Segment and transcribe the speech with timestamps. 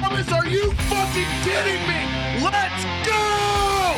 [0.00, 2.42] Thomas, are you fucking kidding me?
[2.42, 3.94] Let's go!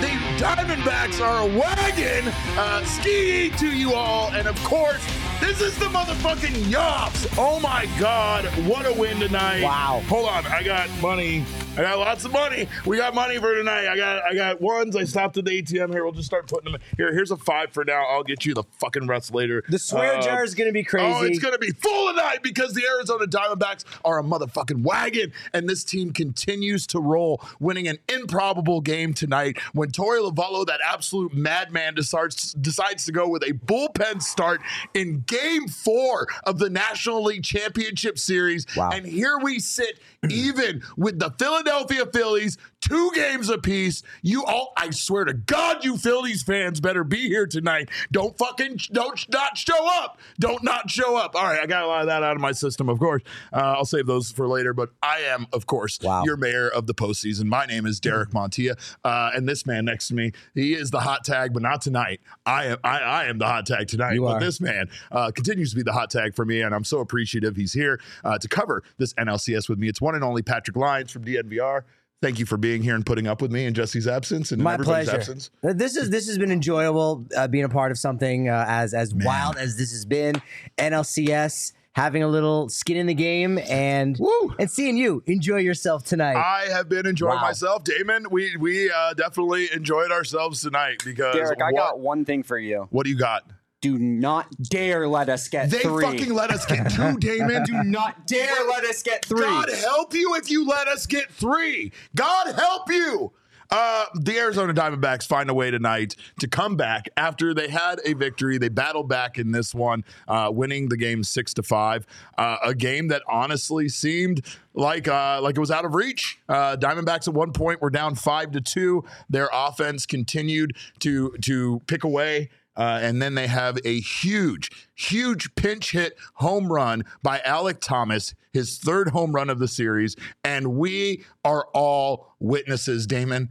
[0.00, 0.08] The
[0.42, 2.32] Diamondbacks are a wagon.
[2.56, 5.04] Uh, ski to you all, and of course,
[5.40, 7.34] this is the motherfucking Yops.
[7.36, 9.62] Oh my God, what a win tonight!
[9.62, 10.02] Wow.
[10.08, 11.44] Hold on, I got money.
[11.76, 12.68] I got lots of money.
[12.86, 13.88] We got money for tonight.
[13.88, 14.94] I got I got ones.
[14.94, 16.04] I stopped at the ATM here.
[16.04, 17.12] We'll just start putting them here.
[17.12, 18.04] Here's a five for now.
[18.08, 19.64] I'll get you the fucking rest later.
[19.68, 21.06] The swear Uh, jar is going to be crazy.
[21.12, 25.32] Oh, it's going to be full tonight because the Arizona Diamondbacks are a motherfucking wagon,
[25.52, 30.78] and this team continues to roll, winning an improbable game tonight when Torey Lovullo, that
[30.86, 34.60] absolute madman, decides decides to go with a bullpen start
[34.94, 38.90] in Game Four of the National League Championship Series, Wow.
[38.92, 39.98] and here we sit
[40.30, 41.63] even with the Philadelphia
[42.12, 44.02] Phillies, two games apiece.
[44.22, 47.88] You all, I swear to God, you Phillies fans better be here tonight.
[48.12, 50.18] Don't fucking, don't not show up.
[50.38, 51.34] Don't not show up.
[51.34, 53.22] All right, I got a lot of that out of my system, of course.
[53.52, 56.24] Uh, I'll save those for later, but I am, of course, Wow.
[56.24, 57.44] your mayor of the postseason.
[57.44, 61.00] My name is Derek Montilla, uh, and this man next to me, he is the
[61.00, 62.20] hot tag, but not tonight.
[62.44, 64.14] I am, I, I am the hot tag tonight.
[64.14, 64.40] You but are.
[64.40, 67.56] this man uh, continues to be the hot tag for me, and I'm so appreciative
[67.56, 69.88] he's here uh, to cover this NLCS with me.
[69.88, 71.82] It's one and only Patrick Lyons from DNVR.
[72.24, 74.72] Thank you for being here and putting up with me in Jesse's absence and My
[74.74, 75.20] everybody's pleasure.
[75.20, 75.50] absence.
[75.62, 79.14] This is this has been enjoyable uh, being a part of something uh, as as
[79.14, 80.40] wild as this has been.
[80.78, 84.54] NLCS having a little skin in the game and Woo.
[84.58, 86.36] and seeing you enjoy yourself tonight.
[86.36, 87.42] I have been enjoying Wow.
[87.42, 88.26] myself, Damon.
[88.30, 92.88] We we uh, definitely enjoyed ourselves tonight because Derek, I got one thing for you.
[92.90, 93.44] what do you got?
[93.84, 96.06] Do not dare let us get They three.
[96.06, 97.64] fucking let us get two, Damon.
[97.64, 99.42] Do not dare let us get three.
[99.42, 101.92] God help you if you let us get three.
[102.16, 103.30] God help you.
[103.70, 108.14] Uh, the Arizona Diamondbacks find a way tonight to come back after they had a
[108.14, 108.56] victory.
[108.56, 112.06] They battled back in this one, uh, winning the game six to five.
[112.38, 116.38] Uh, a game that honestly seemed like uh, like it was out of reach.
[116.48, 119.04] Uh, Diamondbacks at one point were down five to two.
[119.28, 122.48] Their offense continued to to pick away.
[122.76, 128.34] Uh, and then they have a huge, huge pinch hit home run by Alek Thomas,
[128.52, 130.16] his third home run of the series.
[130.42, 133.50] And we are all witnesses, Damon.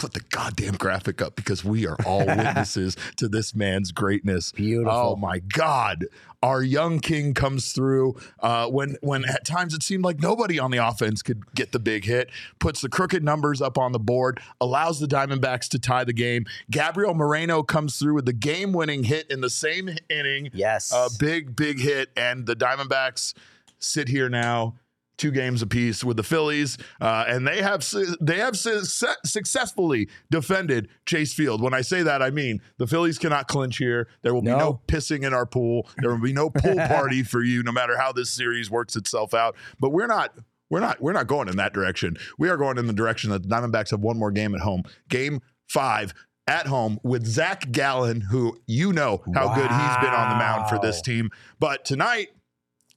[0.00, 4.50] Put the goddamn graphic up because we are all witnesses to this man's greatness.
[4.52, 4.92] Beautiful.
[4.92, 6.06] Oh my God.
[6.42, 10.70] Our young king comes through uh, when when at times it seemed like nobody on
[10.70, 14.40] the offense could get the big hit, puts the crooked numbers up on the board,
[14.58, 16.46] allows the Diamondbacks to tie the game.
[16.70, 20.48] Gabriel Moreno comes through with the game winning hit in the same inning.
[20.54, 20.92] Yes.
[20.94, 22.08] A big, big hit.
[22.16, 23.34] And the Diamondbacks
[23.78, 24.76] sit here now.
[25.20, 28.80] Two games apiece with the Phillies, uh, and they have su- they have su-
[29.24, 31.60] successfully defended Chase Field.
[31.60, 34.08] When I say that, I mean the Phillies cannot clinch here.
[34.22, 34.58] There will be No.
[34.58, 35.86] no pissing in our pool.
[35.98, 39.34] There will be no pool party for you, no matter how this series works itself
[39.34, 39.56] out.
[39.78, 40.32] But we're not.
[40.70, 41.02] We're not.
[41.02, 42.16] We're not going in that direction.
[42.38, 44.84] We are going in the direction that the Diamondbacks have one more game at home.
[45.10, 46.14] Game five
[46.46, 50.70] at home with Zac Gallen, who you know how good he's been on the mound
[50.70, 51.28] for this team.
[51.58, 52.28] But tonight,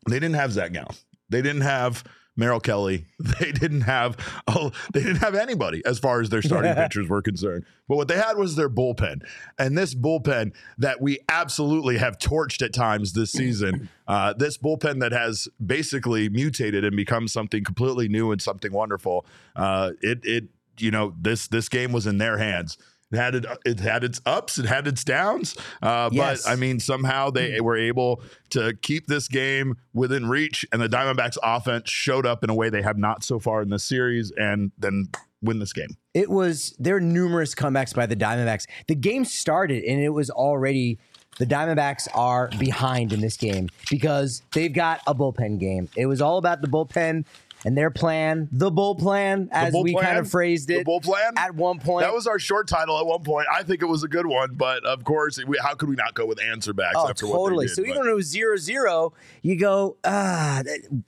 [0.07, 0.95] they didn't have Zac Gallen.
[1.33, 2.03] They didn't have
[2.35, 3.05] Merrill Kelly.
[3.39, 4.17] They didn't have
[4.47, 7.66] oh, they didn't have anybody as far as their starting pitchers were concerned.
[7.88, 9.21] But what they had was their bullpen,
[9.57, 13.89] and this bullpen that we absolutely have torched at times this season.
[14.05, 19.25] Uh, this bullpen that has basically mutated and become something completely new and something wonderful.
[19.55, 22.77] Uh, it it you know this this game was in their hands.
[23.13, 25.56] It had it, it had its ups, it had its downs.
[25.81, 26.44] Uh, Yes.
[26.44, 30.90] But I mean, somehow they were able to keep this game within reach, and the
[30.90, 34.31] Diamondbacks' offense showed up in a way they have not so far in this series,
[34.31, 35.09] and then
[35.41, 35.97] win this game.
[36.13, 38.66] It was there were numerous comebacks by the Diamondbacks.
[38.88, 41.00] The game started and it was already
[41.40, 45.90] the Diamondbacks are behind in this game because they've got a bullpen game.
[45.95, 47.25] It was all about the bullpen
[47.66, 50.06] and their plan, the bull plan, as bull we plan?
[50.06, 51.34] kind of phrased it, The bull plan?
[51.38, 52.06] at one point.
[52.06, 53.47] That was our short title at one point.
[53.51, 56.13] I think it was a good one, but of course, we, how could we not
[56.13, 57.42] go with answer backs Oh, after totally.
[57.56, 57.75] what they did?
[57.75, 60.62] so But- even when it was zero zero, you go, ah,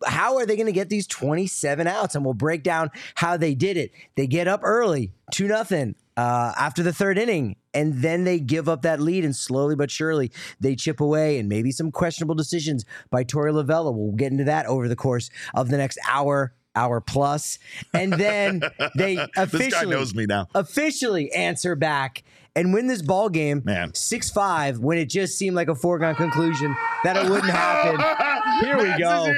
[0.06, 2.16] how are they going to get these 27 outs?
[2.16, 3.92] And we'll break down how they did it.
[4.16, 8.70] They get up early, 2 nothing uh, after the third inning, and then they give
[8.70, 12.86] up that lead, and slowly but surely they chip away, and maybe some questionable decisions
[13.10, 13.94] by Torey Lovullo.
[13.94, 17.60] We'll get into that over the course of the next hour, hour plus,
[17.94, 18.62] and then
[18.96, 20.48] they officially this guy knows me now.
[20.56, 22.24] officially answer back
[22.56, 23.92] and win this ball game Man.
[23.92, 26.74] 6-5 when it just seemed like a foregone conclusion
[27.04, 28.00] that it wouldn't happen.
[28.66, 29.34] Here we go.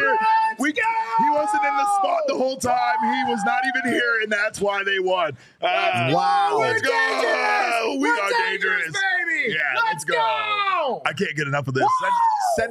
[0.60, 2.96] We, he wasn't in the spot the whole time.
[3.02, 5.38] He was not even here, and that's why they won.
[5.62, 6.58] Uh, Wow.
[6.60, 6.90] Let's go.
[6.90, 7.98] dangerous.
[7.98, 8.84] We We're are dangerous.
[8.84, 9.54] dangerous, baby.
[9.54, 10.14] Yeah, let's, Let's go.
[10.16, 11.02] go.
[11.06, 11.86] I can't get enough of this.
[12.02, 12.14] Send,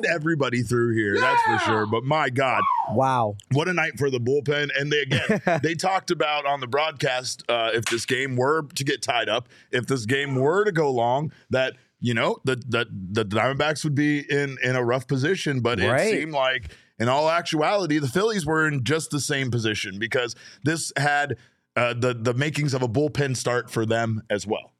[0.04, 1.18] send everybody through here.
[1.20, 1.86] That's for sure.
[1.86, 3.36] But my God, Wow.
[3.52, 4.70] what a night for the bullpen.
[4.78, 8.84] And they again, they talked about on the broadcast uh, if this game were to
[8.84, 12.86] get tied up, if this game were to go long, that you know the the,
[12.90, 15.60] the Diamondbacks would be in in a rough position.
[15.60, 16.00] But Right.
[16.08, 20.34] it seemed like, in all actuality, the Phillies were in just the same position because
[20.62, 21.36] this had
[21.76, 24.72] uh, the the makings of a bullpen start for them as well.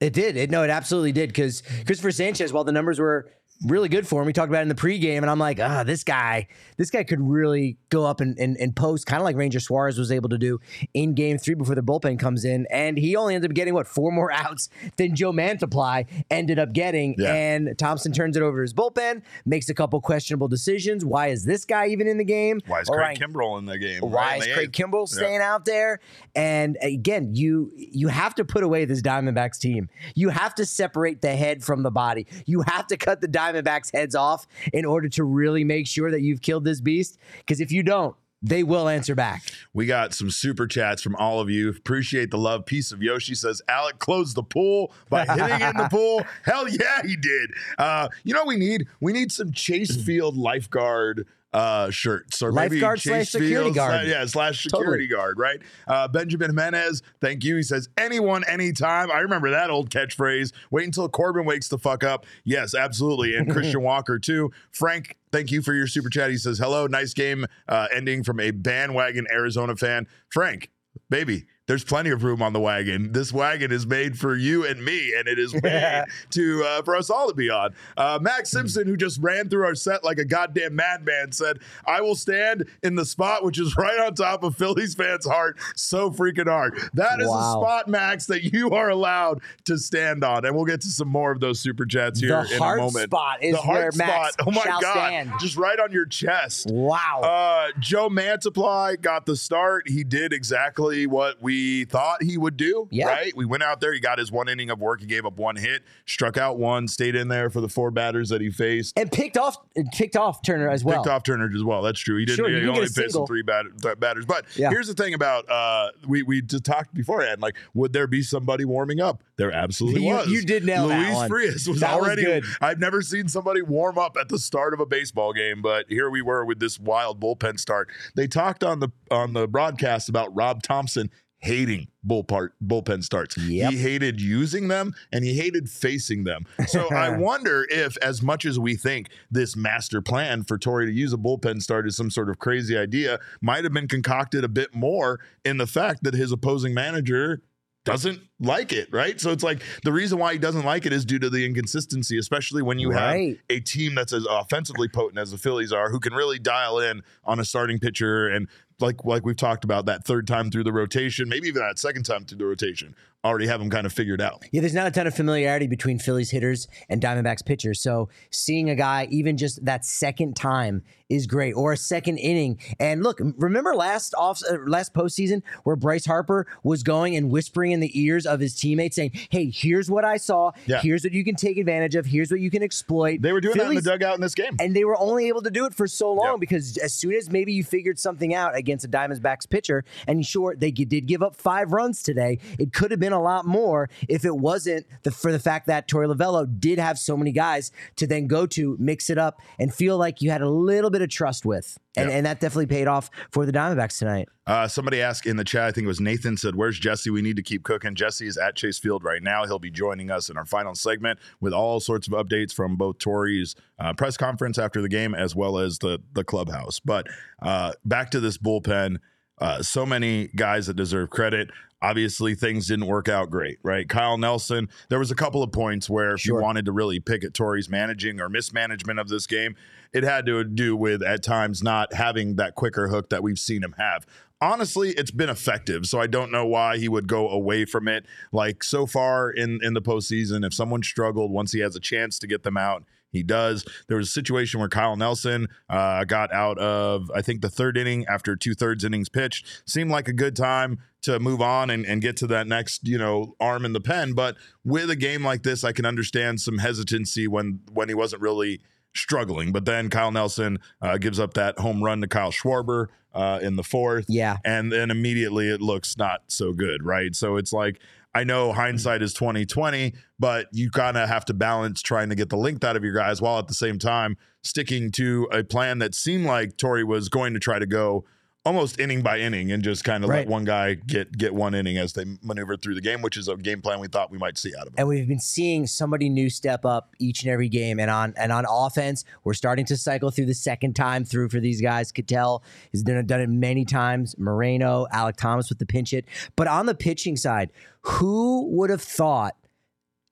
[0.00, 0.36] It did.
[0.36, 1.30] It no, it absolutely did.
[1.30, 3.30] Because Cristopher Sanchez, while the numbers were
[3.66, 5.82] really good for him, we talked about it in the pregame, and I'm like, ah,
[5.82, 6.46] this guy,
[6.76, 9.98] this guy could really go up and, and, and post, kind of like Ranger Suarez
[9.98, 10.60] was able to do
[10.94, 12.66] in game three before the bullpen comes in.
[12.70, 16.72] And he only ended up getting what four more outs than Joe Mantiply ended up
[16.72, 17.14] getting.
[17.18, 17.32] Yeah.
[17.34, 21.04] And Thompson turns it over to his bullpen, makes a couple questionable decisions.
[21.04, 22.60] Why is this guy even in the game?
[22.66, 24.02] Why is Craig Kimbrel in the game?
[24.02, 24.40] why right?
[24.40, 24.72] is Craig eighth?
[24.72, 25.16] Kimbrel Yeah.
[25.18, 26.00] staying out there?
[26.36, 29.88] And again, you you have to put away this Diamondbacks team.
[30.14, 32.26] You have to separate the head from the body.
[32.46, 36.22] You have to cut the Diamondbacks heads off in order to really make sure that
[36.22, 37.18] you've killed this beast.
[37.38, 39.42] Because if you don't, they will answer back.
[39.74, 41.70] We got some super chats from all of you.
[41.70, 42.66] Appreciate the love.
[42.66, 46.22] Piece of Yoshi says Alek closed the pool by hitting in the pool.
[46.44, 47.50] Hell yeah, he did.
[47.78, 48.86] Uh, you know what we need?
[49.00, 53.74] We need some Chase Field lifeguard uh shirts or maybe Lifeguard Chase slash security Field
[53.74, 53.92] guard.
[53.92, 55.60] slash- yeah slash security guard right?
[55.86, 57.56] Uh benjamin jimenez thank you.
[57.56, 59.10] He says anyone anytime.
[59.10, 62.26] I remember that old catchphrase wait until corbin wakes the fuck up.
[62.44, 63.34] Yes absolutely.
[63.34, 64.50] And christian walker too.
[64.72, 66.30] Frank thank you for your super chat.
[66.30, 70.06] He says hello nice game uh ending from a bandwagon arizona fan.
[70.28, 70.70] Frank
[71.08, 73.12] baby there's plenty of room on the wagon.
[73.12, 76.96] This wagon is made for you and me, and it is made to uh, for
[76.96, 77.74] us all to be on.
[77.96, 82.00] Uh, Max Simpson, who just ran through our set like a goddamn madman, said, "I
[82.00, 86.10] will stand in the spot which is right on top of Phillies fans' heart, so
[86.10, 90.56] freaking hard." That is a spot, Max, that you are allowed to stand on, and
[90.56, 93.10] we'll get to some more of those super chats here The in a moment.
[93.10, 94.46] The heart spot is the heart where Max spot.
[94.48, 95.32] Oh my god, stand.
[95.38, 96.68] just right on your chest.
[96.70, 97.20] Wow.
[97.22, 99.86] Uh, Joe Mantiply got the start.
[99.86, 102.88] He did exactly what we thought he would do.
[102.90, 103.06] Yeah.
[103.06, 103.36] Right.
[103.36, 103.92] We went out there.
[103.92, 105.00] He got his one inning of work.
[105.00, 108.28] He gave up one hit, struck out one, stayed in there for the four batters
[108.30, 108.98] that he faced.
[108.98, 109.56] and picked off
[109.92, 111.02] picked off Turner as well.
[111.02, 111.82] Picked off Turner as well.
[111.82, 112.18] That's true.
[112.18, 112.36] He didn't.
[112.36, 114.24] Sure, he only faced three th- batters.
[114.26, 114.70] But Yeah.
[114.70, 117.40] here's the thing about uh, we we just talked beforehand.
[117.40, 119.22] Like, would there be somebody warming up?
[119.36, 120.28] There absolutely You- was.
[120.28, 121.28] you did nail that Luis one.
[121.28, 122.24] Frias was That was already.
[122.24, 122.44] good.
[122.60, 126.10] I've never seen somebody warm up at the start of a baseball game, but here
[126.10, 127.88] we were with this wild bullpen start.
[128.16, 133.36] They talked on the on the broadcast about Rob Thompson hating bullpen starts.
[133.36, 133.70] Yep.
[133.72, 136.46] He hated using them and he hated facing them.
[136.66, 140.92] So I wonder if, as much as we think this master plan for Torey to
[140.92, 144.48] use a bullpen start is some sort of crazy idea, might have been concocted a
[144.48, 147.42] bit more in the fact that his opposing manager
[147.84, 149.18] doesn't like it, right?
[149.18, 152.18] So it's like the reason why he doesn't like it is due to the inconsistency,
[152.18, 153.28] especially when you Right.
[153.28, 156.78] have a team that's as offensively potent as the Phillies are, who can really dial
[156.80, 158.46] in on a starting pitcher and
[158.80, 162.04] like like we've talked about that third time through the rotation, maybe even that second
[162.04, 164.44] time through the rotation, already have them kind of figured out.
[164.52, 167.80] Yeah, there's not a ton of familiarity between Phillies hitters and Diamondbacks pitchers.
[167.80, 172.58] So seeing a guy even just that second time is great, or a second inning.
[172.78, 177.72] And look, remember last off uh, last postseason where Bryce Harper was going and whispering
[177.72, 180.52] in the ears of his teammates, saying, "Hey, here's what I saw.
[180.66, 180.80] Yeah.
[180.82, 182.04] Here's what you can take advantage of.
[182.04, 184.34] Here's what you can exploit." They were doing that Phillies- in the dugout in this
[184.34, 184.54] game.
[184.60, 186.36] and they were only able to do it for so long Yeah.
[186.40, 190.54] because as soon as maybe you figured something out against a Diamondbacks pitcher, and sure
[190.56, 194.24] they did give up five runs today, it could have been a lot more if
[194.24, 198.06] it wasn't the, for the fact that Torey Lovullo did have so many guys to
[198.06, 201.08] then go to, mix it up, and feel like you had a little bit of
[201.10, 202.16] trust with, and, Yeah.
[202.16, 204.28] and that definitely paid off for the Diamondbacks tonight.
[204.46, 207.10] Uh, somebody asked in the chat, I think it was Nathan said, Where's Jesse?
[207.10, 207.94] We need to keep cooking.
[207.94, 209.44] Jesse is at Chase Field right now.
[209.44, 212.96] He'll be joining us in our final segment with all sorts of updates from both
[212.98, 216.80] Torey's uh, press conference after the game as well as the, the clubhouse.
[216.80, 217.08] But
[217.42, 218.96] uh, back to this bullpen.
[219.40, 221.50] Uh, so many guys that deserve credit.
[221.80, 223.88] Obviously, things didn't work out great, right?
[223.88, 226.38] Kyle Nelson, there was a couple of points where if Sure.
[226.38, 229.54] you wanted to really pick at Torey's managing or mismanagement of this game,
[229.92, 233.62] it had to do with at times not having that quicker hook that we've seen
[233.62, 234.04] him have.
[234.40, 238.06] Honestly, it's been effective, so I don't know why he would go away from it.
[238.32, 242.18] Like so far in in the postseason, if someone struggled, once he has a chance
[242.20, 243.64] to get them out, he does.
[243.88, 247.76] There was a situation where Kyle Nelson uh, got out of, I think, the third
[247.76, 249.62] inning after two thirds innings pitched.
[249.66, 252.98] Seemed like a good time to move on and, and get to that next, you
[252.98, 254.12] know, arm in the pen.
[254.12, 258.22] But with a game like this, I can understand some hesitancy when when he wasn't
[258.22, 258.60] really
[258.94, 259.52] struggling.
[259.52, 263.56] But then Kyle Nelson uh, gives up that home run to Kyle Schwarber uh, in
[263.56, 264.06] the fourth.
[264.08, 264.36] Yeah.
[264.44, 267.14] And then immediately it looks not so good, right?
[267.14, 267.80] So it's like
[268.14, 272.30] I know hindsight is 2020, but you kind of have to balance trying to get
[272.30, 275.78] the length out of your guys while at the same time sticking to a plan
[275.78, 278.04] that seemed like Torey was going to try to go
[278.44, 280.20] almost inning by inning and just kind of Right.
[280.20, 283.28] let one guy get get one inning as they maneuver through the game, which is
[283.28, 284.74] a game plan we thought we might see out of him.
[284.78, 287.78] and we've been seeing somebody new step up each and every game.
[287.78, 291.40] And on and on offense, we're starting to cycle through the second time through for
[291.40, 291.92] these guys.
[291.92, 292.42] Ketel
[292.72, 294.16] has done, done it many times.
[294.18, 296.06] Moreno, Alek Thomas with the pinch hit.
[296.36, 297.50] But on the pitching side,
[297.82, 299.36] who would have thought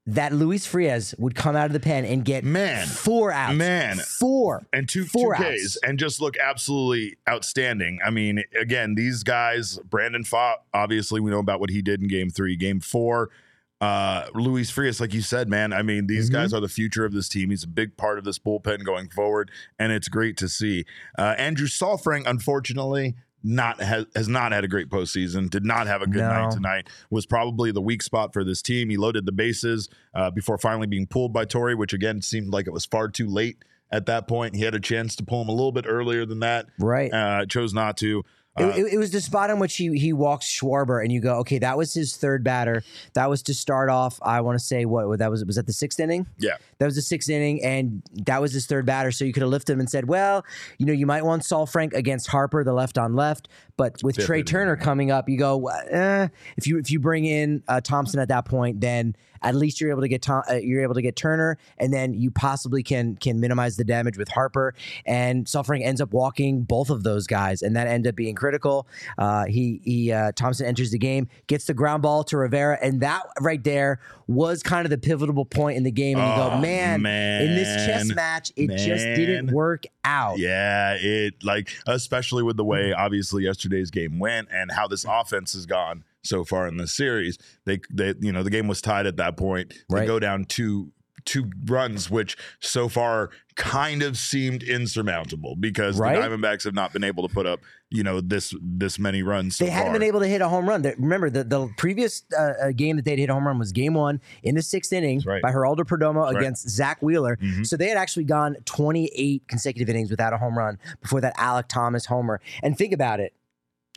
[0.09, 2.87] that Luis Frias would come out of the pen and get Man.
[2.87, 3.55] four outs?
[3.57, 3.99] Man.
[3.99, 4.65] four.
[4.73, 5.79] and two Four two Ks outs.
[5.85, 7.99] and just look absolutely outstanding.
[8.05, 12.09] I mean, again, these guys, Brandon Pfaadt, obviously we know about what he did in
[12.09, 13.31] game three, game four.
[13.79, 15.73] Uh, Luis Frias, like you said, man.
[15.75, 16.35] I mean, these Mhm.
[16.35, 17.51] guys are the future of this team.
[17.51, 20.87] He's a big part of this bullpen going forward, and it's great to see.
[21.19, 25.49] Uh, Andrew Saalfrank, unfortunately, not has, has not had a great postseason.
[25.49, 26.29] Did not have a good No.
[26.29, 26.88] night tonight.
[27.11, 28.91] Was probably the weak spot for this team.
[28.91, 32.67] He loaded the bases uh, before finally being pulled by Torey, which again seemed like
[32.67, 34.57] it was far too late at that point.
[34.57, 36.67] He had a chance to pull him a little bit earlier than that.
[36.79, 37.12] Right.
[37.12, 38.25] Uh, chose not to.
[38.59, 41.21] It, Uh, it, it was the spot in which he he walks Schwarber, and you
[41.21, 42.83] go, okay, that was his third batter.
[43.15, 44.19] That was to start off.
[44.23, 45.45] I want to say what that was.
[45.45, 46.27] Was that the sixth inning?
[46.39, 49.11] yeah, That was the sixth inning, and that was his third batter.
[49.13, 50.45] So you could have lifted him and said, well,
[50.79, 54.43] you know, you might want Saalfrank against Harper, the left on left, but with Trey.
[54.43, 58.29] Turner coming up, you go, eh, if you if you bring in uh, Thompson at
[58.29, 61.15] that point, then at least you're able to get Tom, uh, you're able to get
[61.15, 64.75] Turner, and then you possibly can can minimize the damage with Harper.
[65.05, 68.87] And Saalfrank ends up walking both of those guys, and that ended up being critical.
[69.19, 73.00] Uh, he he uh, Thompson enters the game, gets the ground ball to Rivera, and
[73.00, 73.99] that right there
[74.29, 76.19] was kind of the pivotal point in the game.
[76.19, 80.38] And you Oh, go, man, in this chess match, it just didn't work out.
[80.38, 80.97] yeah.
[80.99, 85.67] It like especially with the way obviously yesterday's game went and how this offense has
[85.67, 87.38] gone so far in the series.
[87.65, 89.71] They they you know the game was tied at that point.
[89.88, 90.07] They Right.
[90.07, 90.93] go down two
[91.26, 96.14] two runs, which so far kind of seemed insurmountable because Right.
[96.18, 99.56] the Diamondbacks have not been able to put up you know this this many runs.
[99.56, 99.99] So They hadn't far.
[100.00, 100.83] been able to hit a home run.
[100.99, 103.95] Remember, the, the previous uh, uh, game that they'd hit a home run was game
[103.95, 105.40] one in the sixth inning right.
[105.40, 107.37] by Geraldo Perdomo against Zack Wheeler.
[107.37, 107.64] Mhm.
[107.66, 111.68] So they had actually gone 28 consecutive innings without a home run before that Alek
[111.68, 112.40] Thomas homer.
[112.62, 113.33] And think about it.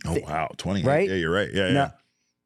[0.06, 1.10] Oh wow, twenty Right?
[1.10, 1.50] Yeah, you're right.
[1.52, 1.92] Yeah, No- yeah.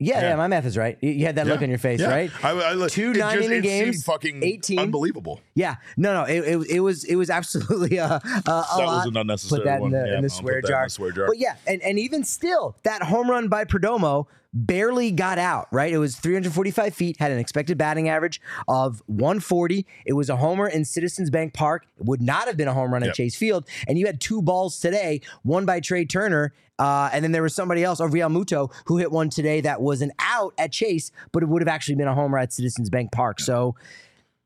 [0.03, 0.97] Yeah, yeah, my math is right.
[1.01, 1.65] You, you had that look Yeah.
[1.65, 2.09] on your face, Yeah.
[2.09, 2.31] right?
[2.43, 4.79] I, I, look- Two it just- nine-inning it seemed games, fucking 18.
[4.79, 5.39] unbelievable.
[5.55, 8.77] Yeah, no, no, it, it, it was it was absolutely uh, uh, a that lot.
[8.79, 10.83] was an unnecessary Put that in the- Yeah, in the I'll swear that in jar.
[10.85, 11.27] the swear jar.
[11.27, 15.91] But yeah, and, and even still, that home run by Perdomo barely got out, right?
[15.91, 19.85] It was 345 feet, had an expected batting average of 140.
[20.05, 21.85] It was a homer in Citizens Bank Park.
[21.99, 23.09] It would not have been a home run Yep.
[23.09, 23.67] at Chase Field.
[23.87, 26.53] And you had two balls today, one by Trey Turner.
[26.79, 30.11] Uh, and then there was somebody else, Realmuto, who hit one today that was an
[30.19, 33.39] out at Chase, but it would have actually been a homer at Citizens Bank Park.
[33.39, 33.75] So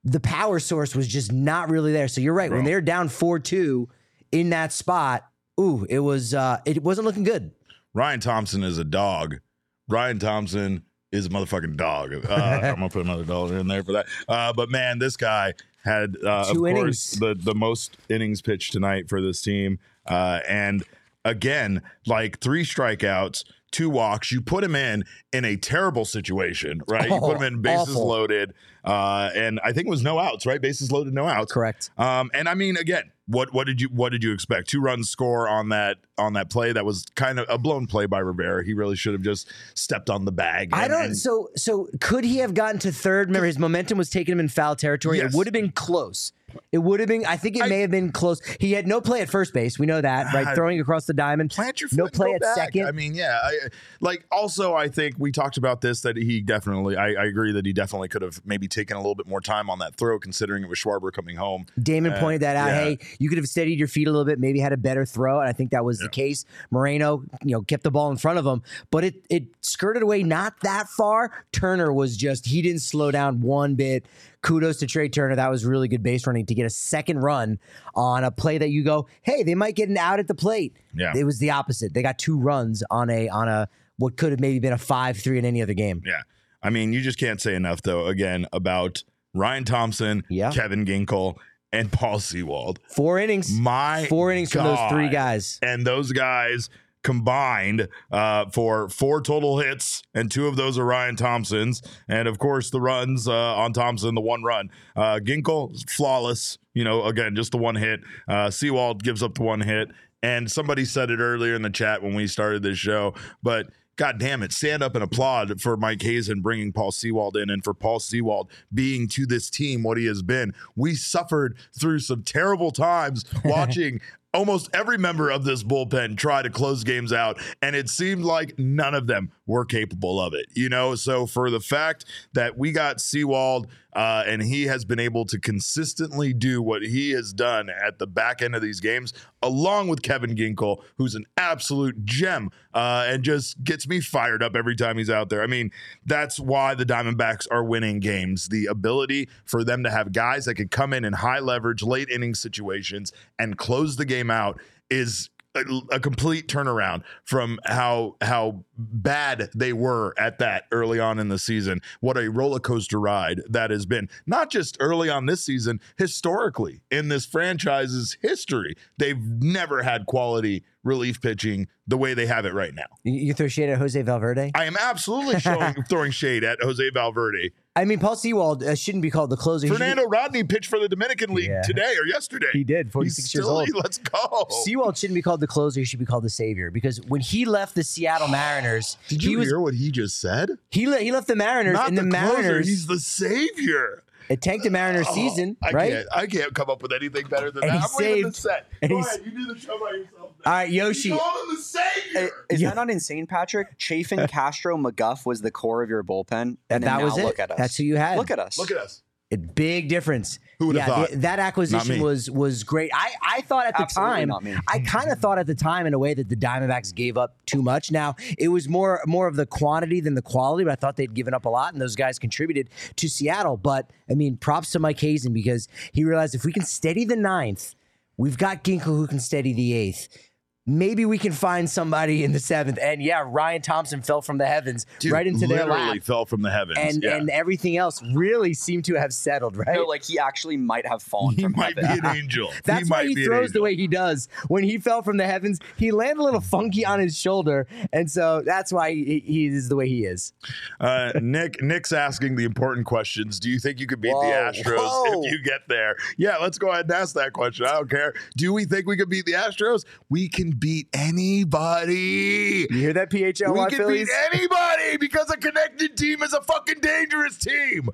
[0.03, 2.07] the power source was just not really there.
[2.07, 2.51] So you're right.
[2.51, 3.89] When they're down 4 2
[4.31, 5.25] in that spot,
[5.59, 7.51] ooh, it was uh, it wasn't looking good.
[7.93, 9.39] Ryan Thompson is a dog.
[9.87, 12.13] Ryan Thompson is a motherfucking dog.
[12.13, 14.05] Uh, I'm gonna put another dollar in there for that.
[14.27, 15.53] Uh, but man, this guy
[15.83, 20.39] had uh, of Two course the the most innings pitched tonight for this team, uh,
[20.47, 20.83] and
[21.25, 23.43] again, like three strikeouts.
[23.69, 24.31] Two walks.
[24.31, 25.03] You put him in
[25.33, 27.09] in a terrible situation, right?
[27.09, 28.07] you put him in bases awful.
[28.07, 28.53] loaded,
[28.85, 30.61] uh, and I think it was no outs, right?
[30.61, 31.51] Bases loaded, no outs.
[31.51, 31.89] Correct.
[31.97, 34.69] Um, and I mean, again, what what did you what did you expect?
[34.69, 38.05] Two runs score on that on that play that was kind of a blown play
[38.05, 38.63] by Rivera.
[38.65, 40.69] He really should have just stepped on the bag.
[40.73, 41.05] I don't.
[41.05, 43.27] and- So so could he have gotten to third?
[43.27, 45.17] Remember, his momentum was taking him in foul territory.
[45.17, 45.33] Yes.
[45.33, 46.31] It would have been close.
[46.71, 47.25] It would have been.
[47.25, 48.39] I think it I- may have been close.
[48.59, 49.77] He had no play at first base.
[49.77, 50.47] We know that, right?
[50.47, 51.51] I- Throwing across the diamond.
[51.51, 52.55] plant your foot No play at back.
[52.55, 52.85] second.
[52.87, 53.37] I mean, yeah.
[53.43, 53.53] I,
[53.99, 56.95] like also, I think we talked about this that he definitely.
[56.95, 59.69] I, I agree that he definitely could have maybe taken a little bit more time
[59.69, 61.65] on that throw, considering it was Schwarber coming home.
[61.81, 62.67] Damon Uh, pointed that out.
[62.67, 62.83] yeah.
[62.83, 65.41] Hey, you could have steadied your feet a little bit, maybe had a better throw,
[65.41, 66.45] and I think that was the case.
[66.71, 70.23] Moreno, you know, kept the ball in front of him, but it it skirted away
[70.23, 71.43] not that far.
[71.51, 74.05] Turner was just he didn't slow down one bit.
[74.47, 75.35] Kudos to Trey Turner.
[75.35, 77.59] That was really good base running to get a second run
[77.95, 80.77] on a play that you go, hey, they might get an out at the plate.
[80.95, 81.11] Yeah.
[81.15, 81.93] It was the opposite.
[81.93, 85.17] They got two runs on a on a what could have maybe been a five
[85.17, 86.01] three in any other game.
[86.05, 86.21] Yeah.
[86.63, 88.07] I mean, you just can't say enough though.
[88.07, 90.51] Again, about Ryan Thompson, Yeah.
[90.51, 91.35] Kevin Ginkel,
[91.73, 92.79] and Paul Sewald.
[92.87, 93.51] Four innings.
[93.51, 95.59] My Four innings from those three guys.
[95.61, 96.69] and those guys
[97.03, 102.39] combined uh, for four total hits, and two of those are Ryan Thompson's, and of
[102.39, 104.69] course the runs uh, on Thompson, the one run.
[104.95, 108.01] Uh, Ginkel flawless, you know, again just the one hit.
[108.27, 109.89] Uh, Sewald gives up the one hit,
[110.21, 114.19] and somebody said it earlier in the chat when we started this show, but God
[114.19, 117.73] damn it, stand up and applaud for Mike Hazen bringing Paul Sewald in and for
[117.73, 120.53] Paul Sewald being to this team what he has been.
[120.75, 123.99] We suffered through some terrible times watching
[124.33, 128.57] almost every member of this bullpen tried to close games out, and it seemed like
[128.57, 130.45] none of them were capable of it.
[130.53, 134.99] You know, so for the fact that we got Sewald uh, and he has been
[134.99, 139.11] able to consistently do what he has done at the back end of these games,
[139.41, 144.55] along with Kevin Ginkel, who's an absolute gem uh, and just gets me fired up
[144.55, 145.41] every time he's out there.
[145.41, 145.71] I mean,
[146.05, 148.49] that's why the Diamondbacks are winning games.
[148.49, 152.09] The ability for them to have guys that can come in in high leverage, late
[152.09, 154.59] inning situations and close the game out
[154.89, 161.19] is a, a complete turnaround from how how bad they were at that early on
[161.19, 161.81] in the season.
[161.99, 164.09] What a roller coaster ride that has been.
[164.25, 170.63] Not just early on this season, historically in this franchise's history, they've never had quality
[170.83, 172.85] relief pitching the way they have it right now.
[173.03, 174.51] You, you throw shade at Jose Valverde.
[174.55, 177.51] I am absolutely showing, throwing shade at Jose Valverde.
[177.77, 179.65] I mean, Paul Sewald uh, shouldn't be called the closer.
[179.65, 181.61] He should be- Fernando Rodney pitched for the Dominican League Yeah.
[181.61, 182.47] today or yesterday.
[182.53, 183.69] He did, He's 46 years still- old.
[183.75, 184.47] Let's go.
[184.63, 185.79] Sewald shouldn't be called the closer.
[185.79, 189.29] He should be called the savior because when he left the Seattle Mariners, Did he
[189.31, 190.51] you was hear what he just said?
[190.71, 194.03] he le- he left the Mariners Not and the, the, closer, Mariners he's the savior.
[194.29, 195.91] It tanked the Mariners Oh, season, I right?
[195.91, 197.77] Can't, I can't come up with anything better than And that.
[197.79, 198.35] he I'm leaving the saved-
[198.81, 198.89] set.
[198.89, 200.31] Go ahead, you do the show by yourself.
[200.45, 200.51] now.
[200.51, 201.09] All right, Yoshi.
[201.09, 202.29] You call him the savior.
[202.49, 202.69] Is Yeah.
[202.69, 203.77] that not insane, Patrick?
[203.77, 207.25] Chafin, Castro, McGough was the core of your bullpen, and that then was now it.
[207.25, 207.57] look at us.
[207.57, 208.17] That's who you had.
[208.17, 208.57] Look at us.
[208.57, 209.01] Look at us.
[209.29, 210.39] A big difference.
[210.59, 211.07] Who would've yeah, thought?
[211.09, 212.91] th- that acquisition was was great.
[212.93, 214.55] I, I thought at the Absolutely time, not me.
[214.69, 217.35] I kind of thought at the time in a way that the Diamondbacks gave up
[217.45, 217.91] too much.
[217.91, 221.13] Now it was more more of the quantity than the quality, but I thought they'd
[221.13, 223.57] given up a lot, and those guys contributed to Seattle.
[223.57, 227.17] But I mean, props to Mike Hazen because he realized if we can steady the
[227.17, 227.75] ninth,
[228.15, 230.26] we've got Ginkel who can steady the eighth.
[230.69, 232.77] Maybe we can find somebody in the seventh.
[232.81, 236.41] And yeah, Ryan Thompson fell from the heavens Dude, right into their literally fell from
[236.41, 236.77] the heavens.
[236.77, 237.15] And yeah.
[237.15, 239.75] and everything else really seemed to have settled, right?
[239.75, 242.01] No, like he actually might have fallen he from might heaven.
[242.01, 242.51] be an angel.
[242.65, 244.27] That's he why might he be an throws the way he does.
[244.49, 248.09] When he fell from the heavens, he landed a little funky on his shoulder, and
[248.11, 250.33] so that's why he, he is the way he is.
[250.79, 253.39] Uh, Nick, Nick's asking the important questions.
[253.39, 255.23] Do you think you could beat Whoa, the Astros whoa.
[255.23, 255.95] if you get there?
[256.17, 257.65] Yeah, let's go ahead and ask that question.
[257.65, 258.13] I don't care.
[258.35, 259.85] Do we think we could beat the Astros?
[260.09, 262.67] We can beat anybody.
[262.69, 264.07] You hear that, PHL we can Phillies?
[264.07, 267.89] beat anybody because a connected team is a fucking dangerous team.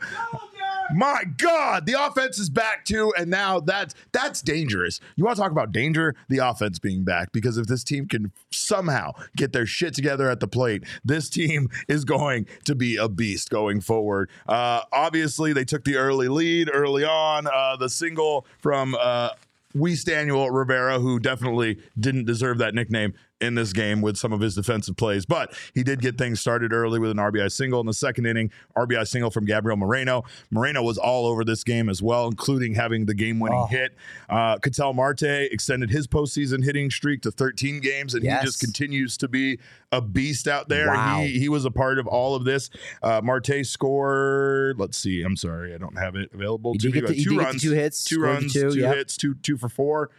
[0.94, 5.00] My God, the offense is back too, and now that's that's dangerous.
[5.16, 6.16] You want to talk about danger?
[6.30, 10.40] The offense being back because if this team can somehow get their shit together at
[10.40, 14.30] the plate, this team is going to be a beast going forward.
[14.48, 17.48] Uh, obviously, they took the early lead early on.
[17.48, 19.30] Uh, the single from uh,
[19.74, 24.40] Weiss Daniel Rivera, who definitely didn't deserve that nickname in this game with some of
[24.40, 27.86] his defensive plays, but he did get things started early with an RBI single in
[27.86, 28.50] the second inning.
[28.78, 30.24] RBI single from Gabriel Moreno.
[30.50, 33.66] Moreno was all over this game as well, including having the game-winning Oh.
[33.66, 33.96] hit.
[34.30, 38.40] Uh, Ketel Marte extended his postseason hitting streak to 13 games, and Yes.
[38.42, 39.60] he just continues to be
[39.92, 40.88] a beast out there.
[40.88, 41.22] Wow.
[41.22, 42.70] He he was a part of all of this.
[43.02, 44.80] Uh, Marte scored.
[44.80, 45.22] Let's see.
[45.22, 46.74] I'm sorry, I don't have it available.
[46.74, 48.80] You to me, get but the- you two runs, two hits, two runs, two, two
[48.80, 48.96] yep.
[48.96, 50.10] hits, two two for four.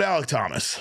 [0.00, 0.80] But Alek Thomas,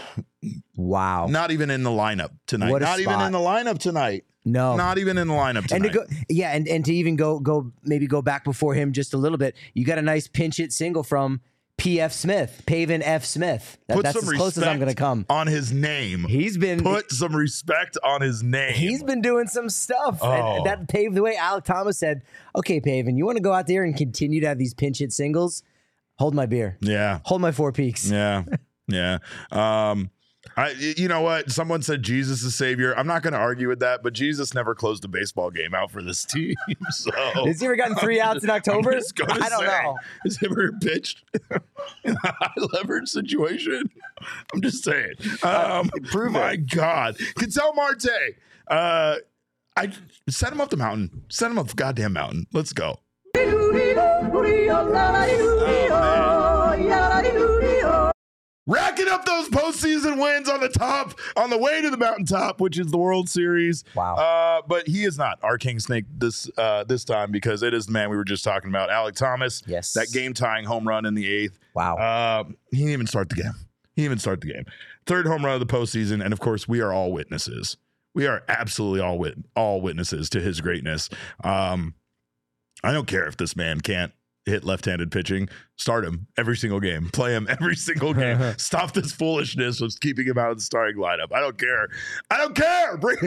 [0.75, 1.27] Wow.
[1.27, 2.71] not even in the lineup tonight.
[2.79, 4.25] Not even in the lineup tonight.
[4.45, 4.75] No.
[4.77, 5.87] Not even in the lineup and tonight.
[5.89, 9.13] to go, yeah, and, and to even go go maybe go back before him just
[9.13, 9.55] a little bit.
[9.73, 11.41] You got a nice pinch hit single from
[11.75, 12.11] P.F.
[12.13, 13.25] Smith, Pavin F.
[13.25, 13.77] Smith.
[13.87, 15.25] That- that's as close as I'm going to come.
[15.29, 16.23] on his name.
[16.23, 18.73] He's been Put some respect on his name.
[18.73, 20.19] He's been doing some stuff.
[20.21, 20.31] Oh.
[20.31, 21.35] And that paved the way.
[21.35, 22.23] Alek Thomas said,
[22.55, 25.11] okay, Pavin, you want to go out there and continue to have these pinch hit
[25.11, 25.61] singles?
[26.19, 26.77] Hold my beer.
[26.81, 27.19] yeah.
[27.25, 28.09] Hold my four peaks.
[28.09, 28.43] Yeah.
[28.87, 29.19] Yeah.
[29.51, 30.11] Um
[30.55, 31.51] I you know what?
[31.51, 32.97] Someone said Jesus is savior.
[32.97, 35.91] I'm not going to argue with that, but Jesus never closed a baseball game out
[35.91, 36.55] for this team.
[36.91, 37.11] So
[37.45, 38.93] Has he ever gotten three outs in I'm October?
[38.93, 39.97] just gonna I don't say, know.
[40.23, 41.23] Has he ever pitched
[42.05, 43.89] in a high leverage situation?
[44.53, 45.13] I'm just saying.
[45.43, 46.73] Um, prove my it.
[46.73, 47.17] God.
[47.37, 48.07] Ketel Marte.
[48.69, 49.15] Uh,
[49.75, 49.91] I
[50.29, 51.25] send him up the mountain.
[51.29, 52.47] Send him up the goddamn mountain.
[52.53, 52.99] Let's go.
[58.67, 62.77] Racking up those postseason wins on the top, on the way to the mountaintop, which
[62.77, 63.85] is the World Series.
[63.95, 64.15] Wow.
[64.15, 67.85] Uh, but he is not our King Snake this uh, this time because it is
[67.85, 69.63] the man we were just talking about, Alek Thomas.
[69.65, 69.93] Yes.
[69.93, 71.57] That game tying home run in the eighth.
[71.73, 71.95] Wow.
[71.95, 73.53] Uh, he didn't even start the game.
[73.95, 74.65] He didn't even start the game.
[75.05, 77.77] Third home run of the postseason, and of course, we are all witnesses.
[78.13, 81.09] We are absolutely all wit- all witnesses to his greatness.
[81.41, 81.93] Um,
[82.83, 84.11] I don't care if this man can't
[84.47, 85.49] hit left-handed pitching.
[85.75, 87.09] Start him every single game.
[87.09, 88.39] Play him every single game.
[88.57, 91.31] Stop this foolishness of keeping him out of the starting lineup.
[91.33, 91.89] I don't care.
[92.31, 92.97] I don't care.
[93.01, 93.17] Bring,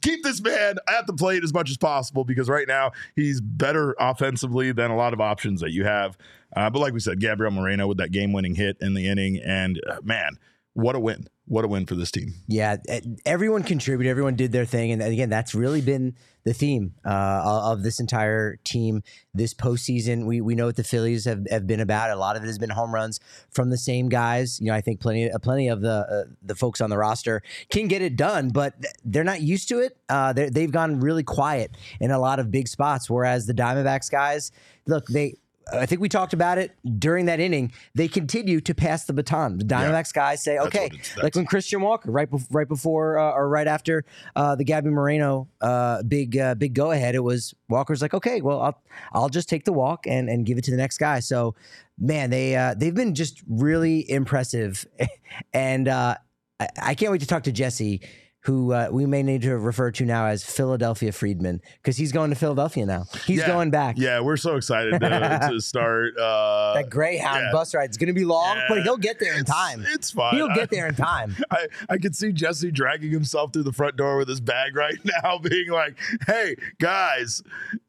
[0.00, 3.94] keep this man at the plate as much as possible because right now he's better
[4.00, 6.16] offensively than a lot of options that you have.
[6.54, 9.80] Uh, but like we said, Gabriel Moreno with that game-winning hit in the inning, and
[9.88, 10.38] uh, man,
[10.76, 11.26] what a win!
[11.46, 12.34] What a win for this team.
[12.48, 12.76] Yeah,
[13.24, 14.10] everyone contributed.
[14.10, 18.56] Everyone did their thing, and again, that's really been the theme uh, of this entire
[18.62, 20.26] team this postseason.
[20.26, 22.10] We we know what the Phillies have, have been about.
[22.10, 24.60] A lot of it has been home runs from the same guys.
[24.60, 27.42] You know, I think plenty uh, plenty of the uh, the folks on the roster
[27.70, 29.96] can get it done, but they're not used to it.
[30.10, 34.52] Uh, they've gone really quiet in a lot of big spots, whereas the Diamondbacks guys,
[34.86, 35.36] look, they.
[35.72, 37.72] I think we talked about it during that inning.
[37.94, 39.58] They continue to pass the baton.
[39.58, 40.90] The Diamondbacks guys say, "Okay,
[41.22, 44.04] like when Christian Walker, right, bef- right before uh, or right after
[44.36, 48.40] uh, the Gabby Moreno uh, big uh, big go ahead, it was Walker's like, okay,
[48.40, 51.18] well, I'll I'll just take the walk and and give it to the next guy.
[51.18, 51.56] So,
[51.98, 54.86] man, they uh, they've been just really impressive,
[55.52, 56.16] and uh,
[56.60, 58.02] I, I can't wait to talk to Jesse.
[58.46, 62.30] Who uh, we may need to refer to now as Philadelphia Friedman because he's going
[62.30, 63.04] to Philadelphia now.
[63.26, 63.48] He's Yeah.
[63.48, 63.96] going back.
[63.98, 66.16] Yeah, we're so excited to, to start.
[66.16, 67.52] Uh, That Greyhound yeah.
[67.52, 68.64] bus ride is going to be long, Yeah.
[68.68, 69.84] but he'll get there in It's- time.
[69.88, 70.34] It's fine.
[70.36, 71.34] He'll get there in time.
[71.50, 74.98] I, I could see Jesse dragging himself through the front door with his bag right
[75.22, 77.42] now, being like, "Hey guys,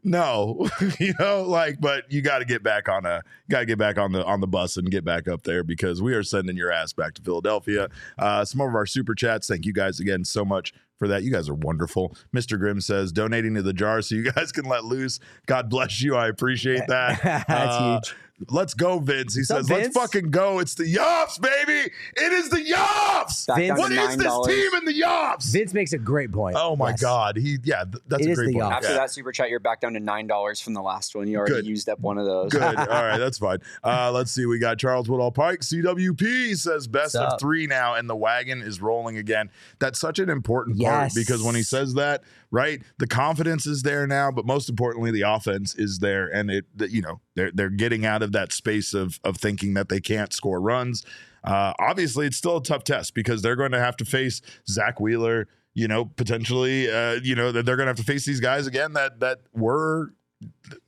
[0.04, 0.67] no,
[1.00, 3.98] you know, like, but you got to get back on a, got to get back
[3.98, 6.72] on the on the bus and get back up there because we are sending your
[6.72, 9.48] ass back to Philadelphia." Uh, some of our super chats.
[9.48, 11.22] Thank you guys again so much for that.
[11.24, 12.16] You guys are wonderful.
[12.36, 12.58] Mr.
[12.58, 15.20] Grimm says donating to the jar so you guys can let loose.
[15.46, 16.16] God bless you.
[16.16, 17.22] I appreciate that.
[17.22, 18.16] That's Uh, huge.
[18.50, 19.34] Let's go, Vince.
[19.34, 21.91] He What's up, says, "Let's fucking go." It's the Yoffs, baby.
[22.17, 23.47] It is the Yoffs.
[23.47, 25.52] Back Vince- down What to is this team in the Yoffs?
[25.52, 26.56] Vince makes a great point.
[26.60, 27.02] Oh my Yes.
[27.02, 28.63] God, he yeah, th- that's It a great point.
[28.65, 28.71] Yoffs.
[28.73, 28.93] After Yeah.
[28.97, 31.28] that super chat, you're back down to nine dollars from the last one.
[31.28, 31.65] You already Good.
[31.65, 32.52] used up one of those.
[32.52, 32.62] Good.
[32.78, 33.58] All right, that's fine.
[33.84, 34.45] Uh, let's see.
[34.45, 35.62] We got Charles Woodall Pike.
[35.62, 39.50] CWP says best of three now, and the wagon is rolling again.
[39.80, 42.21] That's such an important part because when he says that,
[42.52, 46.66] right, the confidence is there now, but most importantly, the offense is there, and it
[46.90, 50.34] you know, they're they're getting out of that space of of thinking that they can't
[50.34, 51.06] score runs.
[51.44, 55.00] Uh, obviously, it's still a tough test because they're going to have to face Zack
[55.00, 55.48] Wheeler.
[55.74, 58.66] You know, potentially, uh, you know, that they're going to have to face these guys
[58.66, 60.14] again that that were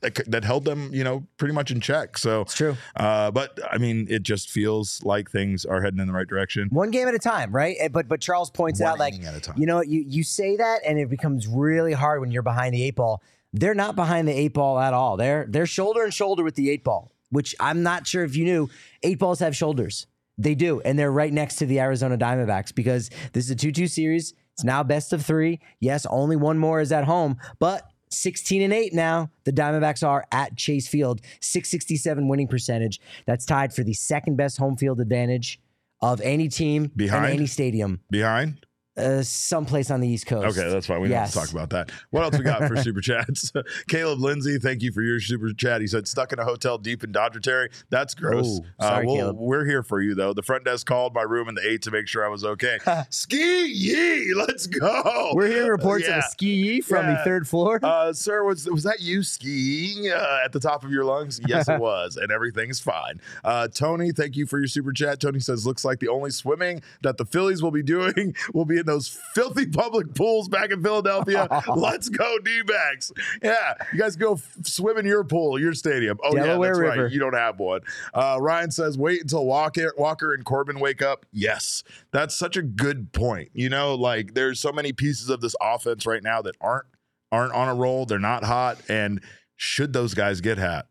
[0.02, 2.18] that, that held them, you know, pretty much in check.
[2.18, 2.76] So, It's true.
[2.96, 6.68] uh, but I mean, it just feels like things are heading in the right direction.
[6.72, 7.76] One game at a time, right?
[7.80, 9.56] Eh, But but Charles points One out like at a time.
[9.58, 12.84] you know you you say that and it becomes really hard when you're behind the
[12.84, 13.22] eight ball.
[13.54, 15.18] They're not behind the eight ball at all.
[15.18, 18.46] They're they're shoulder and shoulder with the eight ball, which I'm not sure if you
[18.46, 18.70] knew.
[19.04, 20.06] Eight balls have shoulders.
[20.38, 23.88] They do, and they're right next to the Arizona Diamondbacks because this is a two-two
[23.88, 24.34] series.
[24.54, 25.60] It's now best of three.
[25.82, 29.30] Yes, only one more is at home, but 16 and 8 now.
[29.44, 33.00] The Diamondbacks are at Chase Field, 667 winning percentage.
[33.26, 35.60] That's tied for the second best home field advantage
[36.02, 37.26] of any team Behind?
[37.26, 38.66] in any stadium, Behind?
[39.00, 40.58] Uh, someplace on the East Coast.
[40.58, 41.02] Okay, that's fine.
[41.02, 41.92] We don't have to talk about that.
[42.12, 43.52] What else we got for super chats?
[43.88, 45.82] Caleb Lindsay, thank you for your super chat.
[45.82, 47.70] He said, stuck in a hotel deep in Dodger Terry.
[47.90, 48.60] That's gross.
[48.80, 49.38] Oh, sorry, we'll- Caleb.
[49.40, 50.34] We're here for you, though.
[50.34, 52.80] The front desk called my room in the eight to make sure I was okay.
[53.10, 55.32] Ski yee, let's go.
[55.34, 56.20] We're hearing reports of Yeah.
[56.20, 57.80] a ski yee from the third floor.
[57.84, 61.40] Uh, sir, was was that you skiing uh, at the top of your lungs?
[61.48, 63.20] Yes, it was, and everything's fine.
[63.44, 65.20] Uh, Tony, thank you for your super chat.
[65.20, 68.78] Tony says, looks like the only swimming that the Phillies will be doing will be
[68.78, 71.48] in those filthy public pools back in Philadelphia.
[71.76, 73.12] Let's go, D-backs.
[73.42, 76.18] Yeah, you guys go f- swim in your pool, your stadium.
[76.24, 77.04] Oh Delaware yeah, that's River.
[77.04, 77.12] right.
[77.12, 77.82] You don't have one.
[78.14, 81.26] Uh, Ryan says, wait until Walker, Walker and Corbin wake up.
[81.32, 83.50] Yes, that's such a good point.
[83.54, 86.86] You know, like there's so many pieces of this offense right now that aren't
[87.32, 88.06] aren't on a roll.
[88.06, 88.80] They're not hot.
[88.90, 89.22] And
[89.56, 90.88] should those guys get hot,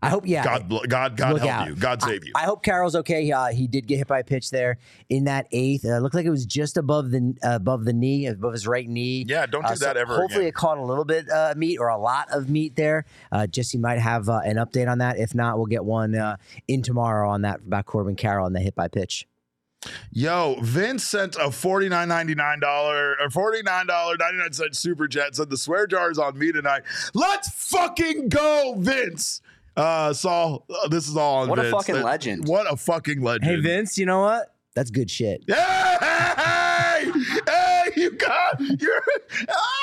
[0.00, 0.44] I hope, yeah.
[0.44, 1.68] God, God, God Look help out.
[1.68, 1.74] you.
[1.74, 2.32] God save you.
[2.36, 3.30] I hope Carroll's okay.
[3.32, 5.84] Uh, he did get hit by a pitch there in that eighth.
[5.84, 8.88] Uh, looked like it was just above the uh, above the knee, above his right
[8.88, 9.24] knee.
[9.26, 10.14] yeah, don't do Uh, so that ever.
[10.16, 10.48] Hopefully, again.
[10.48, 13.04] it caught a little bit uh, meat or a lot of meat there.
[13.32, 15.18] Uh, Jesse might have uh, an update on that.
[15.18, 16.36] If not, we'll get one uh,
[16.68, 19.26] in tomorrow on that about Corbin Carroll and the hit by pitch.
[20.10, 24.52] Yo, Vince sent a forty nine ninety nine dollar or forty nine dollar ninety nine
[24.52, 25.36] cent super chat.
[25.36, 26.82] Said the swear jar is on me tonight.
[27.14, 29.40] Let's fucking go, Vince.
[29.78, 32.48] Uh, Saul, uh, this is all on What a fucking That- legend.
[32.48, 33.44] What a fucking legend.
[33.44, 34.52] Hey Vince, you know what?
[34.74, 35.42] That's good shit.
[35.48, 37.04] Hey,
[37.46, 39.02] hey, you got you're.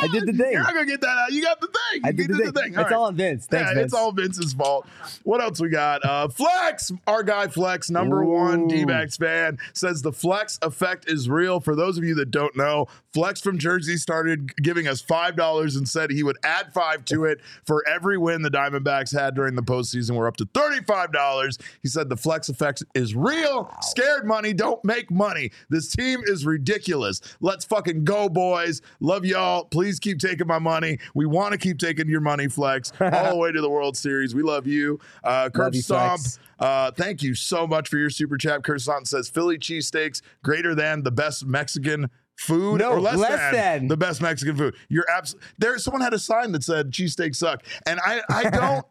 [0.02, 0.52] I did the thing.
[0.52, 1.32] You're not gonna get that out.
[1.32, 2.02] You got the thing.
[2.04, 2.76] I You did the did thing.
[2.76, 2.94] All It's right.
[2.94, 3.48] all on Vince.
[3.48, 3.86] Thanks, yeah, Vince.
[3.86, 4.86] it's all Vince's fault.
[5.24, 6.04] What else we got?
[6.06, 11.60] Uh, Flex, our guy Flex, number one D-backs fan, says the Flex effect is real.
[11.62, 15.78] For those of you that don't know, Flex from Jersey started giving us five dollars
[15.78, 19.56] and said he would add five to it for every win the Diamondbacks had during
[19.56, 20.18] the postseason.
[20.18, 21.58] We're up to thirty-five dollars.
[21.82, 23.74] He said the Flex effect is real.
[23.80, 25.52] Scared money don't make money.
[25.70, 27.22] This team is ridiculous.
[27.40, 28.82] Let's fucking go, boys.
[29.00, 29.64] Love y'all.
[29.64, 31.00] Please keep taking my money.
[31.14, 34.36] We want to keep taking your money, Flex, all the way to the World Series.
[34.36, 35.00] We love you.
[35.24, 36.20] Uh, Curb Stomp.
[36.20, 36.40] Flex.
[36.60, 38.64] Uh, thank you so much for your super chat.
[38.64, 43.54] Kirsten says Philly cheesesteaks greater than the best Mexican food No, or less, less than,
[43.54, 43.88] than.
[43.88, 44.76] the best Mexican food.
[44.90, 45.78] You're abs- there.
[45.78, 48.86] Someone had a sign that said cheesesteaks suck, and I I don't.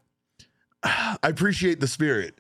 [0.83, 2.39] I appreciate the spirit,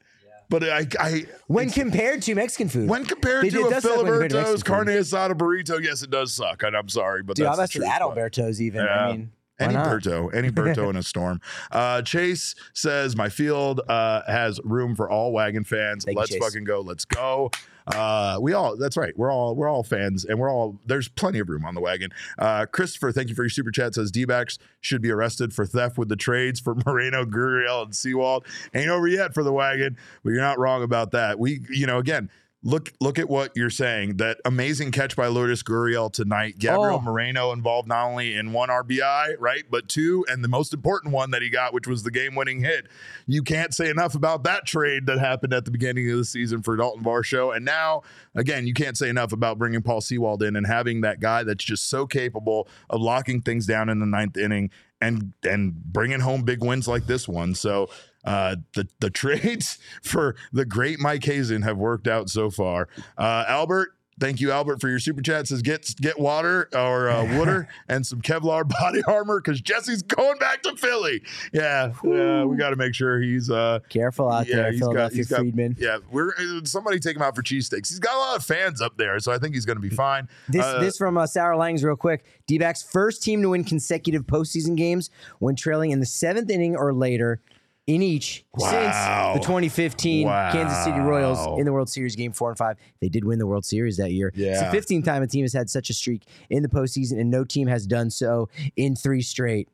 [0.50, 2.88] but I I When compared to Mexican food.
[2.88, 5.82] when compared They to a it does suck when compared to Filiberto's carne asada burrito,
[5.82, 7.98] yes, it does suck, and I'm sorry, but Dude, that's I the messed with truth,
[8.00, 8.84] but- Adalberto's even.
[8.84, 8.94] Yeah.
[9.06, 9.86] I mean, why Any not?
[9.86, 11.40] Berto, any Berto in a storm.
[11.70, 16.04] Uh, Chase says my field uh, has room for all wagon fans.
[16.04, 16.42] Thank Let's Chase.
[16.42, 16.80] fucking go.
[16.80, 17.50] Let's go.
[17.86, 19.16] Uh, we all that's right.
[19.16, 22.10] We're all we're all fans, and we're all there's plenty of room on the wagon.
[22.38, 23.94] Uh, Christopher, thank you for your super chat.
[23.94, 28.46] Says D-backs should be arrested for theft with the trades for Moreno, Gurriel, and Sewald.
[28.74, 31.38] Ain't over yet for the wagon, but you're not wrong about that.
[31.38, 32.30] We, you know, again.
[32.66, 34.16] Look, look at what you're saying.
[34.16, 36.58] That amazing catch by Lourdes Gurriel tonight.
[36.58, 37.00] Gabriel Oh.
[37.00, 41.30] Moreno involved not only in one RBI, right, but two, and the most important one
[41.32, 42.86] that he got, which was the game-winning hit.
[43.26, 46.62] You can't say enough about that trade that happened at the beginning of the season
[46.62, 47.54] for Dalton Varsho.
[47.54, 48.00] And now,
[48.34, 51.64] again, you can't say enough about bringing Paul Sewald in and having that guy that's
[51.64, 54.70] just so capable of locking things down in the ninth inning
[55.02, 57.54] and and bringing home big wins like this one.
[57.54, 57.90] So.
[58.24, 62.88] Uh, the the trades for the great Mike Hazen have worked out so far.
[63.18, 65.46] Uh, Albert, thank you, Albert, for your super chat.
[65.48, 70.38] Says get get water or uh, water and some Kevlar body armor because Jesse's going
[70.38, 71.22] back to Philly.
[71.52, 75.28] Yeah, we got to make sure he's uh Careful out yeah, there, he's got- he's
[75.28, 75.76] got- Friedman.
[75.78, 75.98] yeah.
[76.10, 77.88] We're uh, somebody take him out for cheesesteaks.
[77.90, 79.94] He's got a lot of fans up there, so I think he's going to be
[79.94, 80.28] fine.
[80.48, 82.24] This Uh, this from uh, Sarah Langs real quick.
[82.46, 85.10] D-backs first team to win consecutive postseason games
[85.40, 87.40] when trailing in the seventh inning or later
[87.86, 88.70] in each Wow.
[88.70, 92.76] since the 2015 Kansas City Royals in the World Series game four and five.
[93.00, 94.32] They did win the World Series that year.
[94.34, 94.66] It's the
[94.96, 97.68] 15th time a team has had such a streak in the postseason, and no team
[97.68, 99.68] has done so in three straight.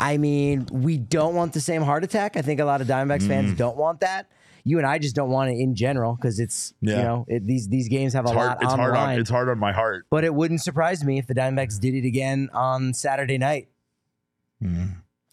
[0.00, 2.36] I mean, we don't want the same heart attack.
[2.36, 3.28] I think a lot of Diamondbacks Mm.
[3.28, 4.28] fans don't want that.
[4.64, 6.96] You and I just don't want it in general because it's Yeah.
[6.98, 8.48] you know it, these these games have a it's hard.
[8.48, 9.18] lot It's on hard on.
[9.18, 10.06] It's hard on my heart.
[10.10, 13.68] But it wouldn't surprise me if the Diamondbacks did it again on Saturday night.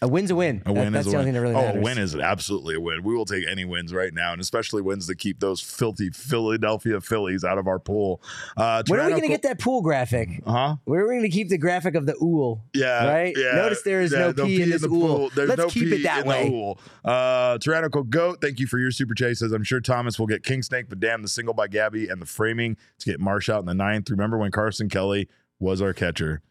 [0.02, 0.62] A win's a win.
[0.66, 1.34] A win That- that's is the a only win.
[1.34, 1.80] thing that really oh, matters.
[1.80, 3.02] a win is absolutely a win.
[3.02, 7.00] We will take any wins right now, and especially wins that keep those filthy Philadelphia
[7.00, 8.22] Phillies out of our pool.
[8.58, 10.42] Uh, when are we going to get that pool graphic?
[10.46, 10.76] Uh huh?
[10.84, 12.62] Where are we going to keep the graphic of the ool?
[12.74, 13.08] Yeah.
[13.08, 13.34] Right?
[13.38, 13.54] Yeah.
[13.56, 15.08] Notice there is no P in this the ool.
[15.18, 15.30] pool.
[15.34, 16.50] There's Let's no keep it that in way.
[16.50, 16.80] The ool.
[17.06, 19.40] Uh, Tyrannical Goat, thank you for your super chase.
[19.40, 22.22] Says I'm sure Thomas will get King Snake, but damn the single by Gabby and
[22.22, 24.10] the framing to get Marsh out in the ninth.
[24.10, 26.42] Remember when Carson Kelly was our catcher?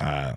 [0.00, 0.34] Uh,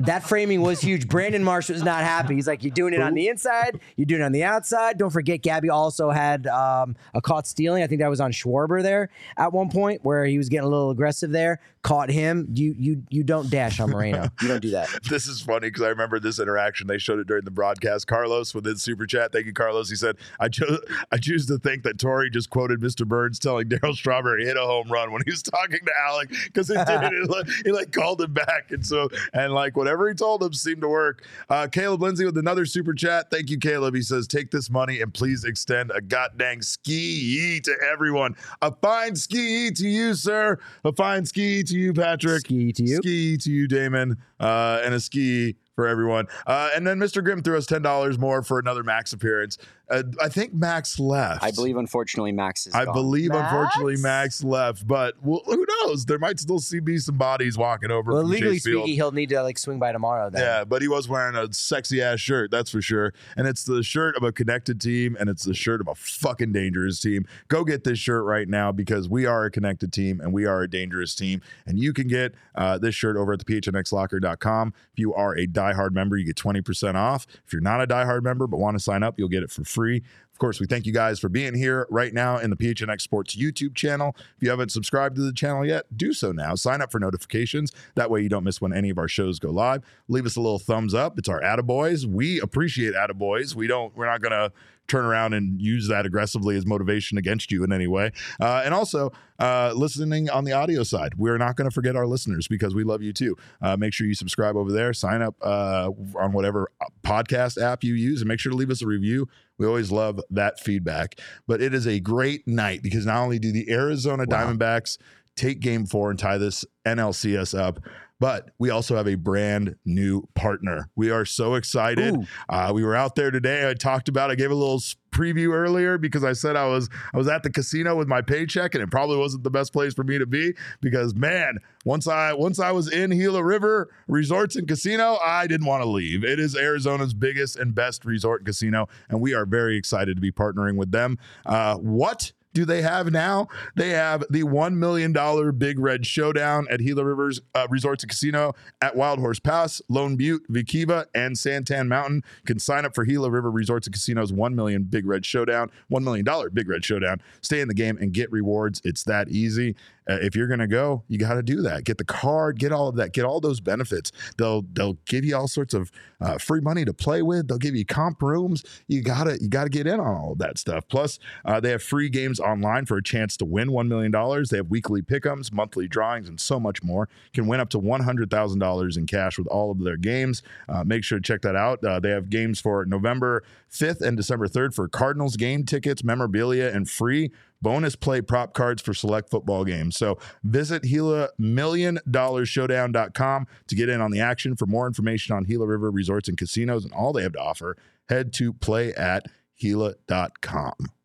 [0.00, 1.08] That framing was huge.
[1.08, 2.34] Brandon Marsh was not happy.
[2.34, 3.80] He's like, "You're doing it on the inside.
[3.96, 7.82] You're doing it on the outside." Don't forget, Gabby also had um, a caught stealing.
[7.82, 10.70] I think that was on Schwarber there at one point where he was getting a
[10.70, 11.60] little aggressive there.
[11.82, 12.48] Caught him.
[12.54, 14.28] You you you don't dash on Moreno.
[14.42, 14.88] You don't do that.
[15.10, 16.86] this is funny because I remember this interaction.
[16.86, 18.06] They showed it during the broadcast.
[18.06, 19.32] Carlos with his super chat.
[19.32, 19.90] Thank you, Carlos.
[19.90, 20.78] He said, "I chose
[21.12, 23.06] I choose to think that Torey just quoted Mr.
[23.06, 26.70] Burns telling Darryl Strawberry hit a home run when he was talking to Alek because
[26.70, 27.12] it did.
[27.12, 30.52] it, like, he like called him back, and so and like whatever he told him
[30.52, 31.24] seemed to work.
[31.50, 33.30] Uh, Caleb Lindsay with another super chat.
[33.30, 33.94] Thank you, Caleb.
[33.94, 38.34] He says, "Take this money and please extend a goddamn ski to everyone.
[38.62, 40.58] A fine ski to you, sir.
[40.84, 42.40] A fine ski to you, Patrick.
[42.40, 42.96] Ski to you.
[42.96, 46.26] Ski to you, Damon, uh, and a ski for everyone.
[46.46, 47.22] Uh, and then Mr.
[47.22, 49.58] Grimm threw us ten dollars more for another Max appearance.
[49.90, 51.42] Uh, I think Max left.
[51.42, 52.94] I believe, unfortunately, Max is I gone.
[52.94, 53.40] believe, Max?
[53.52, 54.86] unfortunately, Max left.
[54.86, 56.04] But well, who knows?
[56.06, 58.12] There might still see be some bodies walking over.
[58.12, 60.30] Well, legally speaking, he'll need to like swing by tomorrow.
[60.30, 60.42] Then.
[60.42, 63.12] Yeah, but he was wearing a sexy ass shirt, that's for sure.
[63.36, 66.52] And it's the shirt of a connected team, and it's the shirt of a fucking
[66.52, 67.26] dangerous team.
[67.48, 70.62] Go get this shirt right now because we are a connected team and we are
[70.62, 71.40] a dangerous team.
[71.66, 74.72] And you can get uh, this shirt over at the phnxlocker.com.
[74.92, 77.26] If you are a diehard member, you get 20% off.
[77.46, 79.64] If you're not a diehard member but want to sign up, you'll get it for
[79.64, 80.02] free.
[80.38, 83.34] Of course, we thank you guys for being here right now in the PHNX Sports
[83.34, 84.14] YouTube channel.
[84.36, 86.54] If you haven't subscribed to the channel yet, do so now.
[86.54, 87.72] Sign up for notifications.
[87.96, 89.82] That way you don't miss when any of our shows go live.
[90.06, 91.18] Leave us a little thumbs up.
[91.18, 92.06] It's our attaboys.
[92.06, 93.56] We appreciate attaboys.
[93.56, 94.52] We don't, we're not going to
[94.86, 98.10] turn around and use that aggressively as motivation against you in any way.
[98.40, 102.06] Uh, and also, uh, listening on the audio side, we're not going to forget our
[102.06, 103.36] listeners because we love you too.
[103.60, 106.70] Uh, make sure you subscribe over there, sign up uh, on whatever
[107.04, 109.28] podcast app you use, and make sure to leave us a review.
[109.58, 111.20] We always love that feedback.
[111.46, 114.46] But it is a great night because not only do the Arizona Wow.
[114.46, 114.98] Diamondbacks
[115.36, 117.80] take game four and tie this NLCS up.
[118.20, 120.90] But we also have a brand new partner.
[120.96, 122.16] We are so excited.
[122.48, 123.68] Uh, we were out there today.
[123.70, 124.32] I talked about.
[124.32, 124.80] I gave a little
[125.18, 128.74] preview earlier because I said I was I was at the casino with my paycheck,
[128.74, 132.32] and it probably wasn't the best place for me to be because man, once I
[132.32, 136.24] once I was in Gila River Resorts and Casino, I didn't want to leave.
[136.24, 140.30] It is Arizona's biggest and best resort casino, and we are very excited to be
[140.30, 141.18] partnering with them.
[141.44, 142.32] Uh, what?
[142.58, 143.46] Do they have now?
[143.76, 145.12] They have the $1 million
[145.58, 150.16] Big Red Showdown at Gila Rivers uh, Resorts and Casino at Wild Horse Pass, Lone
[150.16, 152.24] Butte, Vee Quiva, and Santan Mountain.
[152.40, 155.70] You can sign up for Gila River Resorts and Casinos 1 million Big Red Showdown,
[155.88, 157.22] $1 million Big Red Showdown.
[157.42, 158.82] Stay in the game and get rewards.
[158.84, 159.76] It's that easy.
[160.08, 161.84] Uh, if you're going to go, you got to do that.
[161.84, 164.10] Get the card, get all of that, get all those benefits.
[164.38, 167.48] They'll they'll give you all sorts of uh, free money to play with.
[167.48, 168.64] They'll give you comp rooms.
[168.86, 170.88] You gotta you gotta get in on all of that stuff.
[170.88, 174.50] Plus, uh, they have free games online for a chance to win one million dollars.
[174.50, 177.08] They have weekly pickums, monthly drawings, and so much more.
[177.32, 179.96] You can win up to one hundred thousand dollars in cash with all of their
[179.96, 180.42] games.
[180.68, 181.84] Uh, make sure to check that out.
[181.84, 186.70] Uh, they have games for November fifth and December third for Cardinals game tickets, memorabilia,
[186.70, 187.30] and free
[187.60, 189.96] bonus play prop cards for select football games.
[189.96, 194.56] So visit Gila Million Dollar Showdown.com to get in on the action.
[194.56, 197.76] For more information on Gila River Resorts and Casinos and all they have to offer,
[198.08, 199.26] head to play at
[199.58, 200.97] Gila.com.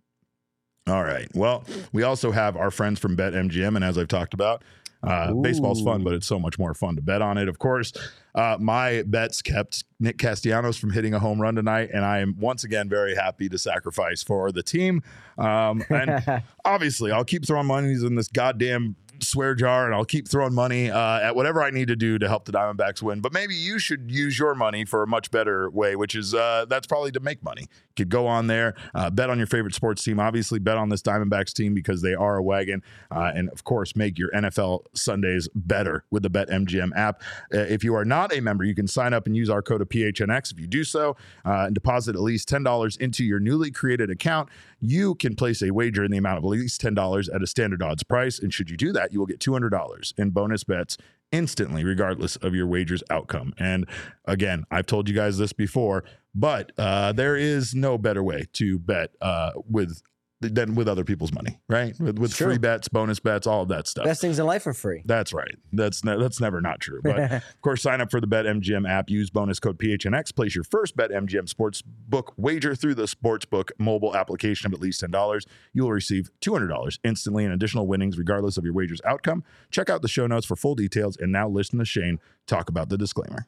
[0.88, 1.30] All right.
[1.34, 4.64] Well, we also have our friends from BetMGM, and as I've talked about,
[5.02, 7.50] uh, baseball's fun, but it's so much more fun to bet on it.
[7.50, 7.92] Of course,
[8.36, 12.36] uh, my bets kept Nick Castellanos from hitting a home run tonight, and I am
[12.40, 15.04] once again very happy to sacrifice for the team.
[15.38, 20.28] Um, and obviously, I'll keep throwing monies in this goddamn swear jar, and I'll keep
[20.28, 23.22] throwing money uh, at whatever I need to do to help the Diamondbacks win.
[23.22, 26.66] But maybe you should use your money for a much better way, which is uh,
[26.68, 27.62] that's probably to make money.
[27.62, 30.20] You could go on there, uh, bet on your favorite sports team.
[30.20, 32.82] Obviously, bet on this Diamondbacks team because they are a wagon,
[33.12, 37.22] uh, and of course, make your NFL Sundays better with the BetMGM app.
[37.54, 39.82] Uh, if you are not a member, you can sign up and use our code
[39.82, 40.52] of PHNX.
[40.52, 44.10] If you do so uh, and deposit at least ten dollars into your newly created
[44.10, 44.50] account,
[44.82, 47.48] you can place a wager in the amount of at least ten dollars at a
[47.48, 48.40] standard odds price.
[48.40, 50.98] And should you do that, you will get two hundred dollars in bonus bets
[51.32, 53.54] instantly, regardless of your wager's outcome.
[53.58, 53.88] And
[54.26, 56.04] again, I've told you guys this before,
[56.36, 60.02] but uh, there is no better way to bet uh, with
[60.50, 61.98] than with other people's money, right?
[62.00, 64.06] With, with free bets, bonus bets, all of that stuff.
[64.06, 65.02] Best things in life are free.
[65.06, 65.56] That's right.
[65.72, 67.02] That's ne- that's never not true.
[67.04, 69.10] But of course, sign up for the BetMGM app.
[69.10, 70.36] Use bonus code PHNX.
[70.36, 75.12] Place your first BetMGM sportsbook wager through the sportsbook mobile application of at least ten
[75.12, 75.46] dollars.
[75.74, 79.44] You will receive two hundred dollars instantly in additional winnings, regardless of your wager's outcome.
[79.72, 81.18] Check out the show notes for full details.
[81.18, 83.48] And now listen to Shane talk about the disclaimer.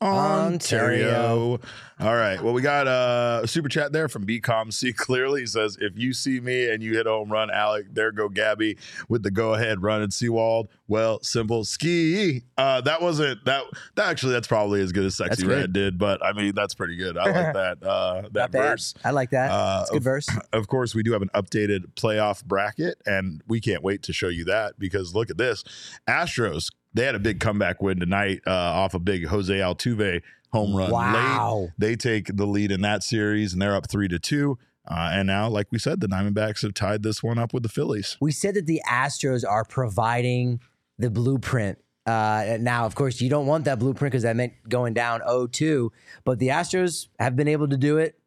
[0.00, 1.60] Ontario.
[2.00, 2.42] All right.
[2.42, 4.92] Well, we got uh, a super chat there from BCOM C.
[4.96, 8.10] Clearly he says, if you see me and you hit a home run, Alek, there
[8.12, 8.76] go Gabby
[9.08, 10.68] with the go ahead run at Sewald.
[10.88, 12.42] Well, simple ski.
[12.58, 13.64] Uh, that wasn't that.
[13.94, 15.50] That actually, that's probably as good as Sexy good.
[15.50, 17.16] Red did, but I mean, that's pretty good.
[17.16, 17.82] I like that.
[17.82, 18.70] Uh, that Not bad.
[18.70, 18.94] verse.
[19.04, 19.50] I like that.
[19.50, 20.28] Uh, It's a good verse.
[20.52, 24.28] Of course, we do have an updated playoff bracket, and we can't wait to show
[24.28, 25.64] you that because look at this.
[26.08, 30.74] Astros, they had a big comeback win tonight uh, off a big Jose Altuve home
[30.74, 31.58] run Wow.
[31.62, 31.70] late.
[31.78, 34.56] They take the lead in that series, and they're up three to two.
[34.86, 37.68] Uh, and now, like we said, the Diamondbacks have tied this one up with the
[37.68, 38.16] Phillies.
[38.20, 40.60] We said that the Astros are providing
[40.98, 41.78] the blueprint.
[42.06, 45.88] Uh, now, of course, you don't want that blueprint because that meant going down 0-2.
[46.24, 48.18] But the Astros have been able to do it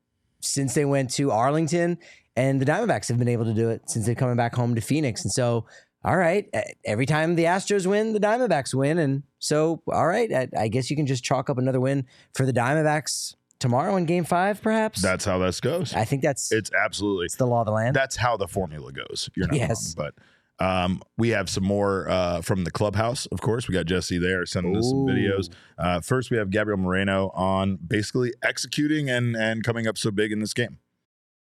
[0.41, 1.99] since they went to Arlington,
[2.35, 4.81] and the Diamondbacks have been able to do it since they're coming back home to
[4.81, 5.23] Phoenix.
[5.23, 5.65] And so,
[6.05, 6.47] all right,
[6.85, 8.97] every time the Astros win, the Diamondbacks win.
[8.97, 12.45] And so, all right, I, I guess you can just chalk up another win for
[12.45, 15.01] the Diamondbacks tomorrow in Game Five, perhaps.
[15.01, 15.93] That's how this goes.
[15.93, 17.95] I think that's It's absolutely it's the law of the land.
[17.95, 19.29] that's how the formula goes.
[19.35, 19.95] You're not Yes.
[19.97, 20.23] wrong, but
[20.65, 23.25] um, we have some more uh, from the clubhouse.
[23.27, 25.49] Of course, we got Jesse there sending us some videos.
[25.77, 30.31] Uh, first, we have Gabriel Moreno on basically executing and and coming up so big
[30.31, 30.77] in this game.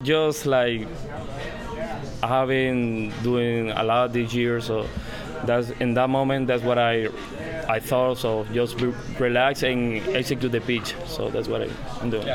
[0.03, 0.87] just like
[2.23, 4.87] I have been doing a lot this year, so
[5.45, 7.09] that's in that moment that's what I
[7.69, 8.19] I thought.
[8.19, 10.95] So just re- relax and execute the pitch.
[11.07, 11.69] So that's what I,
[12.01, 12.29] I'm doing.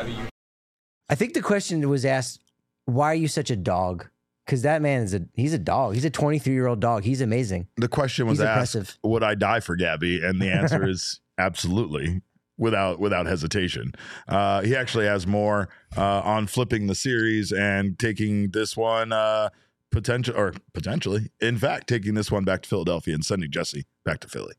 [1.09, 2.39] I think the question was asked,
[2.85, 4.07] why are you such a dog?
[4.45, 5.95] Because that man is a he's a dog.
[5.95, 7.03] He's a 23 year old dog.
[7.03, 7.67] He's amazing.
[7.77, 8.99] The question was He's asked, impressive.
[9.03, 12.21] "Would I die for Gabby?" And the answer is absolutely.
[12.55, 13.93] Without without hesitation,
[14.27, 19.49] uh, he actually has more uh, on flipping the series and taking this one uh,
[19.93, 24.19] potential or potentially, in fact, taking this one back to Philadelphia and sending Jesse back
[24.21, 24.55] to Philly.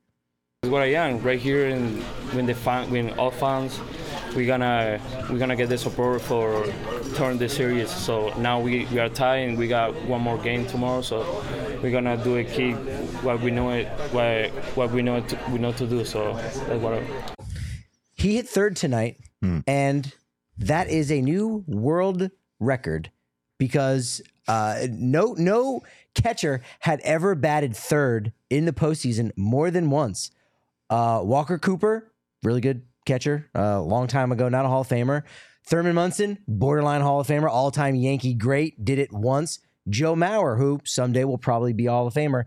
[0.63, 3.79] It's what I am right here, and when the fan, when all fans,
[4.35, 6.65] we're gonna we're gonna get the support for
[7.17, 7.91] turn the series.
[7.91, 11.03] So now we, we are tied, and we got one more game tomorrow.
[11.03, 11.45] So
[11.83, 12.77] we're gonna do a keep
[13.23, 16.05] what we know it what what we know to, we know to do.
[16.05, 16.95] So that's what.
[16.95, 17.07] I,
[18.15, 19.61] He hit third tonight, hmm.
[19.67, 20.15] and
[20.57, 23.11] that is a new world record
[23.59, 25.83] because uh, no no
[26.15, 30.31] catcher had ever batted third in the postseason more than once.
[30.91, 34.89] Uh, Walker Cooper, really good catcher, a uh, long time ago, not a Hall of
[34.89, 35.23] Famer.
[35.67, 39.61] Thurman Munson, borderline Hall of Famer, all time Yankee great, did it once.
[39.89, 42.45] Joe Mauer, who someday will probably be Hall of Famer,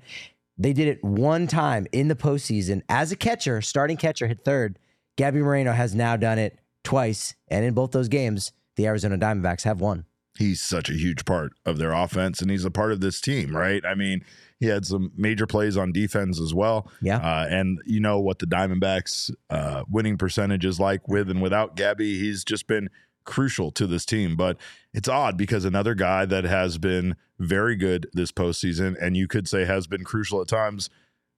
[0.58, 4.80] they did it one time in the postseason as a catcher, starting catcher, hit third.
[5.16, 9.64] Gabby Moreno has now done it twice, and in both those games, the Arizona Diamondbacks
[9.64, 10.06] have won.
[10.38, 13.56] He's such a huge part of their offense and he's a part of this team,
[13.56, 13.84] right?
[13.86, 14.24] I mean,
[14.60, 16.90] he had some major plays on defense as well.
[17.02, 17.18] Yeah.
[17.18, 21.76] Uh, and you know what the Diamondbacks uh, winning percentage is like with and without
[21.76, 22.20] Gabby.
[22.20, 22.90] He's just been
[23.26, 24.36] crucial to this team.
[24.36, 24.58] But
[24.94, 29.48] it's odd because another guy that has been very good this postseason and you could
[29.48, 30.90] say has been crucial at times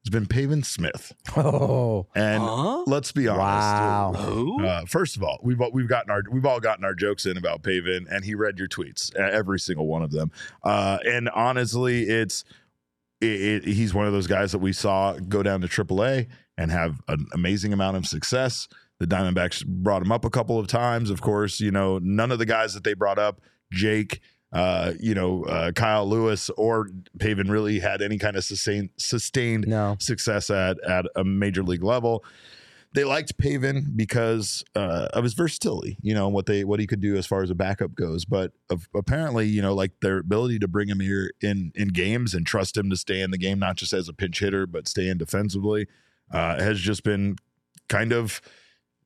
[0.06, 1.14] has been Pavin Smith.
[1.36, 2.84] Oh, And Huh?
[2.88, 3.40] let's be honest.
[4.16, 4.58] wow.
[4.64, 7.38] Uh, first of all, we've all, we've gotten our we've all gotten our jokes in
[7.38, 10.32] about Pavin, and he read your tweets, every single one of them.
[10.64, 12.44] Uh, and honestly, it's
[13.22, 16.28] it, it, he's one of those guys that we saw go down to AAA
[16.58, 18.68] and have an amazing amount of success.
[19.00, 21.10] The Diamondbacks brought him up a couple of times.
[21.10, 23.42] Of course, you know none of the guys that they brought up,
[23.72, 24.22] Jake,
[24.52, 26.90] uh, you know uh, Kyle Lewis or
[27.20, 29.96] Pavin, really had any kind of sustained sustained No.
[30.00, 32.24] success at at a major league level.
[32.96, 37.02] They liked Pavin because uh, of his versatility, you know, what they what he could
[37.02, 38.26] do as far as a backup goes.
[38.26, 42.34] But of, apparently, you know, like their ability to bring him here in in games
[42.34, 44.88] and trust him to stay in the game, not just as a pinch hitter, but
[44.88, 45.86] stay in defensively,
[46.34, 47.36] uh, has just been
[47.90, 48.42] kind of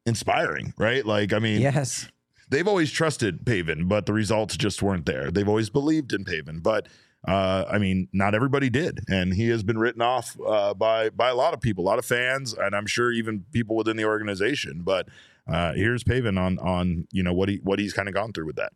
[0.06, 1.06] inspiring, right?
[1.06, 2.08] Like, I mean, Yes.
[2.54, 5.32] They've always trusted Pavin, but the results just weren't there.
[5.32, 6.88] They've always believed in Pavin, but
[7.28, 11.30] uh, I mean, not everybody did, and he has been written off uh, by by
[11.30, 14.06] a lot of people, a lot of fans, and I'm sure even people within the
[14.06, 14.82] organization.
[14.84, 15.08] But
[15.48, 18.48] uh, here's Pavin on on you know what he what he's kind of gone through
[18.48, 18.74] with that.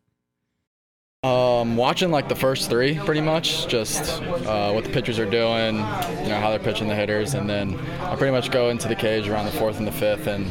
[1.24, 5.76] Um, watching like the first three, pretty much, just uh, what the pitchers are doing,
[5.76, 8.96] you know how they're pitching the hitters, and then I pretty much go into the
[8.96, 10.50] cage around the fourth and the fifth and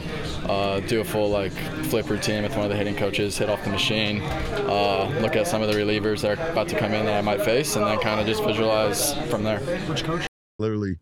[0.48, 1.52] uh, do a full like
[1.86, 5.46] flip routine with one of the hitting coaches, hit off the machine, uh, look at
[5.46, 7.86] some of the relievers that are about to come in that I might face, and
[7.86, 9.60] then kind of just visualize from there.
[9.88, 10.26] Which coach?
[10.58, 10.96] Literally.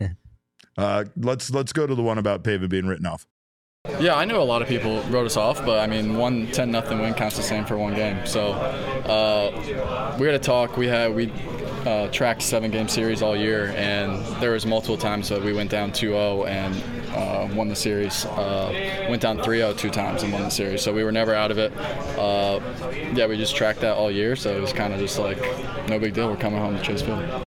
[0.78, 3.26] Uh, let's let's go to the one about Pavin being written off.
[3.98, 6.70] Yeah, I know a lot of people wrote us off, but I mean, one 10
[6.70, 8.26] nothing win counts the same for one game.
[8.26, 10.76] So uh, we had a talk.
[10.76, 11.32] We had we
[11.86, 15.70] uh, tracked seven game series all year, and there was multiple times that we went
[15.70, 16.74] down 2-0 and
[17.14, 18.24] uh, won the series.
[18.26, 20.82] Uh, went down 3-0 two times and won the series.
[20.82, 21.72] So we were never out of it.
[22.18, 22.60] Uh,
[23.14, 24.36] yeah, we just tracked that all year.
[24.36, 25.38] So it was kind of just like
[25.88, 26.28] no big deal.
[26.28, 27.44] We're coming home to Chase Field.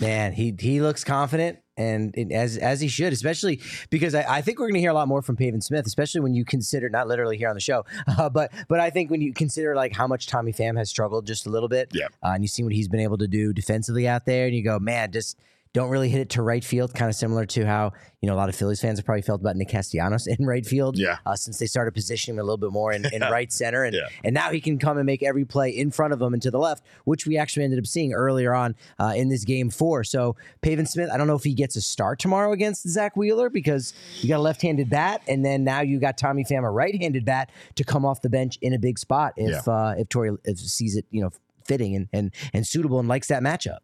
[0.00, 3.60] Man, he he looks confident, and it, as as he should, especially
[3.90, 6.20] because I, I think we're going to hear a lot more from Pavin Smith, especially
[6.20, 7.84] when you consider not literally here on the show,
[8.18, 11.26] uh, but but I think when you consider like how much Tommy Pham has struggled
[11.26, 12.06] just a little bit, Yeah.
[12.22, 14.62] uh, and you see what he's been able to do defensively out there, and you
[14.62, 15.38] go, man, just
[15.76, 18.38] don't really hit it to right field, kind of similar to how you know a
[18.38, 21.18] lot of Phillies fans have probably felt about Nick Castellanos in right field, Yeah.
[21.26, 23.94] uh, since they started positioning him a little bit more in, in right center, and
[23.94, 24.08] Yeah.
[24.24, 26.50] and now he can come and make every play in front of him and to
[26.50, 30.02] the left, which we actually ended up seeing earlier on uh, in this game four.
[30.02, 33.50] So Pavin Smith, I don't know if he gets a start tomorrow against Zack Wheeler
[33.50, 37.26] because you got a left-handed bat, and then now you got Tommy Pham a right-handed
[37.26, 40.96] bat to come off the bench in a big spot if uh, if Torey sees
[40.96, 41.30] it, you know,
[41.66, 43.78] fitting and, and and suitable and likes that matchup.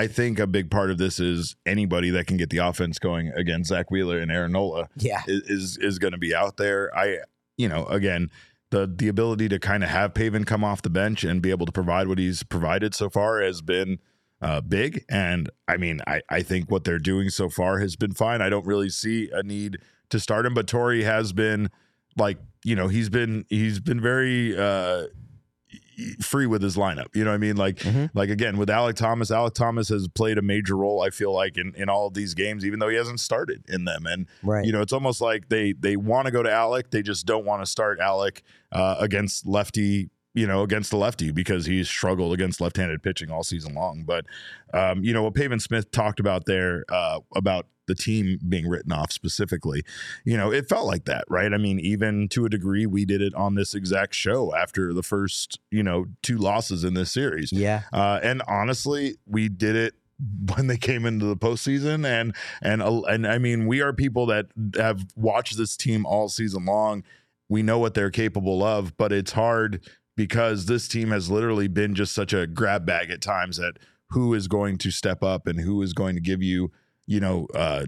[0.00, 3.28] I think a big part of this is anybody that can get the offense going
[3.36, 5.22] against Zack Wheeler and Aaron Nola Yeah.
[5.26, 6.90] is is, going to be out there.
[6.96, 7.18] I
[7.58, 8.30] you know again
[8.70, 11.66] the the ability to kind of have Pavin come off the bench and be able
[11.66, 13.98] to provide what he's provided so far has been
[14.40, 15.04] uh, big.
[15.10, 18.40] And I mean I I think what they're doing so far has been fine.
[18.40, 19.78] I don't really see a need
[20.08, 21.68] to start him, but Torey has been
[22.16, 24.56] like you know he's been he's been very.
[24.56, 25.08] uh
[26.20, 27.06] free with his lineup.
[27.14, 27.56] You know what I mean?
[27.56, 28.10] Like Mhm.
[28.14, 31.56] like again with Alek Thomas, Alek Thomas has played a major role, I feel like,
[31.56, 34.06] in, in all of these games, even though he hasn't started in them.
[34.06, 34.64] And Right.
[34.64, 37.44] you know, it's almost like they they want to go to Alek, they just don't
[37.44, 38.42] want to start Alek
[38.72, 43.42] uh, against lefty you know, against the lefty because he's struggled against left-handed pitching all
[43.42, 44.04] season long.
[44.06, 44.26] But
[44.72, 48.92] um, you know what Pavin Smith talked about there uh, about the team being written
[48.92, 49.82] off specifically,
[50.24, 51.52] you know, it felt like that, right?
[51.52, 55.02] I mean, even to a degree, we did it on this exact show after the
[55.02, 57.52] first, you know, two losses in this series.
[57.52, 57.82] Yeah.
[57.92, 59.94] Uh, and honestly, we did it
[60.54, 64.26] when they came into the postseason, and and uh, and I mean, we are people
[64.26, 67.04] that have watched this team all season long.
[67.48, 69.82] We know what they're capable of, but it's hard
[70.16, 73.78] because this team has literally been just such a grab bag at times that
[74.10, 76.70] who is going to step up and who is going to give you,
[77.10, 77.84] you know, uh,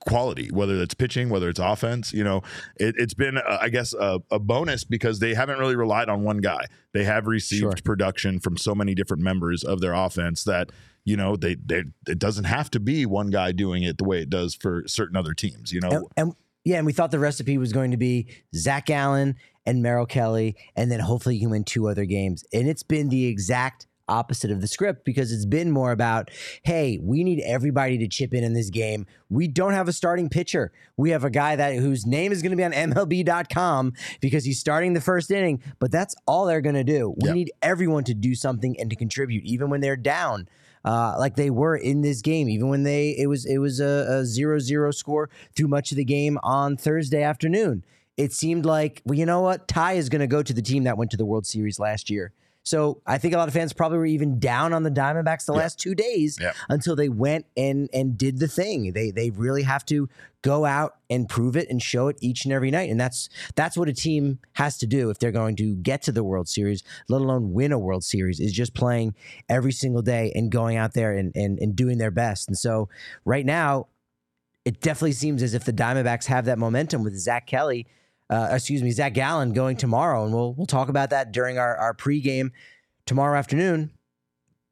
[0.00, 2.12] quality, whether it's pitching, whether it's offense.
[2.12, 2.42] You know,
[2.76, 6.22] it, has been, uh, I guess, a, a, bonus because they haven't really relied on
[6.22, 6.66] one guy.
[6.92, 7.72] They have received sure.
[7.82, 10.70] production from so many different members of their offense that
[11.04, 14.20] you know they, they it doesn't have to be one guy doing it the way
[14.20, 15.72] it does for certain other teams.
[15.72, 16.32] You know, and, and
[16.64, 20.56] yeah, and we thought the recipe was going to be Zac Gallen and Merrill Kelly,
[20.76, 22.44] and then hopefully you can win two other games.
[22.52, 26.30] And it's been the exact opposite of the script because it's been more about,
[26.62, 29.06] hey, we need everybody to chip in in this game.
[29.30, 30.72] We don't have a starting pitcher.
[30.96, 34.58] We have a guy that whose name is going to be on MLB.com because he's
[34.58, 37.14] starting the first inning, but that's all they're going to do.
[37.20, 37.34] We yep.
[37.34, 40.48] need everyone to do something and to contribute, even when they're down.
[40.84, 44.06] Uh, like they were in this game, even when they it was it was a,
[44.08, 47.84] a zero zero score through much of the game on Thursday afternoon.
[48.16, 50.84] It seemed like well, you know what, Ty is going to go to the team
[50.84, 52.32] that went to the World Series last year.
[52.68, 55.54] So I think a lot of fans probably were even down on the Diamondbacks the
[55.54, 56.38] last two days
[56.68, 58.92] until they went and and did the thing.
[58.92, 60.08] They they really have to
[60.42, 62.90] go out and prove it and show it each and every night.
[62.90, 66.12] And that's that's what a team has to do if they're going to get to
[66.12, 69.14] the World Series, let alone win a World Series, is just playing
[69.48, 72.48] every single day and going out there and and, and doing their best.
[72.48, 72.90] And so
[73.24, 73.88] right now,
[74.66, 77.86] it definitely seems as if the Diamondbacks have that momentum with Zach Kelly
[78.30, 81.76] uh, excuse me, Zac Gallen going tomorrow, and we'll we'll talk about that during our
[81.76, 82.50] our pregame
[83.06, 83.90] tomorrow afternoon.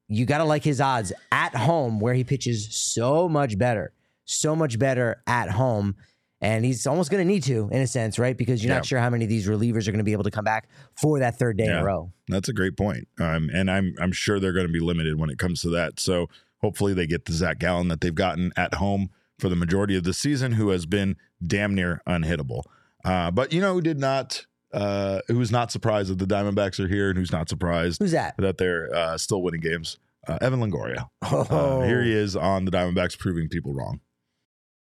[0.09, 3.93] You got to like his odds at home, where he pitches so much better,
[4.25, 5.97] so much better at home,
[6.41, 8.37] and he's almost going to need to, in a sense, right?
[8.37, 8.77] Because you're yeah.
[8.77, 10.69] not sure how many of these relievers are going to be able to come back
[10.95, 12.13] for that third day yeah, in a row.
[12.29, 15.31] That's a great point, um, and I'm I'm sure they're going to be limited when
[15.31, 15.99] it comes to that.
[15.99, 16.29] So
[16.59, 20.05] hopefully they get the Zac Gallen that they've gotten at home for the majority of
[20.05, 22.63] the season, who has been damn near unhittable.
[23.07, 26.89] Uh, but you know who did not, uh, who's not surprised that the Diamondbacks are
[26.89, 29.99] here and who's not surprised who's that that they're uh, still winning games?
[30.27, 31.09] Uh, Evan Longoria.
[31.23, 31.83] Oh.
[31.83, 34.01] here he is on the Diamondbacks, proving people wrong.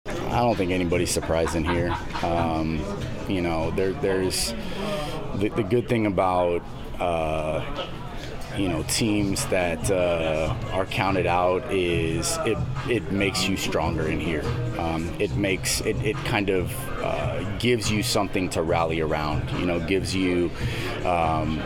[0.06, 1.96] I don't think anybody's surprised in here.
[2.22, 2.84] Um,
[3.28, 4.54] you know, there, there's
[5.34, 6.64] the, the, good thing about
[6.98, 7.86] uh,
[8.56, 14.20] you know teams that uh, are counted out is it it makes you stronger in
[14.20, 14.44] here.
[14.78, 19.48] Um, it makes it, it kind of uh, gives you something to rally around.
[19.58, 20.50] You know, gives you.
[21.04, 21.62] Um,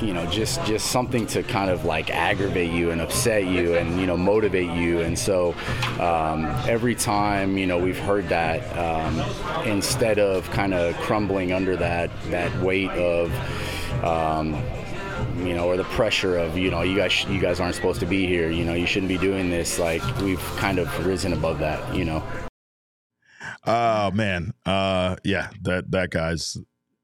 [0.00, 4.00] you know just just something to kind of like aggravate you and upset you and
[4.00, 5.54] you know motivate you and so
[6.00, 9.20] um, every time you know we've heard that um,
[9.66, 13.32] instead of kind of crumbling under that that weight of
[14.04, 14.54] um,
[15.46, 18.06] you know, or the pressure of, you know, you guys, you guys aren't supposed to
[18.06, 18.50] be here.
[18.50, 19.78] You know, you shouldn't be doing this.
[19.78, 21.94] Like we've kind of risen above that.
[21.94, 22.22] You know.
[23.66, 26.56] Oh man, uh, yeah, that that guy's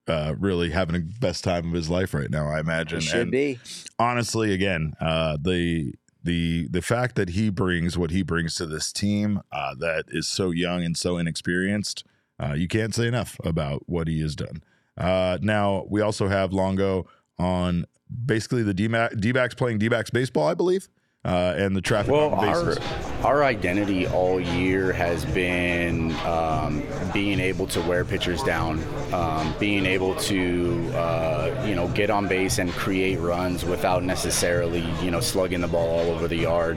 [0.06, 2.48] uh, really having the best time of his life right now.
[2.48, 3.00] I imagine.
[3.00, 3.58] He should and be.
[3.98, 8.92] Honestly, again, uh, the the the fact that he brings what he brings to this
[8.92, 12.04] team uh, that is so young and so inexperienced,
[12.42, 14.62] uh, you can't say enough about what he has done.
[14.96, 17.06] Uh, now we also have Longo
[17.38, 17.84] on
[18.26, 20.88] basically the D-backs playing D-backs baseball, I believe.
[21.26, 22.76] Uh, and the traffic well, our,
[23.22, 26.82] our identity all year has been um,
[27.14, 28.78] being able to wear pitchers down,
[29.14, 34.84] um, being able to uh, you know get on base and create runs without necessarily
[35.02, 36.76] you know slugging the ball all over the yard.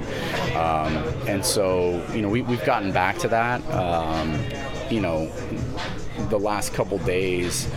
[0.55, 0.95] Um,
[1.27, 3.59] and so you know we, we've gotten back to that.
[3.69, 4.39] Um,
[4.89, 5.29] you know,
[6.29, 7.69] the last couple days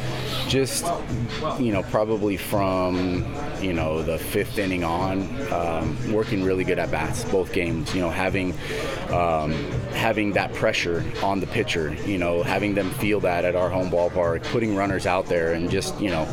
[0.49, 0.85] just
[1.59, 3.25] you know probably from
[3.61, 5.21] you know the fifth inning on
[5.53, 8.53] um, working really good at bats both games you know having
[9.11, 9.53] um,
[9.93, 13.91] having that pressure on the pitcher you know having them feel that at our home
[13.91, 16.27] ballpark putting runners out there and just you know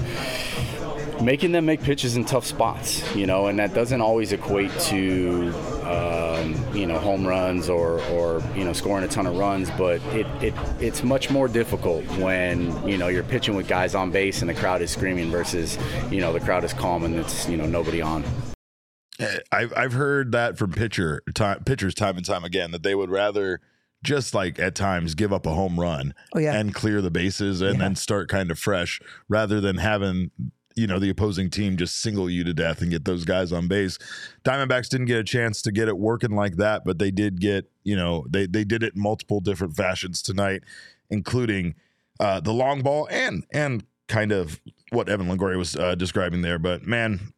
[1.22, 5.52] making them make pitches in tough spots, you know, and that doesn't always equate to,
[5.84, 10.02] um, you know, home runs or, or, you know, scoring a ton of runs, but
[10.14, 14.42] it, it, it's much more difficult when, you know, you're pitching with guys on base
[14.42, 15.78] and the crowd is screaming versus,
[16.12, 18.24] you know, the crowd is calm and it's, you know, nobody on.
[19.20, 22.96] Eh, I've, I've heard that from pitcher time, pitchers time and time again that they
[22.96, 23.62] would rather
[24.04, 26.56] just like at times give up a home run oh, yeah.
[26.56, 27.86] and clear the bases and yeah.
[27.86, 30.32] then start kind of fresh rather than having
[30.78, 33.68] you know the opposing team just single you to death and get those guys on
[33.68, 33.98] base.
[34.46, 37.70] Diamondbacks didn't get a chance to get it working like that, but they did get
[37.84, 40.64] you know they they did it in multiple different fashions tonight,
[41.10, 41.76] including
[42.20, 44.62] uh, the long ball and and kind of
[44.92, 46.60] what Evan Longoria was uh, describing there.
[46.60, 47.34] But man,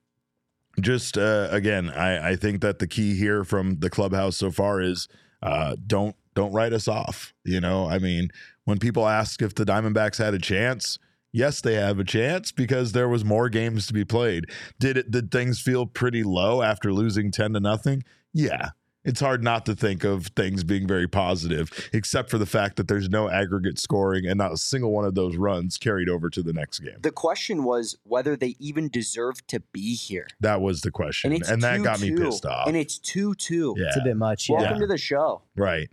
[0.80, 4.82] just uh, again, I, I think that the key here from the clubhouse so far
[4.82, 5.08] is
[5.42, 7.34] uh, don't don't write us off.
[7.44, 8.30] You know, I mean,
[8.66, 11.00] when people ask if the Diamondbacks had a chance,
[11.32, 14.46] yes, they have a chance because there was more games to be played.
[14.80, 15.12] Did it?
[15.12, 18.04] Did things feel pretty low after losing ten to nothing?
[18.34, 18.70] Yeah,
[19.04, 22.88] it's hard not to think of things being very positive, except for the fact that
[22.88, 26.44] there's no aggregate scoring and not a single one of those runs carried over to
[26.44, 26.98] the next game.
[27.02, 30.28] The question was whether they even deserve to be here.
[30.42, 32.18] That was the question, And and, it's that got me 2-2.
[32.26, 32.68] pissed off.
[32.68, 33.76] And it's 2 2.
[33.78, 34.50] yeah, It's a bit much.
[34.50, 34.80] Welcome Yeah.
[34.82, 35.42] to the show.
[35.56, 35.90] right.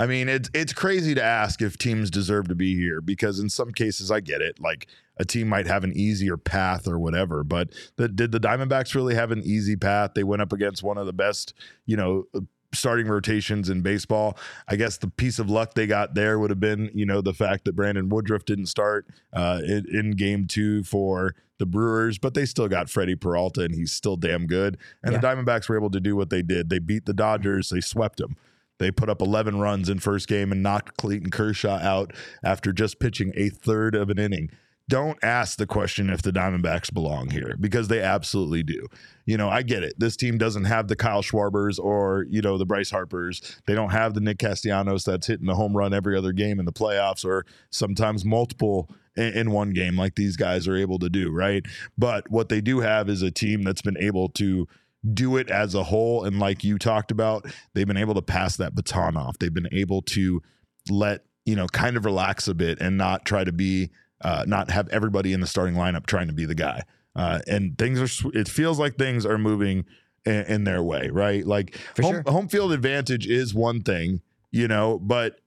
[0.00, 3.50] I mean, it's it's crazy to ask if teams deserve to be here because in
[3.50, 4.58] some cases I get it.
[4.58, 4.86] Like
[5.18, 9.14] a team might have an easier path or whatever, but the, did the Diamondbacks really
[9.14, 10.12] have an easy path?
[10.14, 11.52] They went up against one of the best,
[11.84, 12.24] you know,
[12.72, 14.38] starting rotations in baseball.
[14.66, 17.34] I guess the piece of luck they got there would have been, you know, the
[17.34, 22.32] fact that Brandon Woodruff didn't start uh, in, in game two for the Brewers, but
[22.32, 24.78] they still got Freddie Peralta and he's still damn good.
[25.02, 26.70] And the Diamondbacks were able to do what they did.
[26.70, 28.38] They beat the Dodgers, they swept them.
[28.80, 32.12] They put up 11 runs in first game and knocked Clayton Kershaw out
[32.42, 34.50] after just pitching a third of an inning.
[34.88, 38.88] Don't ask the question if the Diamondbacks belong here because they absolutely do.
[39.24, 39.94] You know, I get it.
[39.98, 43.60] This team doesn't have the Kyle Schwarbers or, you know, the Bryce Harpers.
[43.66, 46.64] They don't have the Nick Castellanos that's hitting the home run every other game in
[46.64, 51.10] the playoffs or sometimes multiple in, in one game like these guys are able to
[51.10, 51.64] do, right?
[51.96, 54.66] But what they do have is a team that's been able to
[55.14, 56.24] do it as a whole.
[56.24, 59.38] And like you talked about, they've been able to pass that baton off.
[59.38, 60.42] They've been able to
[60.90, 63.90] let, you know, kind of relax a bit and not try to be,
[64.22, 66.82] uh, not have everybody in the starting lineup trying to be the guy.
[67.16, 69.84] Uh, and things are, it feels like things are moving
[70.24, 71.46] in, in their way, right?
[71.46, 72.22] Like home, sure.
[72.26, 74.20] home field advantage is one thing,
[74.50, 75.40] you know, but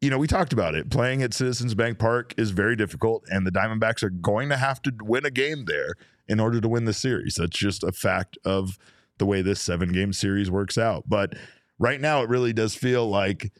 [0.00, 0.90] you know, we talked about it.
[0.90, 4.82] Playing at Citizens Bank Park is very difficult, and the Diamondbacks are going to have
[4.82, 5.94] to win a game there
[6.28, 7.36] in order to win the series.
[7.36, 8.78] That's just a fact of
[9.18, 11.04] the way this seven game series works out.
[11.08, 11.34] But
[11.78, 13.52] right now, it really does feel like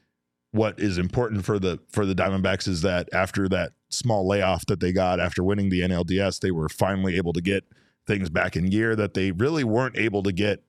[0.51, 4.81] what is important for the for the Diamondbacks is that after that small layoff that
[4.81, 7.65] they got after winning the NLDS, they were finally able to get
[8.07, 10.63] things back in gear that they really weren't able to get,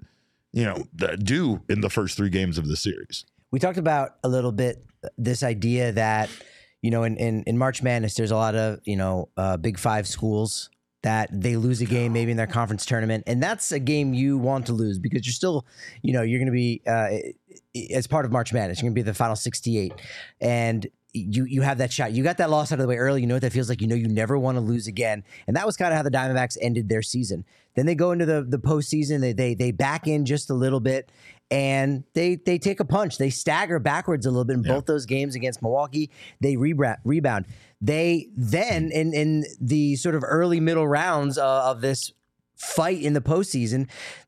[0.51, 0.85] you know,
[1.19, 3.25] do in the first three games of the series.
[3.51, 4.83] We talked about a little bit
[5.17, 6.29] this idea that
[6.81, 9.77] you know in, in, in march madness there's a lot of you know uh, big
[9.77, 10.69] five schools
[11.03, 14.37] that they lose a game maybe in their conference tournament and that's a game you
[14.37, 15.65] want to lose because you're still
[16.01, 17.09] you know you're going to be uh,
[17.93, 19.93] as part of march madness you're going to be the final 68
[20.41, 20.87] and
[21.17, 22.11] you you have that shot.
[22.11, 23.21] You got that loss out of the way early.
[23.21, 23.81] You know what that feels like?
[23.81, 26.11] You know you never want to lose again and that was kind of how the
[26.11, 27.45] diamondbacks ended their season.
[27.75, 29.21] Then they go into the the postseason.
[29.21, 31.11] They they, they back in just a little bit
[31.49, 33.17] and they they take a punch.
[33.17, 36.09] They stagger backwards a little bit in both those games against Milwaukee.
[36.41, 36.97] They rebound.
[37.03, 37.45] Rebound.
[37.81, 42.11] They then in in the sort of early middle rounds uh, of this
[42.55, 43.87] fight in the postseason,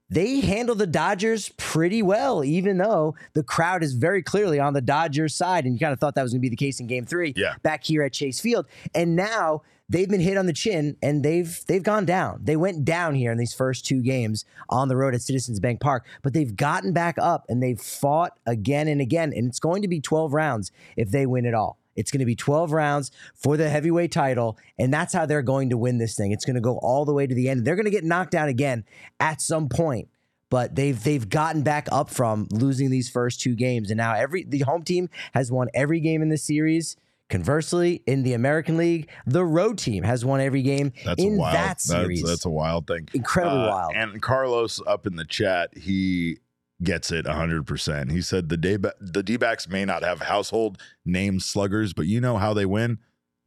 [0.09, 4.82] they handle the Dodgers pretty well, even though the crowd is very clearly on the
[4.82, 5.65] Dodgers side.
[5.65, 7.34] And you kind of thought that was going to be the case in Game Three,
[7.36, 7.55] Yeah.
[7.63, 8.65] back here at Chase Field.
[8.95, 12.42] And now they've been hit on the chin and they've they've gone down.
[12.44, 15.82] They went down here in these first two games on the road at Citizens Bank
[15.82, 19.34] Park, but they've gotten back up and they've fought again and again.
[19.36, 21.78] And it's going to be 12 rounds if they win it all.
[21.96, 25.70] It's going to be 12 rounds for the heavyweight title, and that's how they're going
[25.72, 26.32] to win this thing.
[26.32, 27.66] It's going to go all the way to the end.
[27.66, 28.86] They're going to get knocked down again
[29.20, 30.08] at some point,
[30.50, 34.46] but they've they've gotten back up from losing these first two games, and now every
[34.46, 36.96] the home team has won every game in the series.
[37.30, 41.38] Conversely, in the American League, the road team has won every game That's in a
[41.38, 41.55] wild.
[41.55, 42.21] that series.
[42.21, 43.07] That's, that's a wild thing.
[43.13, 43.91] Incredibly Uh, wild.
[43.95, 46.39] And Carlos up in the chat, he
[46.82, 48.11] gets it 100%.
[48.11, 52.38] He said the day the D-backs may not have household name sluggers, but you know
[52.38, 52.97] how they win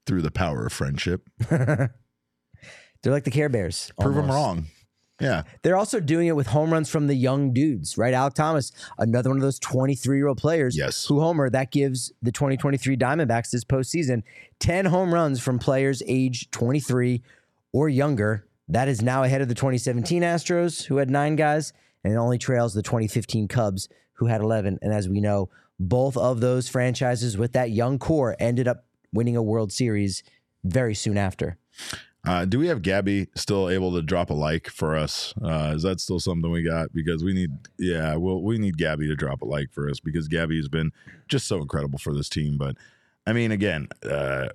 [0.06, 1.28] through the power of friendship.
[1.50, 1.90] They're
[3.12, 3.90] like the Care Bears.
[3.98, 4.66] Prove them wrong.
[5.22, 5.42] Yeah.
[5.62, 8.12] They're also doing it with home runs from the young dudes, right?
[8.12, 11.06] Alek Thomas, another one of those 23 year old players Yes.
[11.06, 11.48] who homer.
[11.48, 14.22] That gives the 2023 Diamondbacks this postseason
[14.58, 17.22] 10 home runs from players age 23
[17.72, 18.46] or younger.
[18.68, 21.72] That is now ahead of the 2017 Astros, who had nine guys,
[22.04, 24.78] and it only trails the 2015 Cubs, who had 11.
[24.82, 29.36] And as we know, both of those franchises with that young core ended up winning
[29.36, 30.22] a World Series
[30.64, 31.58] very soon after.
[32.24, 35.34] Uh, do we have Gabby still able to drop a like for us?
[35.42, 36.92] Uh, is that still something we got?
[36.92, 40.28] Because we need, yeah, well, we need Gabby to drop a like for us because
[40.28, 40.92] Gabby has been
[41.28, 42.58] just so incredible for this team.
[42.58, 42.76] But
[43.26, 44.50] I mean, again, uh,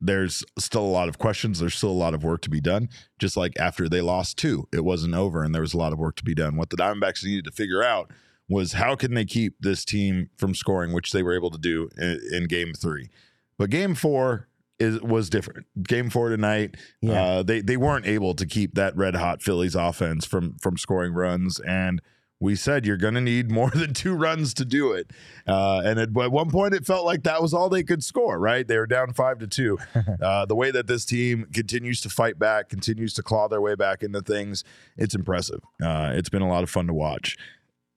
[0.00, 1.60] there's still a lot of questions.
[1.60, 2.88] There's still a lot of work to be done.
[3.18, 5.98] Just like after they lost two, it wasn't over, and there was a lot of
[5.98, 6.56] work to be done.
[6.56, 8.10] What the Diamondbacks needed to figure out
[8.48, 11.88] was how can they keep this team from scoring, which they were able to do
[11.98, 13.10] in, in Game Three.
[13.58, 14.48] But Game Four
[14.82, 15.66] is was different.
[15.82, 17.22] Game Four tonight, Yeah.
[17.22, 21.12] uh, they they weren't able to keep that red hot Phillies offense from from scoring
[21.14, 22.00] runs and.
[22.44, 25.12] We said you're going to need more than two runs to do it,
[25.46, 28.36] uh, and at, at one point it felt like that was all they could score.
[28.36, 29.78] Right, they were down five to two.
[30.20, 33.76] Uh, the way that this team continues to fight back, continues to claw their way
[33.76, 34.64] back into things,
[34.96, 35.60] it's impressive.
[35.80, 37.36] Uh, it's been a lot of fun to watch,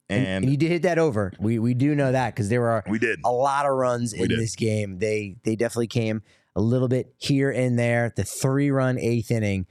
[0.10, 1.34] And, and, you did hit that over.
[1.40, 3.22] We we do know that because there were we did.
[3.26, 5.00] a lot of runs in this game.
[5.00, 6.22] They they definitely came
[6.56, 8.14] a little bit here and there.
[8.16, 9.66] The three run eighth inning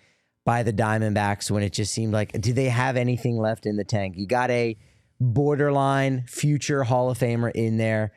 [0.44, 3.84] by the Diamondbacks when it just seemed like do they have anything left in the
[3.84, 4.16] tank?
[4.16, 4.76] You got a
[5.20, 8.12] borderline future Hall of Famer in there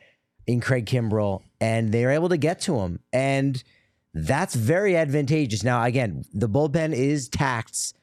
[0.46, 3.00] in Craig Kimbrel, and they were able to get to him.
[3.12, 3.62] And
[4.14, 5.62] that's very advantageous.
[5.62, 7.96] Now, again, the bullpen is taxed.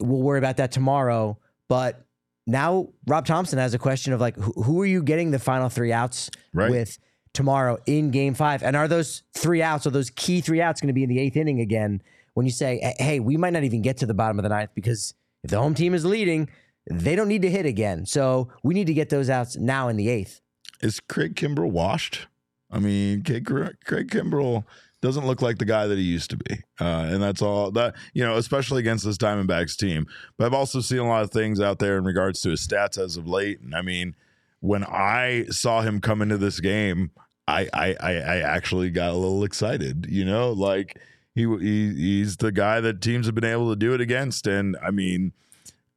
[0.00, 1.38] We'll worry about that tomorrow.
[1.68, 2.04] But
[2.46, 5.68] now Rob Thomson has a question of like, who, who are you getting the final
[5.68, 6.70] three outs Right.
[6.70, 6.98] with
[7.38, 8.62] tomorrow in game five?
[8.62, 11.20] And are those three outs or those key three outs going to be in the
[11.20, 12.02] eighth inning again
[12.34, 14.70] when you say, hey, we might not even get to the bottom of the ninth
[14.74, 15.14] because
[15.44, 16.50] if the home team is leading,
[16.90, 18.04] they don't need to hit again.
[18.06, 20.40] So we need to get those outs now in the eighth.
[20.80, 22.26] Is Craig Kimbrel washed?
[22.70, 23.46] I mean, Craig,
[23.84, 24.64] Craig Kimbrel
[25.00, 27.94] doesn't look like the guy that he used to be, uh, and that's all that
[28.14, 30.06] you know, especially against this Diamondbacks team.
[30.36, 32.98] But I've also seen a lot of things out there in regards to his stats
[32.98, 34.16] as of late, and I mean,
[34.60, 37.12] when I saw him come into this game,
[37.48, 40.06] I I I, I actually got a little excited.
[40.08, 40.98] You know, like
[41.34, 44.76] he, he he's the guy that teams have been able to do it against, and
[44.82, 45.32] I mean.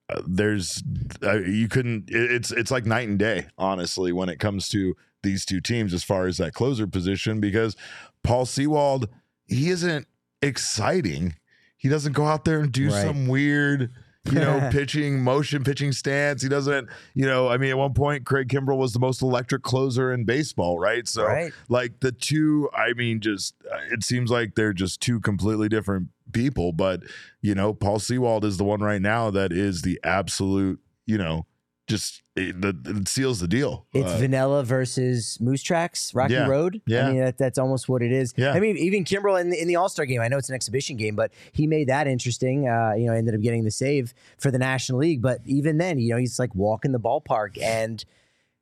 [0.10, 0.84] uh, There's,
[1.24, 2.10] uh, you couldn't.
[2.10, 6.04] It's it's like night and day, honestly, when it comes to these two teams as
[6.04, 7.40] far as that closer position.
[7.40, 7.76] Because
[8.24, 9.08] Paul Sewald,
[9.48, 10.06] he isn't
[10.42, 11.36] exciting.
[11.78, 13.06] He doesn't go out there and do Right.
[13.06, 13.92] some weird,
[14.26, 16.42] you know, pitching motion, pitching stance.
[16.42, 19.64] He doesn't, you know, I mean, at one point, Craig Kimbrel was the most electric
[19.64, 21.08] closer in baseball, right?
[21.08, 21.52] So, Right.
[21.70, 26.10] like the two, I mean, just uh, it seems like they're just two completely different
[26.34, 26.72] people.
[26.72, 27.02] But
[27.42, 31.46] you know, Paul Sewald is the one right now that is the absolute, you know,
[31.92, 33.86] just it, it seals the deal.
[33.94, 36.48] It's Uh, vanilla versus Moose Tracks, Rocky Yeah.
[36.48, 36.82] Road.
[36.88, 37.08] Yeah.
[37.08, 38.34] I mean that, that's almost what it is.
[38.38, 38.54] Yeah.
[38.54, 40.22] I mean even Kimbrel in the, in the All Star game.
[40.22, 42.68] I know it's an exhibition game, but he made that interesting.
[42.68, 45.22] Uh, you know, ended up getting the save for the National League.
[45.22, 48.04] But even then, you know, he's like walking the ballpark and.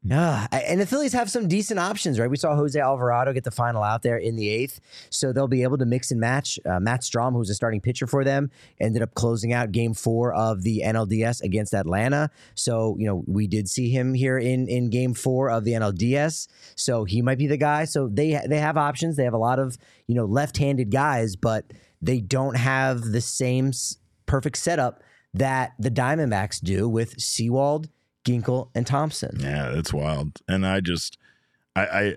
[0.02, 2.30] Yeah, and the Phillies have some decent options, right?
[2.30, 4.80] We saw Jose Alvarado get the final out there in the eighth,
[5.10, 6.58] so they'll be able to mix and match.
[6.66, 10.34] Uh, Matt Strahm, who's a starting pitcher for them, ended up closing out Game Four
[10.34, 12.30] of the NLDS against Atlanta.
[12.56, 16.48] So you know we did see him here in in Game Four of the NLDS.
[16.76, 17.84] So he might be the guy.
[17.84, 19.18] So they they have options.
[19.18, 19.78] They have a lot of
[20.08, 21.66] you know left-handed guys, but
[22.02, 23.74] they don't have the same
[24.26, 27.90] perfect setup that the Diamondbacks do with Sewald,
[28.26, 29.38] Ginkel, and Thompson.
[29.40, 31.18] Yeah, it's wild, and I just,
[31.76, 32.16] I, I,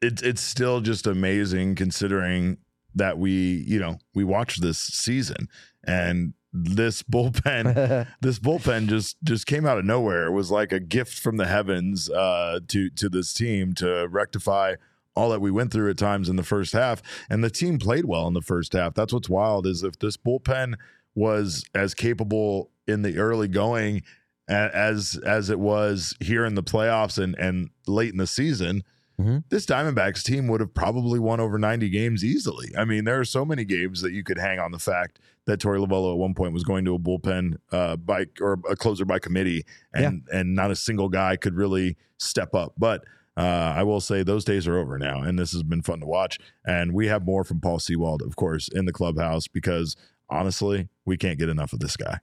[0.00, 2.58] it's it's still just amazing considering
[2.94, 5.48] that we, you know, we watched this season
[5.82, 10.26] and this bullpen, this bullpen just just came out of nowhere.
[10.26, 14.74] It was like a gift from the heavens uh, to to this team to rectify
[15.16, 18.04] all that we went through at times in the first half, and the team played
[18.04, 18.94] well in the first half.
[18.94, 20.74] That's what's wild is if this bullpen
[21.14, 24.02] was as capable in the early going
[24.48, 28.82] as as it was here in the playoffs and and late in the season,
[29.20, 29.44] Mhm.
[29.48, 32.72] this Diamondbacks team would have probably won over 90 games easily.
[32.76, 35.60] I mean, there are so many games that you could hang on the fact that
[35.60, 39.04] Torey Lovullo at one point was going to a bullpen uh, by or a closer
[39.04, 42.72] by committee, and and not a single guy could really step up.
[42.76, 43.04] But
[43.36, 43.40] uh,
[43.76, 46.38] I will say those days are over now, and this has been fun to watch.
[46.66, 49.96] And we have more from Paul Sewald, of course, in the clubhouse because
[50.28, 52.18] honestly, we can't get enough of this guy.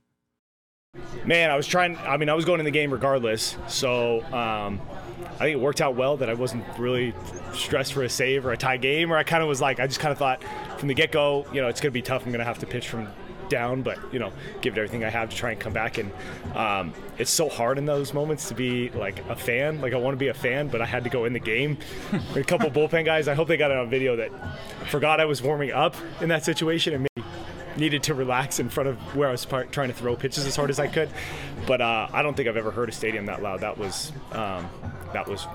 [1.25, 1.97] Man, I was trying.
[1.97, 3.55] I mean, I was going in the game regardless.
[3.67, 4.81] So um,
[5.35, 7.13] I think it worked out well that I wasn't really
[7.53, 9.11] stressed for a save or a tie game.
[9.11, 10.43] Or I kind of was like, I just kind of thought
[10.77, 12.25] from the get go, you know, it's going to be tough.
[12.25, 13.07] I'm going to have to pitch from
[13.49, 14.31] down, but you know,
[14.61, 15.97] give it everything I have to try and come back.
[15.97, 16.11] And
[16.55, 19.79] um, it's so hard in those moments to be like a fan.
[19.79, 21.77] Like I want to be a fan, but I had to go in the game.
[22.11, 23.27] With a couple bullpen guys.
[23.27, 24.31] I hope they got it on video that
[24.87, 27.10] forgot I was warming up in that situation and maybe
[27.81, 30.55] needed to relax in front of where I was par- trying to throw pitches as
[30.55, 31.09] hard as I could.
[31.67, 33.59] But uh, I don't think I've ever heard a stadium that loud.
[33.59, 34.69] That was um,
[35.11, 35.47] that was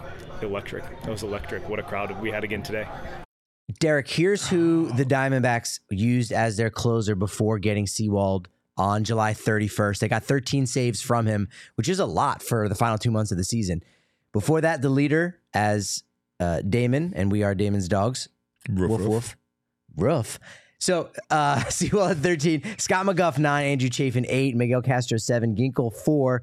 [0.43, 0.85] electric.
[1.03, 1.67] That was electric.
[1.69, 2.87] What a crowd we had again today.
[3.81, 9.99] Derek, here's who the Diamondbacks used as their closer before getting Sewald on July 31st.
[9.99, 13.33] They got 13 saves from him, which is a lot for the final two months
[13.33, 13.83] of the season.
[14.33, 16.05] Before that, the leader as
[16.39, 18.29] uh, Damon, and we are Damon's dogs.
[18.69, 19.09] Roof, Woof roof.
[19.09, 19.37] woof.
[19.97, 20.39] Roof.
[20.79, 25.93] So uh Sewald at 13, Scott McGough 9, Andrew Chafin 8, Miguel Castro 7, Ginkel
[25.93, 26.43] 4,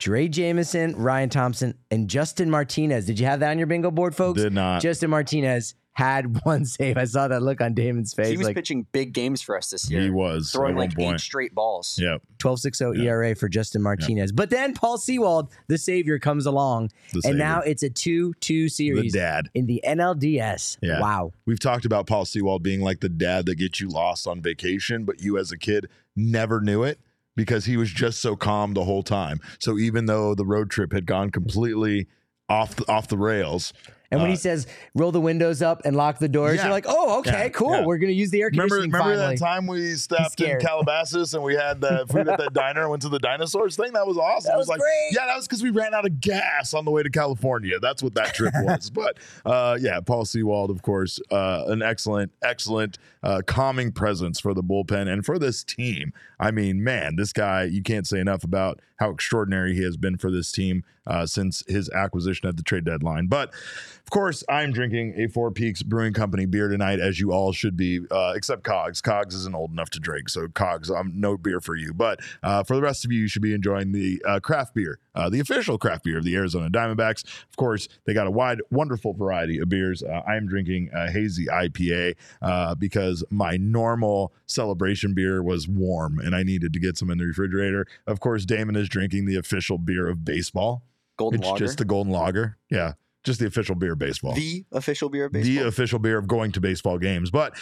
[0.00, 3.04] Drey Jameson, Ryan Thompson, and Justin Martinez.
[3.06, 4.40] Did you have that on your bingo board, folks?
[4.40, 4.80] Did not.
[4.80, 6.96] Justin Martinez had one save.
[6.96, 8.28] I saw that look on Damon's face.
[8.28, 10.00] He was like pitching big games for us this year.
[10.00, 11.16] He was throwing like point.
[11.16, 11.98] eight straight balls.
[12.00, 12.22] Yep.
[12.38, 14.32] 12.60 ERA for Justin Martinez.
[14.32, 19.12] But then Paul Sewald, the savior, comes along, The and now it's a 2-2 series
[19.12, 19.50] dad.
[19.54, 20.78] in the NLDS.
[20.80, 21.00] Yeah.
[21.00, 21.32] Wow.
[21.44, 25.04] We've talked about Paul Sewald being like the dad that gets you lost on vacation,
[25.04, 25.86] but you as a kid
[26.16, 26.98] never knew it
[27.36, 29.40] because he was just so calm the whole time.
[29.58, 32.06] So even though the road trip had gone completely
[32.48, 33.72] off the, off the rails,
[34.12, 36.64] And when Uh, he says roll the windows up and lock the doors, Yeah.
[36.64, 37.70] you're like, oh, okay, Yeah, cool.
[37.72, 37.84] yeah.
[37.86, 39.36] We're gonna use the air remember conditioning remember finally.
[39.36, 40.58] that time we stopped in.
[40.60, 43.92] Calabasas and we had the food at that diner and went to the dinosaurs thing?
[43.92, 44.48] That was awesome.
[44.48, 45.10] That it was like great.
[45.12, 47.78] yeah, that was because we ran out of gas on the way to California.
[47.78, 48.90] That's what that trip was.
[48.90, 54.54] but uh, yeah, Paul Sewald, of course, uh, an excellent, excellent uh, calming presence for
[54.54, 56.12] the bullpen and for this team.
[56.40, 60.16] I mean, man, this guy, you can't say enough about how extraordinary he has been
[60.16, 63.26] for this team uh, since his acquisition at the trade deadline.
[63.26, 67.52] But of course, I'm drinking a Four Peaks Brewing Company beer tonight, as you all
[67.52, 69.02] should be, uh, except Cogs.
[69.02, 71.92] Cogs isn't old enough to drink, so Cogs, um, no beer for you.
[71.92, 74.98] But uh, for the rest of you, you should be enjoying the uh, craft beer,
[75.20, 77.24] uh, the official craft beer of the Arizona Diamondbacks.
[77.48, 80.02] Of course, they got a wide, wonderful variety of beers.
[80.02, 86.18] Uh, I am drinking a hazy IPA uh, because my normal celebration beer was warm
[86.18, 87.86] and I needed to get some in the refrigerator.
[88.06, 90.82] Of course, Damon is drinking the official beer of baseball.
[91.18, 91.58] Golden it's Lager.
[91.66, 92.56] just the golden lager.
[92.70, 92.94] Yeah.
[93.22, 94.32] Just the official beer of baseball.
[94.32, 97.30] the official beer of The official beer of going to baseball games.
[97.30, 97.54] But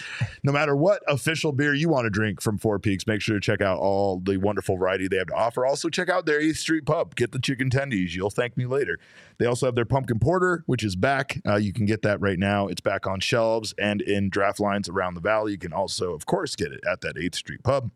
[0.44, 3.40] no matter what official beer you want to drink from Four Peaks, make sure to
[3.40, 5.66] check out all the wonderful variety they have to offer.
[5.66, 7.16] Also, check out their 8th Street Pub.
[7.16, 8.14] Get the chicken tendies.
[8.14, 9.00] You'll thank me later.
[9.38, 11.40] They also have their pumpkin porter, which is back.
[11.44, 12.68] Uh, you can get that right now.
[12.68, 15.52] It's back on shelves and in draft lines around the valley.
[15.52, 17.90] You can also, of course, get it at that 8th Street Pub.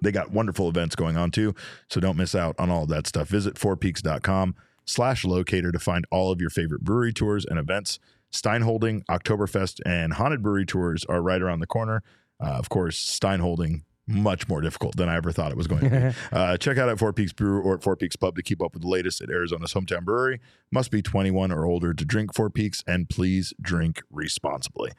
[0.00, 1.56] They got wonderful events going on too,
[1.90, 3.26] so don't miss out on all of that stuff.
[3.28, 4.54] Visit fourpeaks.com
[4.88, 7.98] slash locator to find all of your favorite brewery tours and events.
[8.32, 12.02] Steinholding, Oktoberfest, and Haunted Brewery tours are right around the corner.
[12.42, 15.90] Uh, of course, Steinholding, much more difficult than I ever thought it was going to
[15.90, 16.14] be.
[16.36, 18.72] uh, check out at Four Peaks Brew or at Four Peaks Pub to keep up
[18.72, 20.40] with the latest at Arizona's hometown brewery.
[20.70, 24.92] Must be 21 or older to drink Four Peaks, and please drink responsibly.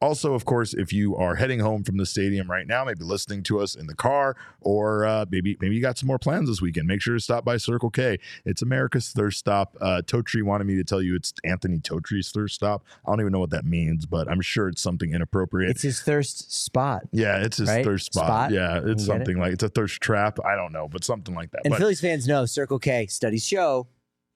[0.00, 3.42] Also, of course, if you are heading home from the stadium right now, maybe listening
[3.44, 6.60] to us in the car, or uh, maybe maybe you got some more plans this
[6.60, 8.18] weekend, make sure to stop by Circle K.
[8.44, 9.76] It's America's thirst stop.
[9.80, 12.84] Uh, Totri wanted me to tell you it's Anthony Totri's thirst stop.
[13.06, 15.70] I don't even know what that means, but I'm sure it's something inappropriate.
[15.70, 17.02] It's his thirst spot.
[17.12, 17.84] yeah, it's his right?
[17.84, 18.26] thirst spot.
[18.26, 18.50] Spot?
[18.50, 19.00] Yeah, it's get it?
[19.00, 20.38] something like it's a thirst trap.
[20.44, 21.62] I don't know, but something like that.
[21.64, 23.86] And but Phillies fans know Circle K studies show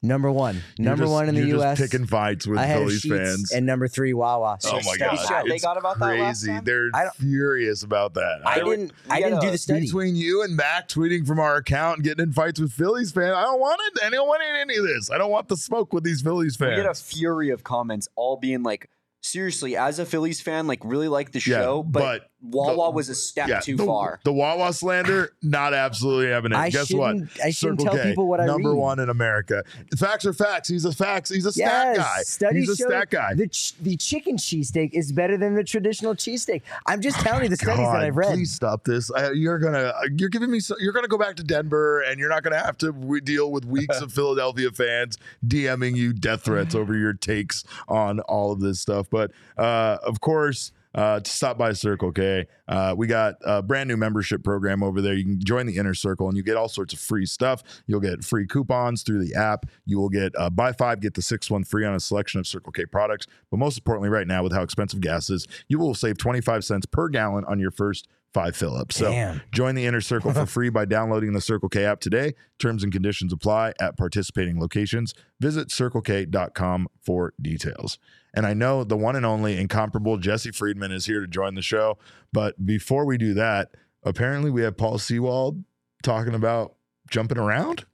[0.06, 1.78] number one, number just- one in the you're U.S.
[1.78, 3.52] Just picking fights with ahead of Phillies fans.
[3.52, 4.58] and number three Wawa.
[4.64, 4.98] Oh my Studies
[5.28, 5.48] god, show.
[5.48, 6.52] They got about that last crazy.
[6.52, 6.64] time?
[6.64, 8.40] They're I don't- furious about that.
[8.44, 8.92] I don't- didn't.
[9.10, 9.80] I didn't do the study.
[9.86, 13.34] between you and Mac tweeting from our account and getting in fights with Phillies fans.
[13.36, 14.04] I don't want it.
[14.04, 15.10] I don't want any of this.
[15.10, 16.70] I don't want the smoke with these Phillies fans.
[16.70, 16.82] we fans.
[16.82, 18.88] get a fury of comments all being like,
[19.22, 22.90] seriously, as a Phillies fan, like really like the Yeah, show, but, but Wawa the-
[22.96, 24.20] was a step yeah, too the, far.
[24.24, 26.56] The Wawa slander, not absolutely having it.
[26.56, 27.16] I Guess what?
[27.42, 28.52] I shouldn't Circle tell K, people what I read.
[28.52, 28.78] number read.
[28.78, 29.62] one in America.
[29.98, 30.68] Facts are facts.
[30.68, 31.30] He's a facts.
[31.30, 32.22] He's a stat Yes, guy.
[32.22, 33.34] studies He's a show stat guy.
[33.34, 36.62] The, ch- the chicken cheesesteak is better than the traditional cheesesteak.
[36.86, 38.34] I'm just telling you the studies that I've read.
[38.34, 39.10] Please stop this.
[39.10, 42.28] I, you're gonna you're giving me so, you're gonna go back to Denver and you're
[42.28, 46.74] not gonna have to we deal with weeks of Philadelphia fans DMing you death threats
[46.74, 49.06] over your takes on all of this stuff.
[49.10, 50.72] But uh, of course.
[50.96, 55.02] Uh, to stop by Circle K, uh, we got a brand new membership program over
[55.02, 55.12] there.
[55.12, 57.62] You can join the inner circle and you get all sorts of free stuff.
[57.86, 59.66] You'll get free coupons through the app.
[59.84, 62.46] You will get uh, buy five, get the sixth one free on a selection of
[62.46, 63.26] Circle K products.
[63.50, 66.86] But most importantly, right now, with how expensive gas is, you will save 25 cents
[66.86, 68.96] per gallon on your first five Phillips.
[68.96, 69.40] So Damn.
[69.52, 72.34] join the inner circle for free by downloading the Circle K app today.
[72.58, 75.14] Terms and conditions apply at participating locations.
[75.40, 77.98] Visit circlek.com for details.
[78.34, 81.62] And I know the one and only incomparable Jesse Friedman is here to join the
[81.62, 81.96] show.
[82.32, 83.70] But before we do that,
[84.02, 85.64] apparently we have Paul Sewald
[86.02, 86.74] talking about
[87.10, 87.86] jumping around.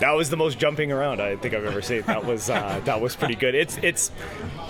[0.00, 2.02] That was the most jumping around I think I've ever seen.
[2.02, 3.54] That was uh, that was pretty good.
[3.54, 4.10] It's it's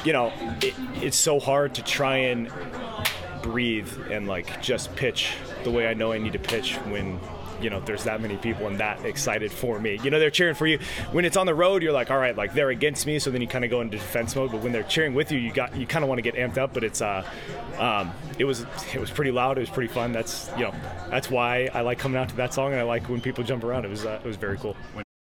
[0.05, 2.49] you know it, it's so hard to try and
[3.47, 5.33] breathe and like just pitch
[5.63, 7.21] the way I know I need to pitch when
[7.61, 9.99] you know there's that many people and that excited for me.
[10.03, 10.79] You know they're cheering for you.
[11.13, 13.41] When it's on the road, you're like, all right, like they're against me, so then
[13.41, 14.51] you kind of go into defense mode.
[14.51, 16.59] But when they're cheering with you, you got you kind of want to get amped
[16.59, 16.75] up.
[16.75, 17.25] But it's uh,
[17.79, 19.59] um, it was it was pretty loud.
[19.59, 20.13] It was pretty fun.
[20.13, 20.75] That's you know
[21.09, 23.65] that's why I like coming out to that song and I like when people jump
[23.65, 23.85] around.
[23.85, 24.77] It was uh, it was very cool.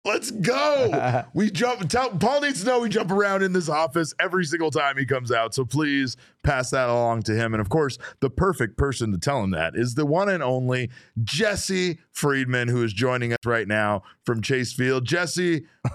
[0.08, 1.24] Let's go.
[1.34, 1.86] we jump.
[1.90, 5.04] Tell, Paul needs to know we jump around in this office every single time he
[5.04, 5.54] comes out.
[5.54, 7.52] So please pass that along to him.
[7.52, 10.88] And of course, the perfect person to tell him that is the one and only
[11.24, 15.04] Jesse Friedman, who is joining us right now from Chase Field.
[15.04, 15.66] Jesse,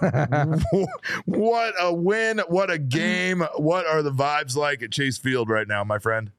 [1.24, 2.40] what a win!
[2.46, 3.42] What a game!
[3.56, 6.30] What are the vibes like at Chase Field right now, my friend?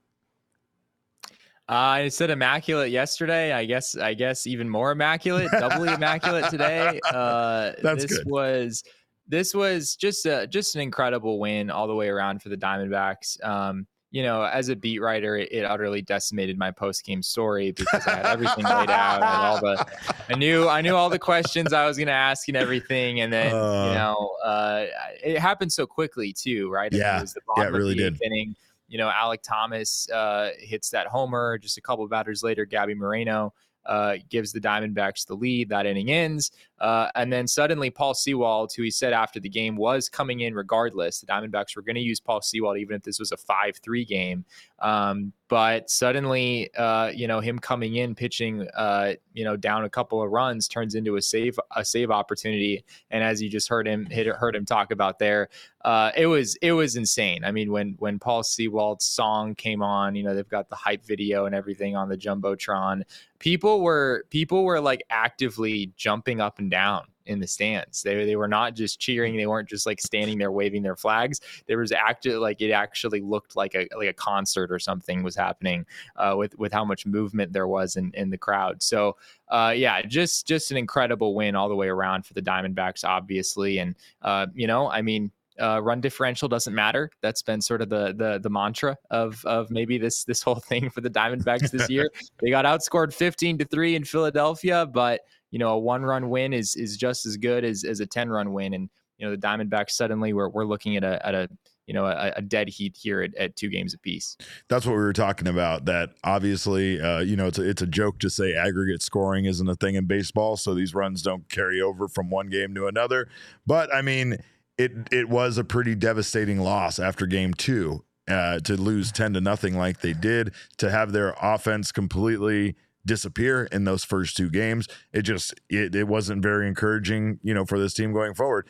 [1.67, 3.51] Uh, I said immaculate yesterday.
[3.51, 6.99] I guess I guess even more immaculate, doubly immaculate today.
[7.11, 8.27] Uh, That's this good.
[8.27, 8.83] was
[9.27, 13.43] this was just a, just an incredible win all the way around for the Diamondbacks.
[13.43, 17.71] Um, you know, as a beat writer, it, it utterly decimated my post game story
[17.71, 19.85] because I had everything laid out and all the
[20.29, 23.33] I knew I knew all the questions I was going to ask and everything, and
[23.33, 23.87] then Uh.
[23.89, 24.85] you know, uh,
[25.23, 26.93] it happened so quickly too, right?
[26.93, 27.17] I mean, Yeah.
[27.17, 28.21] it was the Yeah, it really the did.
[28.21, 28.55] inning
[28.87, 31.57] you know, Alek Thomas uh, hits that homer.
[31.57, 33.53] Just a couple of batters later, Gabby Moreno
[33.85, 35.69] uh, gives the Diamondbacks the lead.
[35.69, 36.51] That inning ends.
[36.79, 40.53] Uh, and then suddenly, Paul Sewald, who he said after the game was coming in
[40.53, 43.77] regardless, the Diamondbacks were going to use Paul Sewald even if this was a 5
[43.77, 44.45] 3 game.
[44.79, 49.89] Um, but suddenly, uh, you know, him coming in pitching, uh, you know, down a
[49.89, 52.83] couple of runs turns into a save a save opportunity.
[53.11, 55.49] And as you just heard him hit, heard him talk about there,
[55.83, 57.43] uh, it was it was insane.
[57.43, 61.05] I mean, when when Paul Sewald's song came on, you know, they've got the hype
[61.05, 63.03] video and everything on the jumbotron.
[63.37, 68.01] People were people were like actively jumping up and down in the stands.
[68.01, 69.37] They they were not just cheering.
[69.37, 71.41] They weren't just like standing there waving their flags.
[71.67, 75.35] There was active like it actually looked like a like a concert or something was
[75.35, 78.81] happening uh, with with how much movement there was in in the crowd.
[78.81, 79.17] So
[79.49, 83.79] uh, yeah, just just an incredible win all the way around for the Diamondbacks, obviously.
[83.79, 87.09] And uh, you know, I mean, uh, run differential doesn't matter.
[87.21, 90.89] That's been sort of the the the mantra of of maybe this this whole thing
[90.89, 92.09] for the Diamondbacks this year.
[92.41, 95.21] they got outscored fifteen to three in Philadelphia, but
[95.55, 98.29] you know a one run win is is just as good as as a ten
[98.29, 98.73] run win.
[98.73, 101.47] And you know the Diamondbacks suddenly we're we're looking at a at a
[101.87, 104.35] you know a, a dead heat here at, at two games apiece.
[104.67, 105.85] That's what we were talking about.
[105.85, 109.69] That obviously, uh, you know, it's a, it's a joke to say aggregate scoring isn't
[109.69, 113.29] a thing in baseball, so these runs don't carry over from one game to another.
[113.65, 114.39] But I mean,
[114.77, 119.39] it it was a pretty devastating loss after game two uh, to lose ten to
[119.39, 122.75] nothing like they did to have their offense completely
[123.05, 124.87] disappear in those first two games.
[125.13, 128.67] It just it, it wasn't very encouraging, you know, for this team going forward.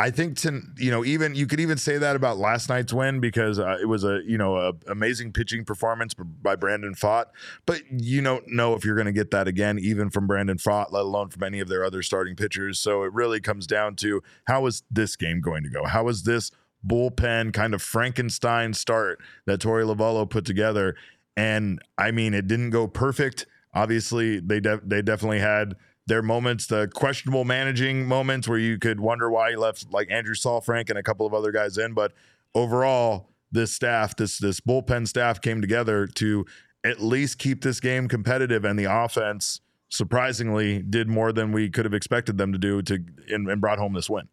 [0.00, 3.18] I think to you know even you could even say that about last night's win
[3.18, 7.26] because uh, it was a you know a amazing pitching performance by Brandon Pfaadt,
[7.66, 10.92] but you don't know if you're going to get that again even from Brandon Pfaadt,
[10.92, 12.78] let alone from any of their other starting pitchers.
[12.78, 15.84] So it really comes down to how is this game going to go?
[15.84, 16.52] How is this
[16.86, 20.94] bullpen kind of Frankenstein start that Torey Lovullo put together?
[21.36, 23.46] And I mean, it didn't go perfect.
[23.78, 25.76] Obviously, they de- they definitely had
[26.08, 30.34] their moments, the questionable managing moments where you could wonder why he left like Andrew
[30.34, 31.94] Frank and a couple of other guys in.
[31.94, 32.12] But
[32.56, 36.44] overall, this staff, this this bullpen staff came together to
[36.82, 39.60] at least keep this game competitive, and the offense
[39.90, 42.98] surprisingly did more than we could have expected them to do to
[43.30, 44.28] and, and brought home this win.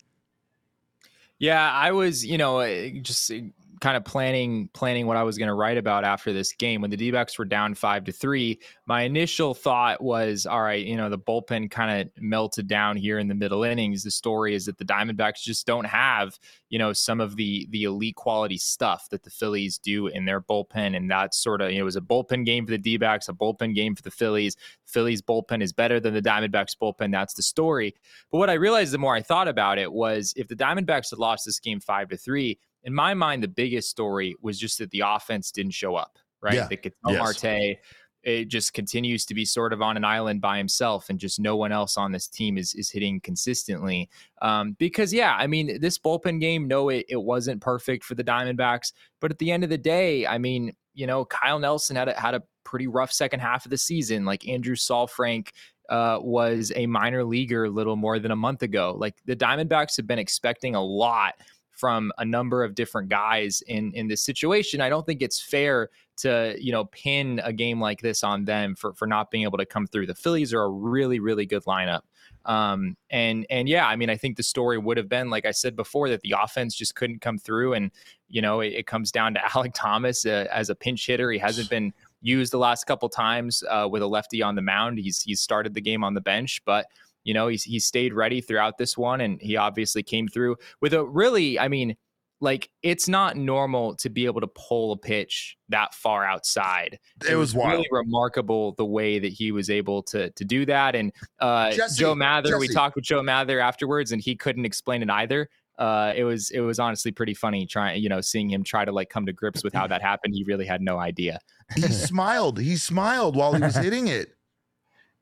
[1.38, 3.36] Yeah, I was, you know, uh, just uh,
[3.82, 6.92] kind of planning planning what I was going to write about after this game when
[6.92, 8.60] the D-backs were down 5 to 3.
[8.86, 13.20] My initial thought was, all right, you know, the bullpen kind of melted down here
[13.20, 14.04] in the middle innings.
[14.04, 17.84] The story is that the Diamondbacks just don't have, you know, some of the the
[17.84, 21.78] elite quality stuff that the Phillies do in their bullpen and that's sort of, you
[21.78, 24.56] know, it was a bullpen game for the D-backs, a bullpen game for the Phillies.
[24.86, 27.12] Phillies bullpen is better than the Diamondbacks bullpen.
[27.12, 27.96] That's the story.
[28.32, 31.20] But what I realized the more I thought about it was if the Diamondbacks had
[31.20, 34.92] lost this game five to three, in my mind, the biggest story was just that
[34.92, 36.56] the offense didn't show up, right?
[36.56, 36.68] Yeah.
[36.68, 37.20] That Ketel Yes.
[37.20, 37.78] Marte
[38.26, 41.56] it just continues to be sort of on an island by himself, and just no
[41.56, 44.10] one else on this team is is hitting consistently.
[44.42, 48.24] Um, because yeah, I mean, this bullpen game, no, it, it wasn't perfect for the
[48.24, 52.10] Diamondbacks, but at the end of the day, I mean, you know, Kyle Nelson had
[52.10, 54.26] a, had a pretty rough second half of the season.
[54.26, 55.50] Like Andrew Saalfrank
[55.90, 58.96] uh, was a minor leaguer a little more than a month ago.
[58.98, 61.36] Like the Diamondbacks have been expecting a lot
[61.76, 64.82] from a number of different guys in in this situation.
[64.82, 68.76] I don't think it's fair to you know pin a game like this on them
[68.76, 70.08] for for not being able to come through.
[70.08, 72.02] The Phillies are a really really good lineup.
[72.46, 75.52] Um, and and yeah, I mean, I think the story would have been like I
[75.52, 77.92] said before that the offense just couldn't come through, and
[78.30, 81.32] you know it, it comes down to Alek Thomas uh, as a pinch hitter.
[81.32, 85.00] He hasn't been used the last couple times uh, with a lefty on the mound.
[85.00, 86.86] He's he's started the game on the bench, but
[87.26, 90.94] you know he's he stayed ready throughout this one, and he obviously came through with
[90.94, 91.98] a really, I mean,
[92.40, 97.00] like it's not normal to be able to pull a pitch that far outside.
[97.28, 97.72] It was wild.
[97.72, 100.96] really remarkable the way that he was able to to do that.
[100.96, 105.02] And uh, Jesse, Joe Mather, we talked with Joe Mather afterwards, and he couldn't explain
[105.02, 105.50] it either.
[105.78, 108.94] Uh, it was it was honestly pretty funny trying you know seeing him try to
[108.94, 110.34] like come to grips with how that happened.
[110.34, 111.40] He really had no idea.
[111.76, 112.60] he smiled.
[112.60, 114.35] He smiled while he was hitting it.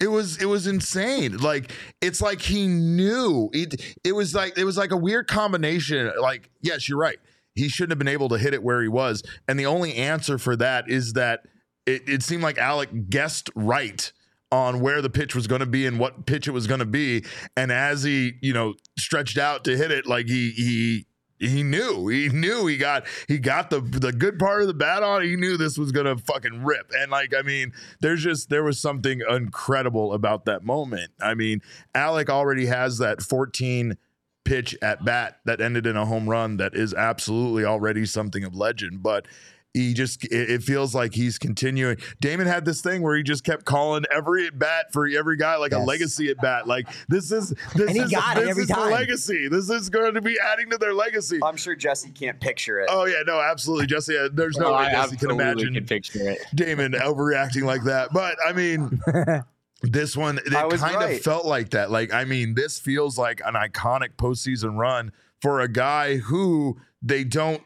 [0.03, 1.37] It was it was insane.
[1.37, 3.81] Like it's like he knew it.
[4.03, 6.11] It was like it was like a weird combination.
[6.19, 7.19] Like yes, you're right.
[7.55, 10.37] He shouldn't have been able to hit it where he was, and the only answer
[10.37, 11.45] for that is that
[11.85, 14.11] it, it seemed like Alek guessed right
[14.51, 16.85] on where the pitch was going to be and what pitch it was going to
[16.85, 17.23] be.
[17.55, 21.05] And as he you know stretched out to hit it, like he he
[21.47, 25.03] he knew he knew he got he got the the good part of the bat
[25.03, 25.23] on.
[25.23, 26.91] He knew this was gonna fucking rip.
[26.97, 31.11] And like i mean there's just there was something incredible about that moment.
[31.21, 31.61] I mean
[31.95, 33.97] alek already has that 14
[34.43, 38.55] pitch at bat that ended in a home run that is absolutely already something of
[38.55, 39.01] legend.
[39.01, 39.25] But
[39.73, 43.43] he just it, it feels like he's continuing damon had this thing where he just
[43.43, 47.31] kept calling every at bat for every guy like a legacy at bat like this
[47.31, 50.13] is this And he is got it this every is the legacy this is going
[50.13, 52.89] to be adding to their legacy I'm sure Jesse can't picture it.
[52.91, 54.17] Oh yeah, no, absolutely, Jesse.
[54.17, 56.39] uh, There's no Oh, way I Jesse can absolutely imagine could picture it.
[56.53, 58.09] Damon overreacting like that.
[58.13, 59.01] But I mean,
[59.81, 61.15] this one it kind right.
[61.17, 61.91] of felt like that.
[61.91, 65.11] Like I mean, this feels like an iconic postseason run
[65.41, 67.61] for a guy who they don't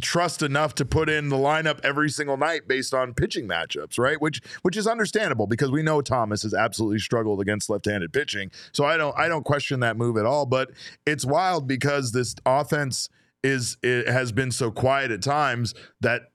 [0.00, 4.20] trust enough to put in the lineup every single night based on pitching matchups, right?
[4.20, 8.50] Which which is understandable because we know Thomas has absolutely struggled against left-handed pitching.
[8.72, 10.70] So I don't I don't question that move at all, but
[11.06, 13.08] it's wild because this offense
[13.42, 16.30] is it has been so quiet at times that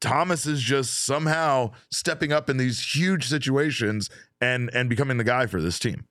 [0.00, 4.10] Thomas is just somehow stepping up in these huge situations
[4.40, 6.06] and and becoming the guy for this team.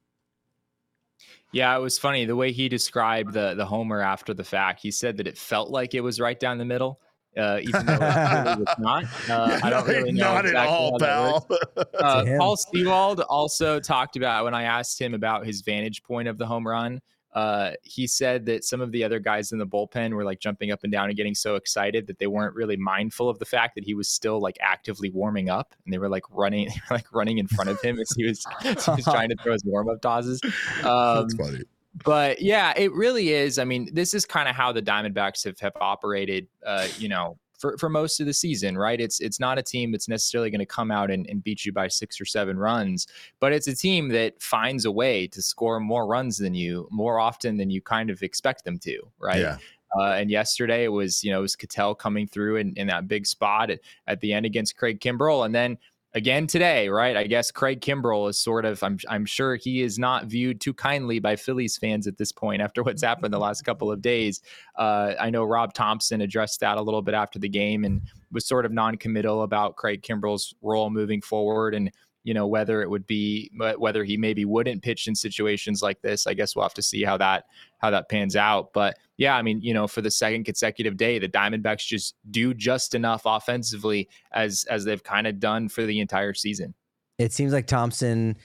[1.56, 4.82] Yeah, it was funny the way he described the the homer after the fact.
[4.82, 7.00] He said that it felt like it was right down the middle,
[7.38, 9.06] uh, even though it really was not.
[9.30, 11.46] Uh, I don't really know Not exactly at all, how that works.
[11.48, 11.86] pal.
[12.06, 12.38] Uh.
[12.38, 16.46] Paul Sewald also talked about when I asked him about his vantage point of the
[16.46, 17.00] home run.
[17.36, 20.72] Uh, he said that some of the other guys in the bullpen were like jumping
[20.72, 23.76] up and down and getting so excited that they weren't really mindful of the fact
[23.76, 27.14] that he was still like actively warming up, and they were like running, were, like
[27.14, 29.66] running in front of him as he was, as he was trying to throw his
[29.66, 30.40] warm up tosses.
[30.84, 31.64] Um, That's funny.
[32.06, 33.60] but yeah, it really is.
[33.60, 37.38] I mean, this is kind of how the Diamondbacks have, have operated, uh, you know,
[37.66, 39.02] for, for most of the season, right?
[39.02, 41.72] It's it's not a team that's necessarily going to come out and, and beat you
[41.72, 43.08] by six or seven runs,
[43.40, 47.20] but it's a team that finds a way to score more runs than you more
[47.20, 49.40] often than you kind of expect them to, right?
[49.40, 49.58] Yeah.
[49.98, 53.08] Uh, and yesterday it was, you know, it was Ketel coming through in, in that
[53.08, 55.46] big spot at, at the end against Craig Kimbrel.
[55.46, 55.78] And then
[56.16, 57.18] again today, right?
[57.18, 60.74] I guess Craig Kimbrel is sort of, I'm, I'm sure he is not viewed too
[60.74, 64.42] kindly by Phillies fans at this point after what's happened the last couple of days.
[64.78, 68.02] Uh, I know Rob Thomson addressed that a little bit after the game and
[68.32, 71.92] was sort of non-committal about Craig Kimbrel's role moving forward and
[72.26, 76.26] you know whether it would be whether he maybe wouldn't pitch in situations like this.
[76.26, 77.46] I guess we'll have to see how that
[77.78, 78.74] how that pans out.
[78.74, 82.54] But yeah, I mean, you know, for the second consecutive day, the Diamondbacks just do
[82.54, 86.74] just enough offensively as as they've kind of done for the entire season.
[87.20, 88.38] It seems like Thomson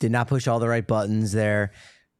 [0.00, 1.70] did not push all the right buttons there.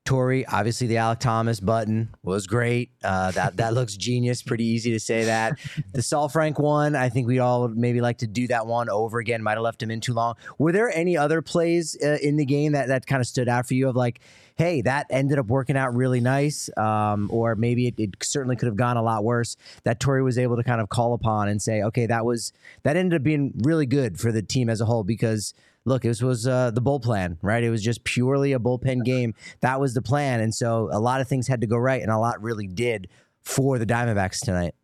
[0.04, 2.90] Torey, obviously the Alek Thomas button was great.
[3.02, 4.42] Uh, that that looks genius.
[4.42, 5.58] Pretty easy to say that.
[5.92, 9.18] The Saalfrank one, I think we all would maybe like to do that one over
[9.18, 9.42] again.
[9.42, 10.34] Might have left him in too long.
[10.58, 13.66] Were there any other plays uh, in the game that that kind of stood out
[13.66, 13.88] for you?
[13.88, 14.20] Of like,
[14.56, 18.66] hey, that ended up working out really nice, um, or maybe it, it certainly could
[18.66, 19.56] have gone a lot worse.
[19.84, 22.52] That Torey was able to kind of call upon and say, okay, that was
[22.82, 25.54] that ended up being really good for the team as a whole because
[25.84, 27.62] look, this was uh, the bull plan, right?
[27.62, 29.34] It was just purely a bullpen game.
[29.60, 30.40] That was the plan.
[30.40, 33.08] And so a lot of things had to go right, and a lot really did
[33.42, 34.74] for the Diamondbacks tonight.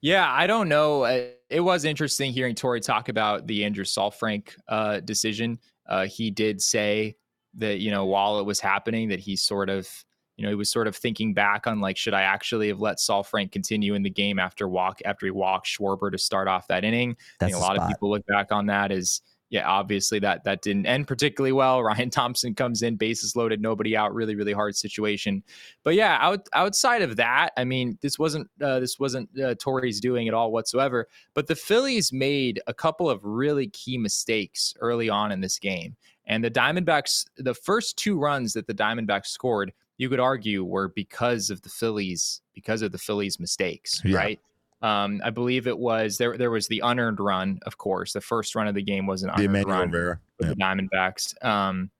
[0.00, 1.04] Yeah, I don't know.
[1.48, 5.60] It was interesting hearing Torey talk about the Andrew Saalfrank uh, decision.
[5.86, 7.16] Uh, he did say
[7.54, 9.88] that, you know, while it was happening, that he sort of,
[10.36, 12.98] you know, he was sort of thinking back on like, should I actually have let
[12.98, 16.84] Saalfrank continue in the game after walk after he walked Schwarber to start off that
[16.84, 17.10] inning?
[17.12, 19.20] I That's think a lot of people look back on that as
[19.52, 21.82] yeah, obviously that that didn't end particularly well.
[21.84, 25.42] Ryan Thompson comes in, bases loaded, nobody out, really really hard situation.
[25.84, 30.00] But yeah, out, outside of that, I mean, this wasn't uh, this wasn't uh, Torey's
[30.00, 31.06] doing at all whatsoever.
[31.34, 35.96] But the Phillies made a couple of really key mistakes early on in this game,
[36.26, 40.88] and the Diamondbacks, the first two runs that the Diamondbacks scored, you could argue were
[40.88, 44.16] because of the Phillies because of the Phillies mistakes, Yeah.
[44.16, 44.40] right?
[44.82, 46.36] Um, I believe it was there.
[46.36, 48.12] There was the unearned run, of course.
[48.12, 50.20] The first run of the game was an The unearned Emmanuel run Rivera.
[50.38, 51.44] for the Diamondbacks.
[51.44, 51.90] Um,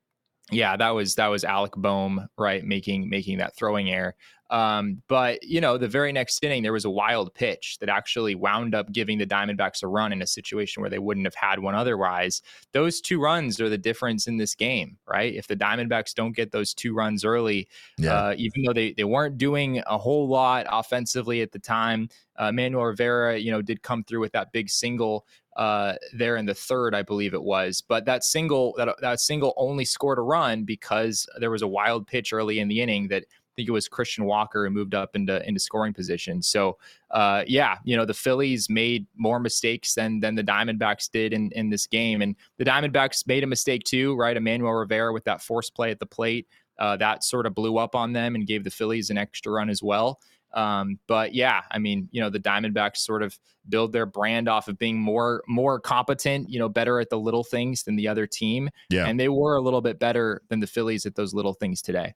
[0.52, 4.14] Yeah, that was that was Alec Bohm, right, making making that throwing error.
[4.50, 8.34] Um, but you know, the very next inning, there was a wild pitch that actually
[8.34, 11.58] wound up giving the Diamondbacks a run in a situation where they wouldn't have had
[11.60, 12.42] one otherwise.
[12.72, 15.34] Those two runs are the difference in this game, right?
[15.34, 17.66] If the Diamondbacks don't get those two runs early,
[17.96, 18.12] Yeah.
[18.14, 22.52] uh, even though they, they weren't doing a whole lot offensively at the time, uh,
[22.52, 25.24] Manuel Rivera, you know, did come through with that big single
[25.56, 27.82] uh, there in the third, I believe it was.
[27.82, 32.06] But that single that that single only scored a run because there was a wild
[32.06, 35.14] pitch early in the inning that I think it was Christian Walker who moved up
[35.14, 36.40] into into scoring position.
[36.40, 36.78] So
[37.10, 41.52] uh, yeah, you know the Phillies made more mistakes than than the Diamondbacks did in
[41.52, 44.36] in this game, and the Diamondbacks made a mistake too, right?
[44.36, 46.48] Emmanuel Rivera with that force play at the plate.
[46.78, 49.68] Uh, that sort of blew up on them and gave the Phillies an extra run
[49.68, 50.18] as well.
[50.54, 53.38] Um, but yeah, I mean, you know, the Diamondbacks sort of
[53.68, 57.44] build their brand off of being more more competent, you know, better at the little
[57.44, 59.06] things than the other team, Yeah.
[59.06, 62.14] and they were a little bit better than the Phillies at those little things today.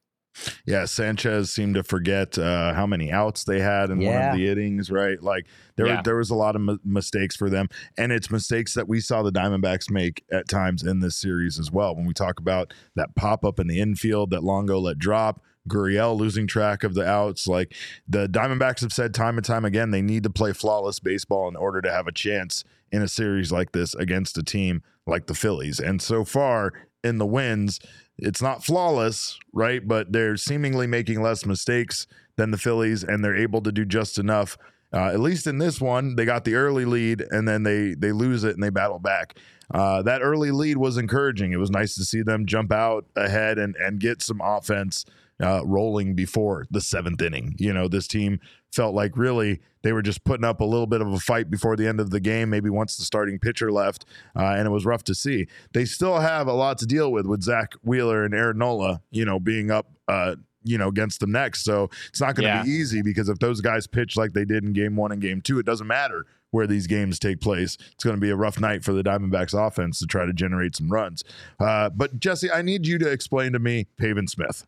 [0.67, 4.49] Yeah, Sanchez seemed to forget uh, how many outs they had in one of the
[4.49, 5.23] innings, right?
[5.23, 5.47] Like
[5.77, 6.03] there, Yeah.
[6.03, 9.23] there was a lot of mi- mistakes for them, and it's mistakes that we saw
[9.23, 11.97] the Diamondbacks make at times in this series as well.
[11.97, 16.17] When we talk about that pop up in the infield that Longo let drop, Gurriel
[16.17, 17.75] losing track of the outs, like
[18.09, 21.57] the Diamondbacks have said time and time again, they need to play flawless baseball in
[21.57, 25.35] order to have a chance in a series like this against a team like the
[25.35, 25.81] Phillies.
[25.81, 26.73] And so far
[27.03, 27.81] in the wins,
[28.19, 29.87] it's not flawless, right?
[29.87, 32.07] But they're seemingly making less mistakes
[32.37, 34.57] than the Phillies, and they're able to do just enough.
[34.93, 38.13] Uh, at least in this one, they got the early lead, and then they they
[38.13, 39.39] lose it and they battle back.
[39.73, 41.53] Uh, that early lead was encouraging.
[41.53, 45.05] It was nice to see them jump out ahead and and get some offense
[45.43, 47.55] uh, rolling before the seventh inning.
[47.59, 48.41] You know, this team
[48.73, 51.77] felt like really they were just putting up a little bit of a fight before
[51.77, 54.05] the end of the game, maybe once the starting pitcher left,
[54.35, 55.47] uh, and it was rough to see.
[55.73, 59.25] They still have a lot to deal with with Zack Wheeler and Aaron Nola, you
[59.25, 59.91] know, being up.
[60.09, 60.37] Uh,
[60.69, 61.63] you know, against them next.
[61.63, 62.65] So it's not going to Yeah.
[62.65, 65.41] be easy because if those guys pitch like they did in game one and game
[65.41, 67.77] two, it doesn't matter where these games take place.
[67.93, 70.75] It's going to be a rough night for the Diamondbacks offense to try to generate
[70.75, 71.23] some runs.
[71.61, 74.67] Uh, but Jesse, I need you to explain to me Pavin Smith.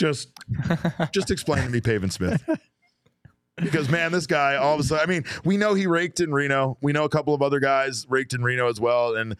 [0.00, 0.30] Just,
[1.12, 2.42] just explain to me Pavin Smith.
[3.56, 6.32] Because man, this guy all of a sudden, I mean, we know he raked in
[6.32, 6.78] Reno.
[6.80, 9.14] We know a couple of other guys raked in Reno as well.
[9.14, 9.36] And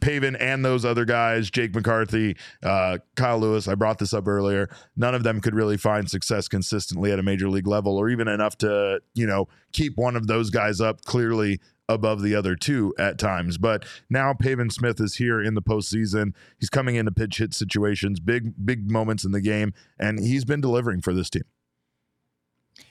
[0.00, 4.68] Pavin and those other guys, Jake McCarthy, uh, Kyle Lewis, I brought this up earlier.
[4.96, 8.28] None of them could really find success consistently at a major league level or even
[8.28, 12.94] enough to, you know, keep one of those guys up clearly above the other two
[12.98, 13.58] at times.
[13.58, 16.34] But now Pavin Smith is here in the postseason.
[16.58, 20.60] He's coming into pitch hit situations, big, big moments in the game, and he's been
[20.60, 21.44] delivering for this team.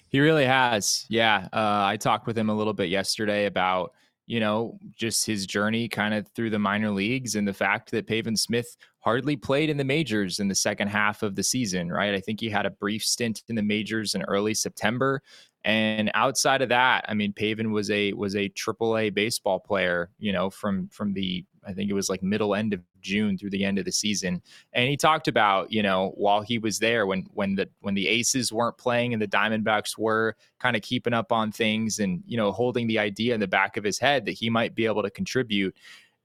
[0.08, 1.06] He really has.
[1.10, 1.50] Yeah.
[1.52, 3.92] Uh, I talked with him a little bit yesterday about,
[4.28, 8.08] you know, just his journey kind of through the minor leagues and the fact that
[8.08, 12.16] Pavin Smith hardly played in the majors in the second half of the season, right?
[12.16, 15.22] I think he had a brief stint in the majors in early September.
[15.66, 20.12] And outside of that, I mean, Pavin was a was a triple A baseball player,
[20.20, 23.50] you know, from from the I think it was like middle end of June through
[23.50, 24.44] the end of the season.
[24.74, 28.08] And he talked about, you know, while he was there when when the when the
[28.08, 32.38] Aces weren't playing and the Diamondbacks were kind of keeping up on things and, you
[32.38, 35.02] know, holding the idea in the back of his head that he might be able
[35.02, 35.76] to contribute.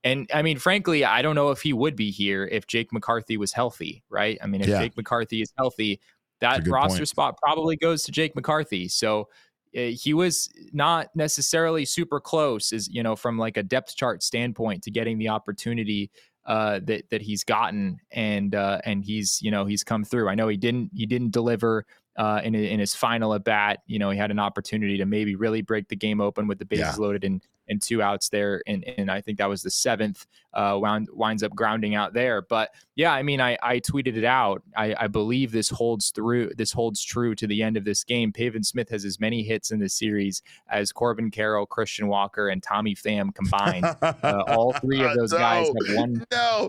[0.05, 3.39] And I mean, frankly, I don't know if he would be here if Jake McCarthy
[3.39, 4.39] was healthy, right?
[4.43, 4.81] I mean, if Yeah.
[4.81, 5.99] Jake McCarthy is healthy,
[6.41, 7.09] that roster point.
[7.09, 8.89] spot probably goes to Jake McCarthy.
[8.89, 9.29] So
[9.77, 14.23] uh, he was not necessarily super close, as you know, from like a depth chart
[14.23, 16.11] standpoint, to getting the opportunity
[16.47, 20.29] uh, that that he's gotten, and uh, and he's you know he's come through.
[20.29, 23.81] I know he didn't he didn't deliver uh, in in his final at bat.
[23.87, 26.65] You know, he had an opportunity to maybe really break the game open with the
[26.65, 27.05] bases Yeah.
[27.05, 30.27] loaded and and two outs there, and and I think that was the seventh.
[30.53, 34.25] Uh, wound winds up grounding out there, but yeah, I mean, I, I tweeted it
[34.25, 34.65] out.
[34.77, 36.51] I, I believe this holds through.
[36.57, 38.33] This holds true to the end of this game.
[38.33, 42.61] Pavin Smith has as many hits in this series as Corbin Carroll, Christian Walker, and
[42.61, 43.85] Tommy Pham combined.
[44.03, 46.25] Uh, all three of those guys have one.
[46.33, 46.69] No,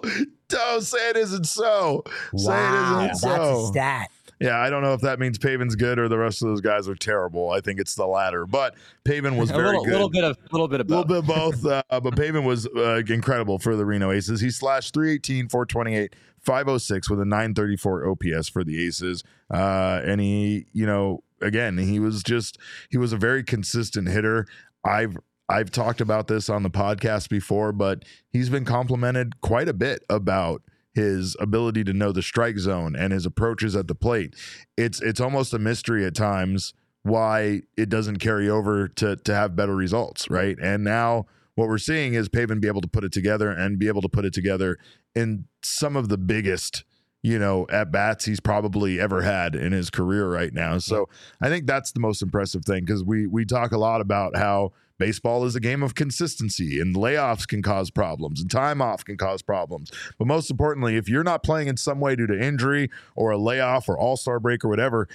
[0.49, 2.03] don't say it isn't so.
[2.35, 3.63] Say it Wow, isn't that's so.
[3.63, 4.11] a stat.
[4.41, 6.89] Yeah, I don't know if that means Pavin's good or the rest of those guys
[6.89, 7.51] are terrible.
[7.51, 8.47] I think it's the latter.
[8.47, 8.73] But
[9.03, 9.91] Pavin was A very little, good.
[9.91, 11.26] little bit of, little bit of A little both.
[11.27, 14.41] bit of both, uh, but Pavin was uh, incredible for the Reno Aces.
[14.41, 19.23] He slashed 318, 428, 506 with a 934 OPS for the Aces.
[19.53, 22.57] Uh, and he, you know, again, he was just,
[22.89, 24.47] he was a very consistent hitter.
[24.84, 25.18] I've,
[25.49, 30.03] I've talked about this on the podcast before, but he's been complimented quite a bit
[30.09, 30.63] about
[30.93, 34.35] his ability to know the strike zone and his approaches at the plate.
[34.77, 36.73] It's it's almost a mystery at times
[37.03, 40.57] why it doesn't carry over to to have better results, right?
[40.61, 43.88] And now what we're seeing is Pavin be able to put it together and be
[43.88, 44.77] able to put it together
[45.15, 46.84] in some of the biggest
[47.23, 50.80] you know, at bats he's probably ever had in his career right now.
[50.80, 51.07] So
[51.39, 54.72] I think that's the most impressive thing because we we talk a lot about how
[55.02, 59.18] baseball is a game of consistency and layoffs can cause problems and time off can
[59.18, 59.91] cause problems.
[60.19, 63.38] But most importantly, if you're not playing in some way due to injury or a
[63.38, 65.07] layoff or all-star break or whatever,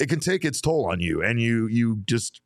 [0.00, 2.40] it can take its toll on you and you you just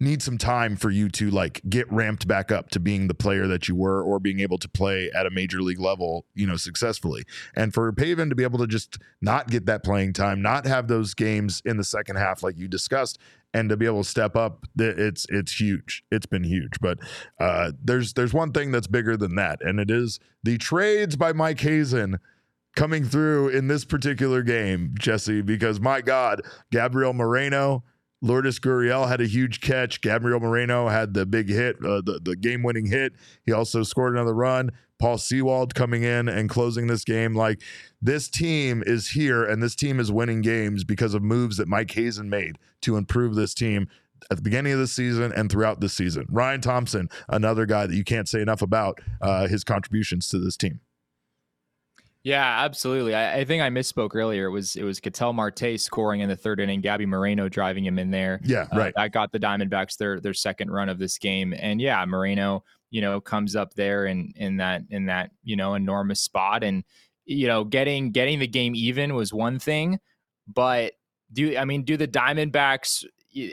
[0.00, 3.46] need some time for you to like get ramped back up to being the player
[3.46, 6.56] that you were or being able to play at a major league level, you know,
[6.56, 7.22] successfully.
[7.54, 10.88] And for Pavin to be able to just not get that playing time, not have
[10.88, 13.18] those games in the second half like you discussed
[13.54, 16.04] and to be able to step up it's it's huge.
[16.10, 16.98] It's been huge but
[17.40, 21.32] uh, there's there's one thing that's bigger than that and it is the trades by
[21.32, 22.18] mike hazen
[22.74, 27.82] coming through in this particular game jesse because my god gabriel moreno
[28.22, 30.00] Lourdes Gurriel had a huge catch.
[30.00, 33.12] Gabriel Moreno had the big hit, uh, the, the game winning hit.
[33.44, 34.70] He also scored another run.
[34.98, 37.34] Paul Sewald coming in and closing this game.
[37.34, 37.60] Like
[38.00, 41.90] this team is here and this team is winning games because of moves that Mike
[41.90, 43.88] Hazen made to improve this team
[44.30, 46.26] at the beginning of the season and throughout the season.
[46.30, 50.56] Ryan Thompson, another guy that you can't say enough about uh, his contributions to this
[50.56, 50.80] team.
[52.26, 53.14] Yeah, absolutely.
[53.14, 54.46] I, I, think I misspoke earlier.
[54.46, 58.00] It was it was Ketel Marte scoring in the third inning, Gabby Moreno driving him
[58.00, 58.40] in there.
[58.42, 58.92] Yeah, right.
[58.96, 61.54] Uh, that got the Diamondbacks their their second run of this game.
[61.56, 65.74] And yeah, Moreno, you know, comes up there in in that in that, you know,
[65.74, 66.64] enormous spot.
[66.64, 66.82] And,
[67.26, 70.00] you know, getting getting the game even was one thing,
[70.52, 70.94] but
[71.32, 73.04] do I mean do the Diamondbacks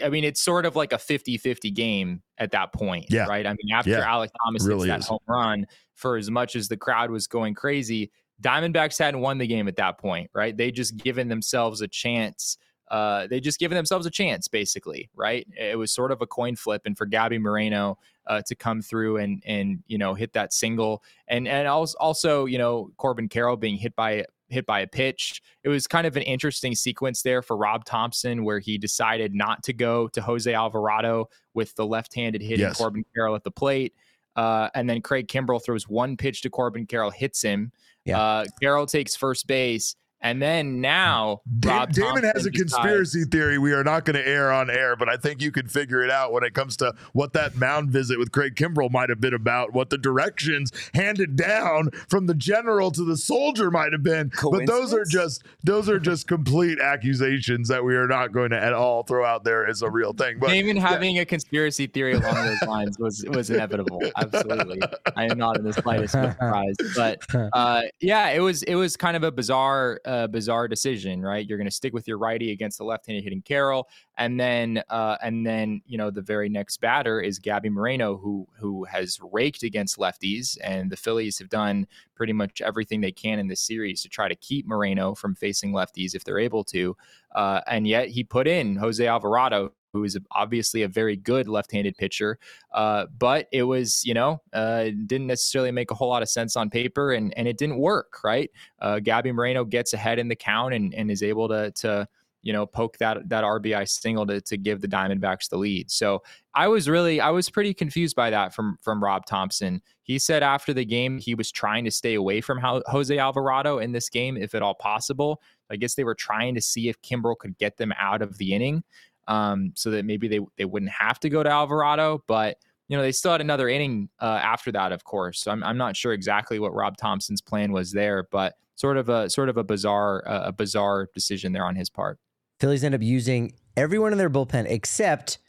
[0.04, 3.06] I mean, it's sort of like a 50 50 game at that point.
[3.10, 3.28] Yeah.
[3.28, 3.46] Right.
[3.46, 4.08] I mean, after yeah.
[4.08, 5.08] Alek Thomas really hits that is.
[5.08, 8.12] home run, for as much as the crowd was going crazy,
[8.44, 10.56] Diamondbacks hadn't won the game at that point, right?
[10.56, 12.58] They just given themselves a chance.
[12.92, 15.48] Uh, they just given themselves a chance, basically, right?
[15.58, 17.98] It was sort of a coin flip, and for Gabby Moreno
[18.28, 22.46] uh, to come through and and you know hit that single, and and also also
[22.46, 25.42] you know Corbin Carroll being hit by hit by a pitch.
[25.64, 29.64] It was kind of an interesting sequence there for Rob Thomson, where he decided not
[29.64, 32.78] to go to Jose Alvarado with the left-handed hitting Yes.
[32.78, 33.94] Corbin Carroll at the plate.
[34.36, 37.72] Uh, and then Craig Kimbrel throws one pitch to Corbin Carroll, hits him.
[38.06, 38.20] Yeah.
[38.22, 39.96] Uh, Carroll takes first base.
[40.24, 44.16] And then now, Rob Damon has Thomson a decides- conspiracy theory we are not going
[44.16, 46.78] to air on air, but I think you can figure it out when it comes
[46.78, 50.72] to what that mound visit with Craig Kimbrel might have been about, what the directions
[50.94, 54.32] handed down from the general to the soldier might have been.
[54.42, 58.58] But those are just those are just complete accusations that we are not going to
[58.58, 60.40] at all throw out there as a real thing.
[60.40, 64.02] But Damon having a conspiracy theory along those lines was was inevitable.
[64.16, 64.80] Absolutely,
[65.18, 66.82] I am not in the slightest bit surprised.
[66.96, 67.22] But
[67.52, 71.48] uh, yeah, it was it was kind of a bizarre uh, bizarre decision, right?
[71.48, 73.88] You're going to stick with your righty against the left-handed hitting Carroll,
[74.18, 78.48] and then uh, and then you know the very next batter is Gabby Moreno, who
[78.58, 83.40] who has raked against lefties, and the Phillies have done pretty much everything they can
[83.40, 86.96] in this series to try to keep Moreno from facing lefties if they're able to.
[87.36, 91.96] Uh, and yet he put in Jose Alvarado, who is obviously a very good left-handed
[91.98, 92.40] pitcher.
[92.74, 96.56] Uh, but it was, you know, uh, didn't necessarily make a whole lot of sense
[96.56, 98.50] on paper, and and it didn't work, right?
[98.80, 102.08] Uh, Gabby Moreno gets ahead in the count and and is able to to
[102.44, 105.90] you know poke that that RBI single to to give the Diamondbacks the lead.
[105.90, 106.22] So
[106.54, 109.82] I was really I was pretty confused by that from from Rob Thomson.
[110.04, 113.94] He said after the game he was trying to stay away from Jose Alvarado in
[113.94, 115.42] this game if at all possible.
[115.72, 118.54] I guess they were trying to see if Kimbrel could get them out of the
[118.54, 118.84] inning,
[119.28, 122.24] um, so that maybe they they wouldn't have to go to Alvarado.
[122.28, 125.42] But you know they still had another inning uh, after that, of course.
[125.42, 129.10] So I'm I'm not sure exactly what Rob Thomson's plan was there, but sort of
[129.10, 132.20] a sort of a bizarre uh, a bizarre decision there on his part.
[132.60, 135.40] Phillies end up using everyone in their bullpen except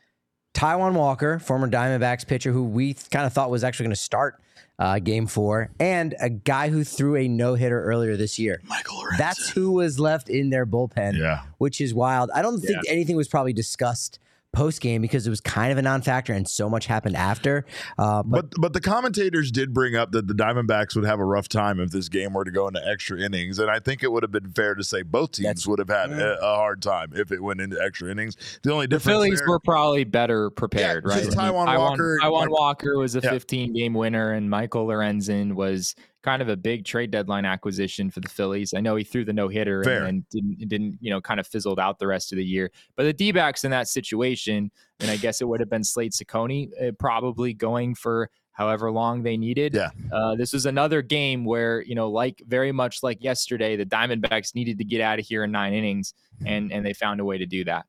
[0.54, 4.40] Taijuan Walker, former Diamondbacks pitcher, who we kind of thought was actually going to start
[4.78, 8.60] uh, game four, and a guy who threw a no hitter earlier this year.
[8.64, 11.42] Michael That's who was left in their bullpen, yeah.
[11.58, 12.30] which is wild.
[12.34, 14.18] I don't think anything was probably discussed
[14.54, 17.66] post game because it was kind of a non factor and so much happened after.
[17.98, 21.24] Uh, but, But but the commentators did bring up that the Diamondbacks would have a
[21.24, 24.10] rough time if this game were to go into extra innings, and I think it
[24.12, 27.12] would have been fair to say both teams would have had a, a hard time
[27.14, 28.36] if it went into extra innings.
[28.62, 31.24] The only The difference Phillies there- were probably better prepared, Yeah, right?
[31.24, 33.30] just I mean, Taijuan Walker- Taijuan Mike- Walker was a Yeah.
[33.30, 35.94] 15 game winner, and Michael Lorenzen was
[36.24, 38.72] kind of a big trade deadline acquisition for the Phillies.
[38.72, 41.46] I know he threw the no hitter and, and didn't didn't you know kind of
[41.46, 42.70] fizzled out the rest of the year.
[42.96, 44.70] But the D in that situation,
[45.00, 49.22] and I guess it would have been Slade Cecconi uh, probably going for however long
[49.22, 49.74] they needed.
[49.74, 49.90] Yeah.
[50.12, 54.54] Uh, this was another game where you know, like very much like yesterday, the Diamondbacks
[54.54, 56.14] needed to get out of here in nine innings,
[56.46, 57.84] and and they found a way to do that.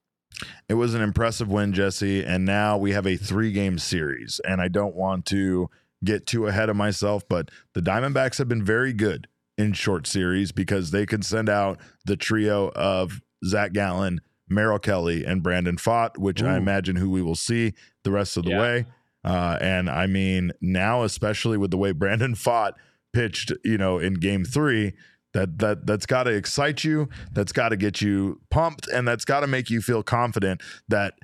[0.67, 4.41] It was an impressive win, Jesse, and now we have a three game series.
[4.45, 5.69] And I don't want to
[6.03, 9.27] get too ahead of myself, but the Diamondbacks have been very good
[9.57, 14.19] in short series because they can send out the trio of Zac Gallen,
[14.49, 17.73] Merrill Kelly, and Brandon Pfaadt, which I imagine who we will see
[18.03, 18.61] the rest of the Yeah.
[18.61, 18.85] way.
[19.23, 22.73] Uh, and I mean, now, especially with the way Brandon Pfaadt
[23.13, 24.93] pitched, you know, in game three,
[25.33, 27.09] that that that's got to excite you.
[27.33, 31.15] That's got to get you pumped, and that's got to make you feel confident that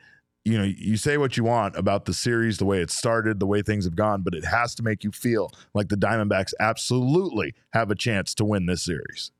[0.45, 3.45] you know you say what you want about the series, the way it started, the
[3.47, 7.53] way things have gone, but it has to make you feel like the Diamondbacks absolutely
[7.73, 9.31] have a chance to win this series.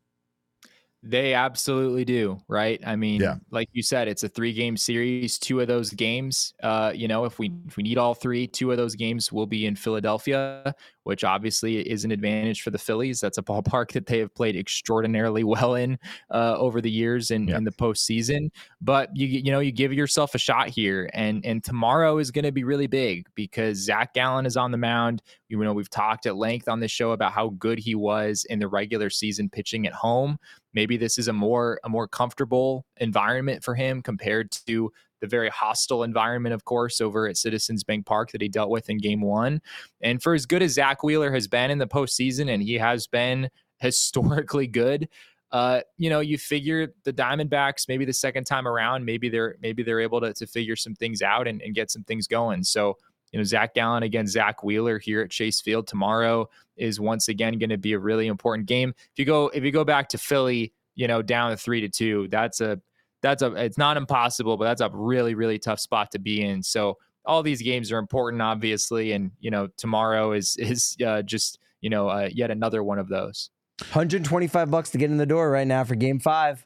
[1.04, 2.80] They absolutely do, right?
[2.86, 3.38] I mean, Yeah.
[3.50, 5.40] like you said, it's a three game series.
[5.40, 8.70] Two of those games, uh, you know, if we if we need all three, two
[8.70, 13.20] of those games will be in Philadelphia, which obviously is an advantage for the Phillies.
[13.20, 15.98] That's a ballpark that they have played extraordinarily well in
[16.30, 17.58] uh, over the years in, Yeah.
[17.58, 18.50] in the postseason.
[18.82, 22.46] But you you know, you give yourself a shot here, and and tomorrow is going
[22.46, 25.22] to be really big because Zac Gallen is on the mound.
[25.50, 28.60] You know, we've talked at length on this show about how good he was in
[28.60, 30.38] the regular season pitching at home
[30.74, 34.92] maybe this is a more a more comfortable environment for him compared to
[35.22, 38.90] the very hostile environment of course over at citizens bank park that he dealt with
[38.90, 39.62] in game one
[40.02, 43.08] and for as good as zack wheeler has been in the postseason and he has
[43.08, 43.50] been
[43.80, 45.08] historically good
[45.52, 49.84] uh, you know, you figure the Diamondbacks maybe the second time around, maybe they're maybe
[49.84, 52.64] they're able to, to figure some things out and, and get some things going.
[52.64, 52.98] So,
[53.32, 57.58] you know, Zac Gallen against Zack Wheeler here at Chase Field tomorrow is once again
[57.58, 58.94] going to be a really important game.
[58.98, 62.30] If you go if you go back to Philly, you know, down three to two,
[62.30, 62.80] that's a
[63.22, 66.64] that's a it's not impossible, but that's a really really tough spot to be in.
[66.64, 71.60] So all these games are important, obviously, and you know tomorrow is is uh, just
[71.82, 73.50] you know uh, yet another one of those.
[73.80, 76.64] 125 bucks to get in the door right now for game five.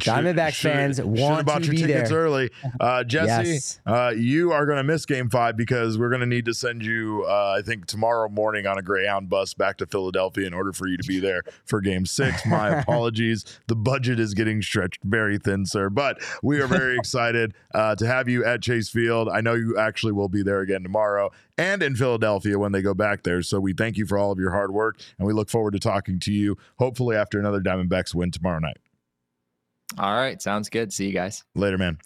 [0.00, 2.18] Diamondbacks Should- fans should want have bought to your be tickets there.
[2.18, 2.50] early.
[2.80, 3.80] Uh, Jesse, Yes.
[3.86, 6.84] uh, you are going to miss Game Five because we're going to need to send
[6.84, 10.72] you, uh, I think, tomorrow morning on a Greyhound bus back to Philadelphia in order
[10.72, 12.46] for you to be there for Game Six.
[12.46, 13.44] My apologies.
[13.66, 15.90] The budget is getting stretched very thin, sir.
[15.90, 19.28] But we are very excited uh, to have you at Chase Field.
[19.28, 22.94] I know you actually will be there again tomorrow and in Philadelphia when they go
[22.94, 23.42] back there.
[23.42, 25.78] So we thank you for all of your hard work, and we look forward to
[25.80, 26.56] talking to you.
[26.78, 28.76] Hopefully after another Diamondbacks win tomorrow night.
[29.96, 30.92] All right, sounds good.
[30.92, 31.44] See you guys.
[31.54, 31.98] Later, man.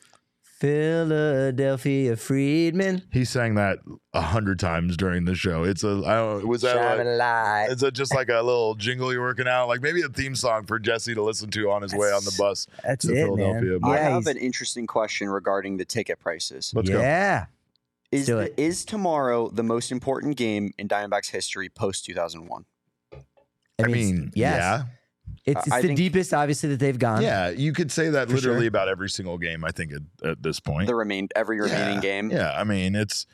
[0.42, 3.02] Philadelphia Freedom.
[3.12, 3.78] He sang that
[4.14, 5.64] a hundred times during the show.
[5.64, 7.66] It's a I don't was that Shining like, light.
[7.70, 10.64] it's a, just like a little jingle you're working out, like maybe a theme song
[10.66, 13.70] for Jesse to listen to on his way on the bus That's to it, Philadelphia.
[13.70, 13.78] man.
[13.80, 16.72] But I Yeah, have an interesting question regarding the ticket prices.
[16.76, 17.00] let's go.
[17.00, 17.46] yeah.
[18.12, 18.54] Is do the, it.
[18.56, 22.64] is tomorrow the most important game in Diamondbacks history post 2001?
[23.12, 23.16] I
[23.78, 24.84] it's- mean, yes.
[25.44, 27.22] It's, it's the think- deepest, obviously, that they've gone.
[27.22, 27.58] yeah, yeah.
[27.58, 28.68] You could say that literally sure.
[28.68, 29.64] about every single game.
[29.64, 30.86] I think at, at this point.
[30.86, 32.30] The remain every remaining Yeah, game.
[32.30, 33.26] Yeah, I mean it's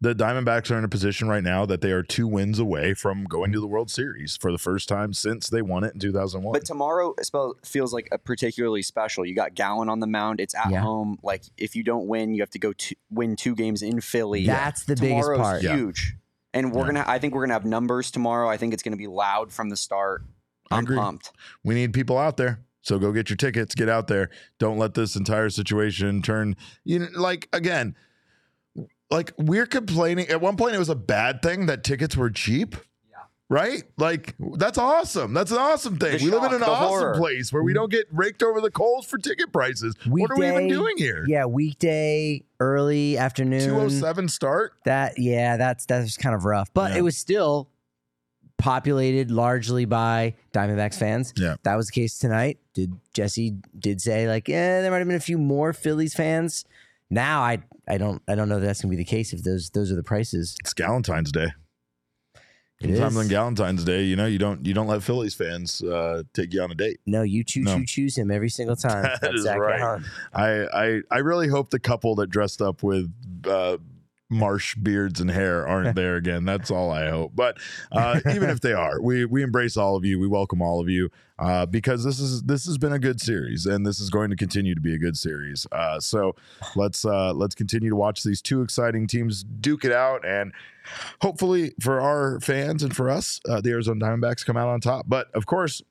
[0.00, 3.24] the Diamondbacks are in a position right now that they are two wins away from
[3.24, 6.52] going to the World Series for the first time since they won it in 2001.
[6.52, 7.14] But tomorrow
[7.64, 9.24] feels like a particularly special.
[9.24, 10.38] You got Gallen on the mound.
[10.38, 10.80] It's at Yeah.
[10.82, 11.18] home.
[11.22, 14.44] Like if you don't win, you have to go to win two games in Philly.
[14.46, 15.62] That's the biggest Tomorrow's part.
[15.62, 15.76] Yeah.
[15.76, 16.14] huge.
[16.54, 16.86] And we're Yeah.
[16.88, 17.04] gonna.
[17.08, 18.48] I think we're gonna have numbers tomorrow.
[18.48, 20.22] I think it's gonna be loud from the start.
[20.70, 21.30] I'm pumped.
[21.64, 22.60] we need people out there.
[22.86, 24.30] So go get your tickets, get out there.
[24.60, 27.96] Don't let this entire situation turn you know, like again,
[29.10, 32.76] like we're complaining at one point it was a bad thing that tickets were cheap.
[33.10, 33.16] Yeah.
[33.48, 33.82] Right?
[33.96, 35.34] Like that's awesome.
[35.34, 36.18] That's an awesome thing.
[36.18, 37.14] The we live in an awesome horror.
[37.16, 37.76] place where we mm-hmm.
[37.76, 39.96] don't get raked over the coals for ticket prices.
[40.06, 41.24] what are we even doing here?
[41.26, 43.68] Yeah, weekday, early afternoon.
[43.68, 44.74] 207 start?
[44.84, 46.98] That yeah, that's that's kind of rough, but Yeah.
[46.98, 47.68] it was still
[48.58, 51.32] populated largely by Diamondbacks fans.
[51.36, 51.56] Yeah.
[51.62, 52.58] that was the case tonight.
[52.74, 56.64] Did Jesse did say like, yeah, there might have been a few more Phillies fans.
[57.10, 57.58] Now I
[57.88, 59.96] I don't I don't know that that's gonna be the case if those those are
[59.96, 60.56] the prices.
[60.60, 61.48] It's Galentine's Day.
[62.80, 66.24] It Sometime on Galentine's Day, you know, you don't you don't let Phillies fans uh,
[66.34, 67.00] take you on a date.
[67.06, 67.78] No, you choo No.
[67.78, 69.02] choo choose him every single time.
[69.04, 70.00] That That's is Zach right.
[70.34, 73.10] I, I I really hope the couple that dressed up with
[73.48, 73.78] uh,
[74.28, 76.44] marsh beards and hair aren't there again.
[76.44, 77.32] That's all I hope.
[77.34, 77.58] But
[77.92, 80.18] uh, even if they are, we we embrace all of you.
[80.18, 83.66] We welcome all of you uh, because this is this has been a good series
[83.66, 85.66] and this is going to continue to be a good series.
[85.70, 86.34] Uh, so
[86.74, 90.52] let's uh, let's continue to watch these two exciting teams duke it out and.
[91.20, 95.06] Hopefully, for our fans and for us, uh, the Arizona Diamondbacks come out on top.
[95.08, 95.82] But of course,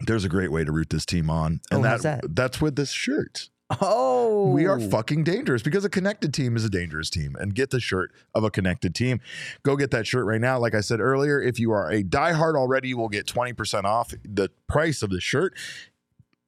[0.00, 2.34] there's a great way to root this team on, and Oh, that, that?
[2.34, 3.50] that's with this shirt.
[3.80, 4.88] Oh, We are oh.
[4.88, 7.36] fucking dangerous because a connected team is a dangerous team.
[7.38, 9.20] And get the shirt of a connected team.
[9.64, 10.58] Go get that shirt right now.
[10.58, 14.14] Like I said earlier, if you are a diehard already, you will get 20% off
[14.24, 15.54] the price of the shirt.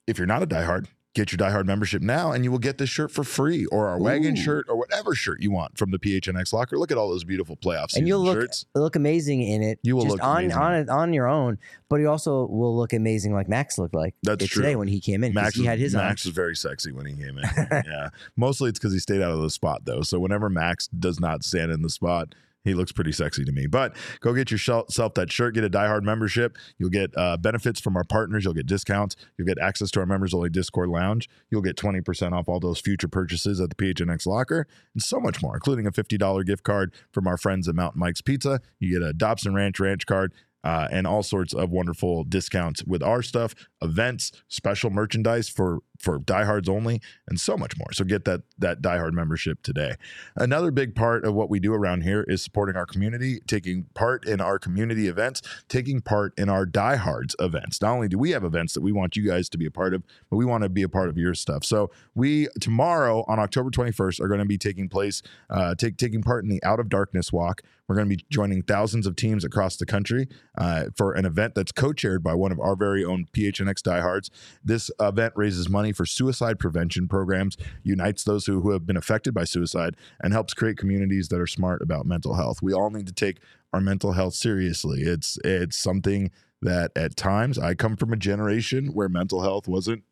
[0.07, 0.87] If you're not a diehard,
[1.19, 3.89] Get your Die Hard membership now, and you will get this shirt for free, or
[3.89, 4.41] our wagon Ooh.
[4.41, 6.79] shirt, or whatever shirt you want from the PHNX locker.
[6.79, 8.67] Look at all those beautiful playoffs and you'll look shirts.
[8.77, 9.81] look amazing in it.
[9.83, 10.57] You will just look on amazing.
[10.57, 11.59] on it on your own,
[11.89, 14.63] but you also will look amazing like Max looked like That's true.
[14.63, 16.29] today when he came in, Max he had his Max on.
[16.29, 17.45] was very sexy when he came in.
[17.73, 20.03] yeah, mostly it's because he stayed out of the spot though.
[20.03, 22.37] So whenever Max does not stand in the spot,
[22.69, 23.67] he looks pretty sexy to me.
[23.67, 25.55] But go get yourself that shirt.
[25.55, 26.57] Get a Die Hard membership.
[26.79, 28.45] You'll get uh, benefits from our partners.
[28.45, 29.17] You'll get discounts.
[29.37, 31.29] You'll get access to our members only Discord lounge.
[31.51, 35.19] You'll get twenty percent off all those future purchases at the PHNX locker, and so
[35.19, 38.61] much more, including a fifty dollar gift card from our friends at Mountain Mike's Pizza.
[38.79, 40.33] You get a Dobson Ranch Ranch card
[40.65, 46.19] uh, and all sorts of wonderful discounts with our stuff, events, special merchandise for for
[46.19, 47.93] diehards only, and so much more.
[47.93, 49.95] So get that that diehard membership today.
[50.37, 54.27] Another big part of what we do around here is supporting our community, taking part
[54.27, 57.83] in our community events, taking part in our diehards events.
[57.83, 59.95] Not only do we have events that we want you guys to be a part
[59.95, 61.65] of, but we want to be a part of your stuff.
[61.65, 66.23] So we tomorrow on October 21st are going to be taking place, uh, take taking
[66.23, 67.63] part in the Out of Darkness Walk.
[67.89, 71.55] We're going to be joining thousands of teams across the country uh, for an event
[71.55, 74.31] that's co-chaired by one of our very own PHNX diehards.
[74.63, 79.35] This event raises money for suicide prevention programs, unites those who, who have been affected
[79.35, 82.63] by suicide, and helps create communities that are smart about mental health.
[82.63, 83.39] We all need to take
[83.73, 85.03] our mental health seriously.
[85.03, 86.31] It's it's something
[86.63, 90.03] that at times I come from a generation where mental health wasn't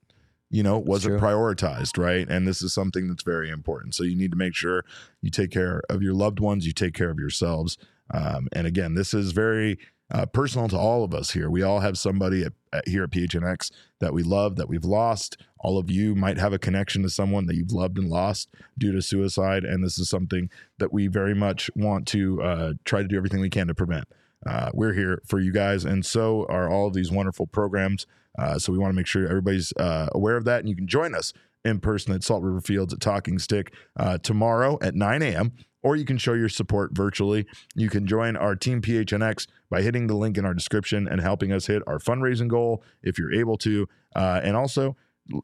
[0.50, 4.30] you know wasn't prioritized right and this is something that's very important so you need
[4.30, 4.84] to make sure
[5.20, 7.76] you take care of your loved ones you take care of yourselves
[8.14, 9.76] um, and again this is very
[10.12, 11.50] uh, personal to all of us here.
[11.50, 13.70] We all have somebody at, at, here at phnx
[14.00, 15.36] that we love that we've lost.
[15.58, 18.92] All of you might have a connection to someone that you've loved and lost due
[18.92, 23.08] to suicide and this is something that we very much want to uh, try to
[23.08, 24.06] do everything we can to prevent.
[24.46, 28.06] Uh, we're here for you guys and so are all of these wonderful programs.
[28.38, 30.86] Uh, so we want to make sure everybody's uh, aware of that and you can
[30.86, 31.32] join us
[31.64, 35.52] in person at salt river fields at talking stick uh, tomorrow at 9 a.m
[35.86, 37.46] or you can show your support virtually
[37.76, 41.52] you can join our team phnx by hitting the link in our description and helping
[41.52, 43.86] us hit our fundraising goal if you're able to
[44.16, 44.96] uh, and also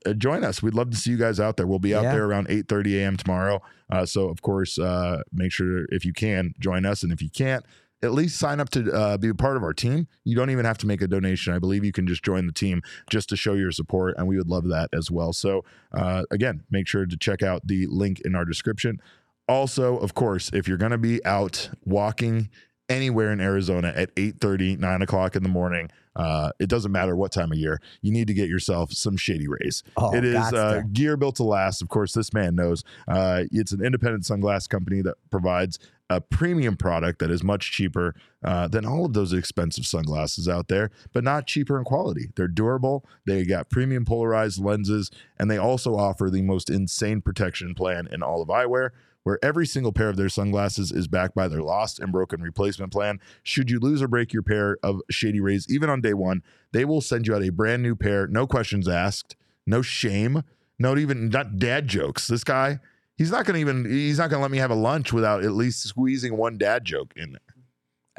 [0.06, 2.12] uh, join us we'd love to see you guys out there we'll be out Yeah.
[2.14, 6.54] there around 8.30 a.m tomorrow uh, so of course uh, make sure if you can
[6.58, 7.64] join us and if you can't
[8.04, 10.08] at least sign up to uh, be a part of our team.
[10.24, 11.54] You don't even have to make a donation.
[11.54, 14.36] I believe you can just join the team just to show your support, and we
[14.36, 15.32] would love that as well.
[15.32, 15.64] So,
[15.94, 19.00] uh, again, make sure to check out the link in our description.
[19.48, 22.48] Also, of course, if you're going to be out walking
[22.88, 27.32] anywhere in Arizona at 8 9 o'clock in the morning, uh, it doesn't matter what
[27.32, 29.82] time of year, you need to get yourself some Shady Rays.
[29.96, 31.80] Oh, it is uh, gear built to last.
[31.80, 32.84] Of course, this man knows.
[33.08, 35.78] Uh, it's an independent sunglass company that provides
[36.10, 38.14] a premium product that is much cheaper
[38.44, 42.28] uh, than all of those expensive sunglasses out there, but not cheaper in quality.
[42.36, 43.06] They're durable.
[43.26, 48.22] They got premium polarized lenses, and they also offer the most insane protection plan in
[48.22, 48.90] all of eyewear.
[49.24, 52.92] Where every single pair of their sunglasses is backed by their lost and broken replacement
[52.92, 53.20] plan.
[53.42, 56.42] Should you lose or break your pair of Shady Rays, even on day one,
[56.72, 59.36] they will send you out a brand new pair, no questions asked,
[59.66, 60.42] no shame,
[60.78, 62.26] not even not dad jokes.
[62.26, 62.80] This guy,
[63.16, 65.84] he's not gonna even he's not gonna let me have a lunch without at least
[65.84, 67.51] squeezing one dad joke in there.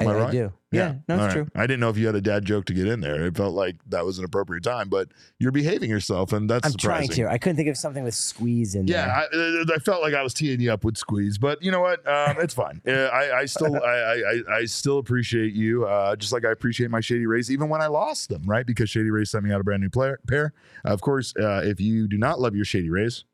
[0.00, 0.32] I, Am I I right?
[0.32, 0.52] do.
[0.72, 1.44] Yeah, no, All it's right.
[1.44, 1.48] true.
[1.54, 3.24] I didn't know if you had a dad joke to get in there.
[3.26, 5.06] It felt like that was an appropriate time, but
[5.38, 7.14] you're behaving yourself, and that's I'm surprising.
[7.14, 7.32] trying to.
[7.32, 8.96] I couldn't think of something with squeeze in there.
[8.96, 11.80] Yeah, I, I felt like I was teeing you up with squeeze, but you know
[11.80, 12.00] what?
[12.08, 12.82] Um, it's fine.
[12.88, 14.14] Uh, I, I still, I, I,
[14.50, 17.80] I- I still appreciate you, uh, just like I appreciate my Shady Rays, even when
[17.80, 18.66] I lost them, right?
[18.66, 20.52] Because Shady Rays sent me out a brand new player, pair.
[20.84, 23.24] Of course, uh, if you do not love your Shady Rays,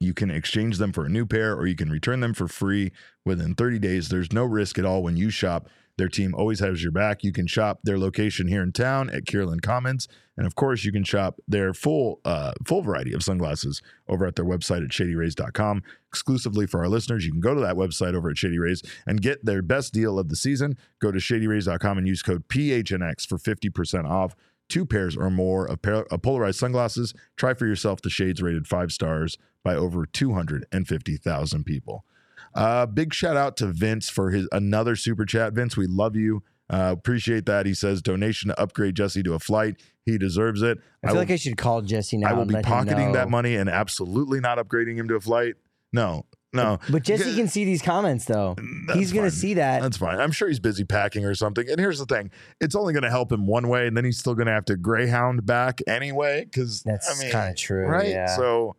[0.00, 2.92] you can exchange them for a new pair, or you can return them for free
[3.26, 4.08] within 30 days.
[4.08, 5.68] There's no risk at all when you shop.
[5.98, 7.22] Their team always has your back.
[7.22, 10.92] You can shop their location here in town at Kierland Commons, and of course, you
[10.92, 15.82] can shop their full uh, full variety of sunglasses over at their website at shadyrays.com.
[16.08, 19.20] Exclusively for our listeners, you can go to that website over at Shady Rays and
[19.20, 20.78] get their best deal of the season.
[21.00, 24.34] Go to shadyrays.com and use code PHNX for 50% off.
[24.68, 27.12] Two pairs or more of, par- of polarized sunglasses.
[27.36, 32.06] Try for yourself the shades rated five stars by over 250,000 people.
[32.54, 35.52] Uh, big shout out to Vince for his another super chat.
[35.52, 36.42] Vince, we love you.
[36.70, 37.66] Uh, appreciate that.
[37.66, 39.80] He says donation to upgrade Jesse to a flight.
[40.04, 40.78] He deserves it.
[41.02, 42.30] I feel will, like I should call Jesse now.
[42.30, 45.54] I will be pocketing that money and absolutely not upgrading him to a flight.
[45.92, 46.78] No, no.
[46.90, 48.56] But Jesse can see these comments though.
[48.86, 49.82] That's He's gonna see that.
[49.82, 50.18] That's fine.
[50.18, 51.68] I'm sure he's busy packing or something.
[51.68, 52.30] And here's the thing:
[52.60, 54.64] it's only going to help him one way, and then he's still going to have
[54.66, 56.44] to Greyhound back anyway.
[56.44, 57.86] Because That's I mean, kind of true.
[57.86, 58.08] right?
[58.08, 58.34] Yeah.
[58.36, 58.76] So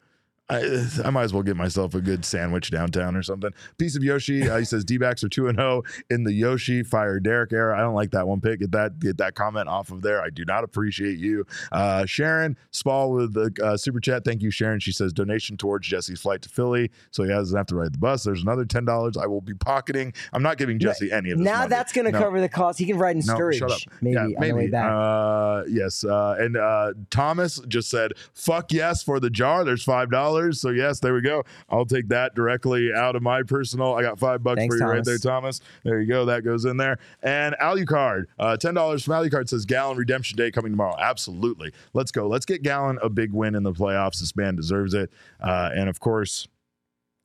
[0.49, 3.51] I, I might as well get myself a good sandwich downtown or something.
[3.77, 4.49] Piece of Yoshi.
[4.49, 7.77] Uh, he says D backs are two and zero in the Yoshi fire Derek era.
[7.77, 8.59] I don't like that one pick.
[8.59, 10.21] Get that get that comment off of there.
[10.21, 14.25] I do not appreciate you, uh, Sharon Spall with the uh, super chat.
[14.25, 14.79] Thank you, Sharon.
[14.81, 17.97] She says donation towards Jesse's flight to Philly, so he doesn't have to ride the
[17.99, 18.23] bus.
[18.23, 20.13] There's another ten dollars I will be pocketing.
[20.33, 21.45] I'm not giving Jesse any of this.
[21.45, 21.69] now money.
[21.69, 22.19] that's going to No.
[22.19, 22.77] cover the cost.
[22.79, 23.79] He can ride in No, Sturridge, shut up.
[24.01, 24.91] maybe yeah, on the way back.
[24.91, 26.03] Uh, yes.
[26.03, 29.63] Uh, and uh, Thomas just said, fuck yes for the jar.
[29.63, 30.32] There's $5.
[30.61, 31.43] So, yes, there we go.
[31.69, 33.93] I'll take that directly out of my personal.
[33.95, 35.61] I got five bucks Thanks, for you right there, Thomas.
[35.83, 36.25] There you go.
[36.25, 36.97] That goes in there.
[37.21, 40.95] And Alucard, uh, $10 from Alucard says, Gallen Redemption Day coming tomorrow.
[40.99, 41.71] Absolutely.
[41.93, 42.27] Let's go.
[42.27, 44.19] Let's get Gallen a big win in the playoffs.
[44.19, 45.11] This man deserves it.
[45.41, 46.47] Uh, and of course,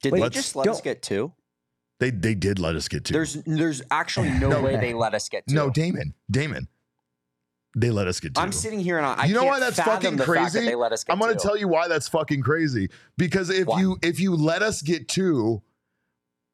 [0.02, 1.32] Did they just let us get two?
[2.00, 3.12] they, they did let us get two.
[3.12, 4.60] There's there's actually no, No.
[4.62, 5.54] way they let us get two.
[5.54, 6.14] no, Damon.
[6.30, 6.68] Damon.
[7.76, 8.40] They let us get two.
[8.40, 10.64] I'm sitting here and I, You know why that's fucking the that crazy?
[10.64, 12.88] they let us I'm going to tell you why that's fucking crazy.
[13.16, 13.80] Because if Why?
[13.80, 15.62] you if you let us get two,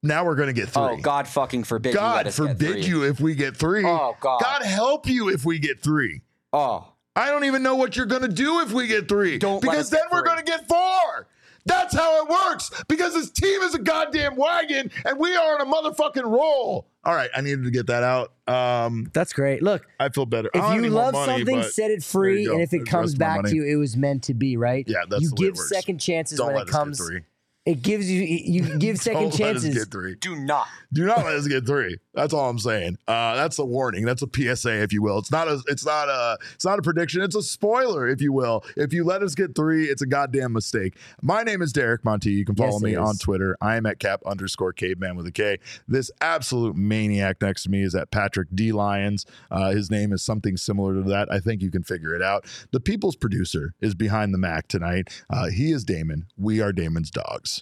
[0.02, 0.98] now we're going to get oh, three.
[0.98, 1.94] Oh God, fucking forbid!
[1.94, 3.84] God get forbid you if we get three.
[3.86, 4.40] Oh God.
[4.40, 6.22] God help you if we get three.
[6.52, 9.38] Oh, I don't even know what you're going to do if we get three.
[9.38, 11.28] Don't because then get we're going to get four.
[11.64, 12.70] That's how it works.
[12.88, 16.88] Because this team is a goddamn wagon, and we are on a motherfucking roll.
[17.05, 18.32] All right, I needed to get that out.
[18.48, 19.62] Um, That's great.
[19.62, 20.51] Look, I feel better.
[20.55, 23.26] If you love money, something, set it free, and if it comes rest of my
[23.43, 24.85] back to you, it was meant to be, right?
[24.89, 25.68] Yeah, that's you the way it give works.
[25.68, 26.98] second chances don't when let it us comes.
[26.98, 27.20] get three.
[27.66, 29.74] It gives you you give second Don't let us chances.
[29.84, 30.16] get three.
[30.16, 30.66] do not.
[30.92, 31.96] Do not let us get three.
[32.12, 32.98] That's all I'm saying.
[33.08, 34.04] Uh, that's a warning.
[34.04, 35.18] That's a PSA, if you will.
[35.18, 35.60] It's not a.
[35.66, 36.36] It's not a.
[36.54, 37.22] It's not a prediction.
[37.22, 38.64] It's a spoiler, if you will.
[38.76, 40.94] If you let us get three, it's a goddamn mistake.
[41.22, 42.32] My name is Derek Monty.
[42.32, 42.98] You can follow Yes, me is.
[42.98, 43.56] on Twitter.
[43.62, 45.58] I am at cap underscore caveman with a K.
[45.88, 49.24] This absolute maniac next to me is at Patrick D Lyons.
[49.50, 51.32] Uh, his name is something similar to that.
[51.32, 52.44] I think you can figure it out.
[52.72, 55.08] The people's producer is behind the Mac tonight.
[55.30, 56.26] Uh, he is Damon.
[56.36, 57.53] We are Damon's dogs.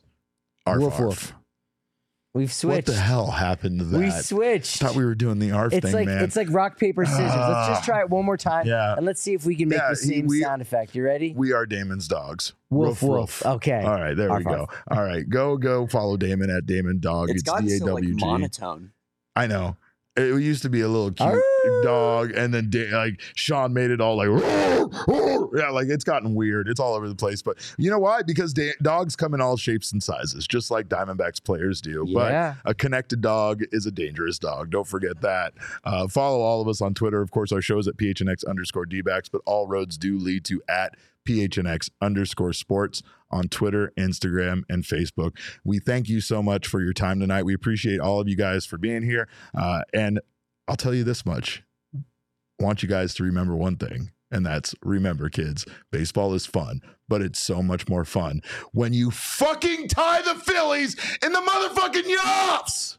[0.66, 1.00] Arf, Woof, arf.
[1.00, 1.34] woof.
[2.34, 2.88] We've switched.
[2.88, 3.98] What the hell happened to that?
[3.98, 4.78] We switched.
[4.78, 6.24] thought we were doing the ARF it's thing, like man.
[6.24, 7.18] it's like rock paper scissors.
[7.24, 7.68] let's ah.
[7.74, 8.66] just try it one more time.
[8.66, 8.94] Yeah.
[8.96, 10.94] And let's see if we can make Yeah, the same we- sound effect.
[10.94, 11.34] You ready?
[11.36, 12.54] we are Damon's dogs.
[12.70, 13.44] Woof woof.
[13.44, 13.82] Okay.
[13.82, 14.60] All right, there Arf, we go.
[14.60, 14.82] arf.
[14.90, 17.28] All right, go go follow Damon at Damon Dog.
[17.28, 18.92] It's It's, gotten D A so like monotone.
[19.36, 19.76] I know.
[20.14, 21.82] It used to be a little cute Arr.
[21.82, 26.34] dog, and then like Sean made it all like, "Roar, roar." yeah, like it's gotten
[26.34, 26.68] weird.
[26.68, 27.40] It's all over the place.
[27.40, 28.22] But you know why?
[28.22, 32.04] Because da- dogs come in all shapes and sizes, just like Diamondbacks players do.
[32.06, 32.56] Yeah.
[32.62, 34.70] But a connected dog is a dangerous dog.
[34.70, 35.54] Don't forget that.
[35.84, 37.22] Uh, follow all of us on Twitter.
[37.22, 40.94] Of course, our shows at PHNX underscore DBacks, but all roads do lead to at
[41.26, 45.36] PHNX underscore sports on Twitter, Instagram, and Facebook.
[45.64, 47.44] We thank you so much for your time tonight.
[47.44, 49.28] We appreciate all of you guys for being here.
[49.56, 50.20] Uh, and
[50.68, 51.62] I'll tell you this much
[52.60, 54.12] I want you guys to remember one thing.
[54.30, 58.40] And that's remember, kids, baseball is fun, but it's so much more fun
[58.72, 62.98] when you fucking tie the Phillies in the motherfucking yachts.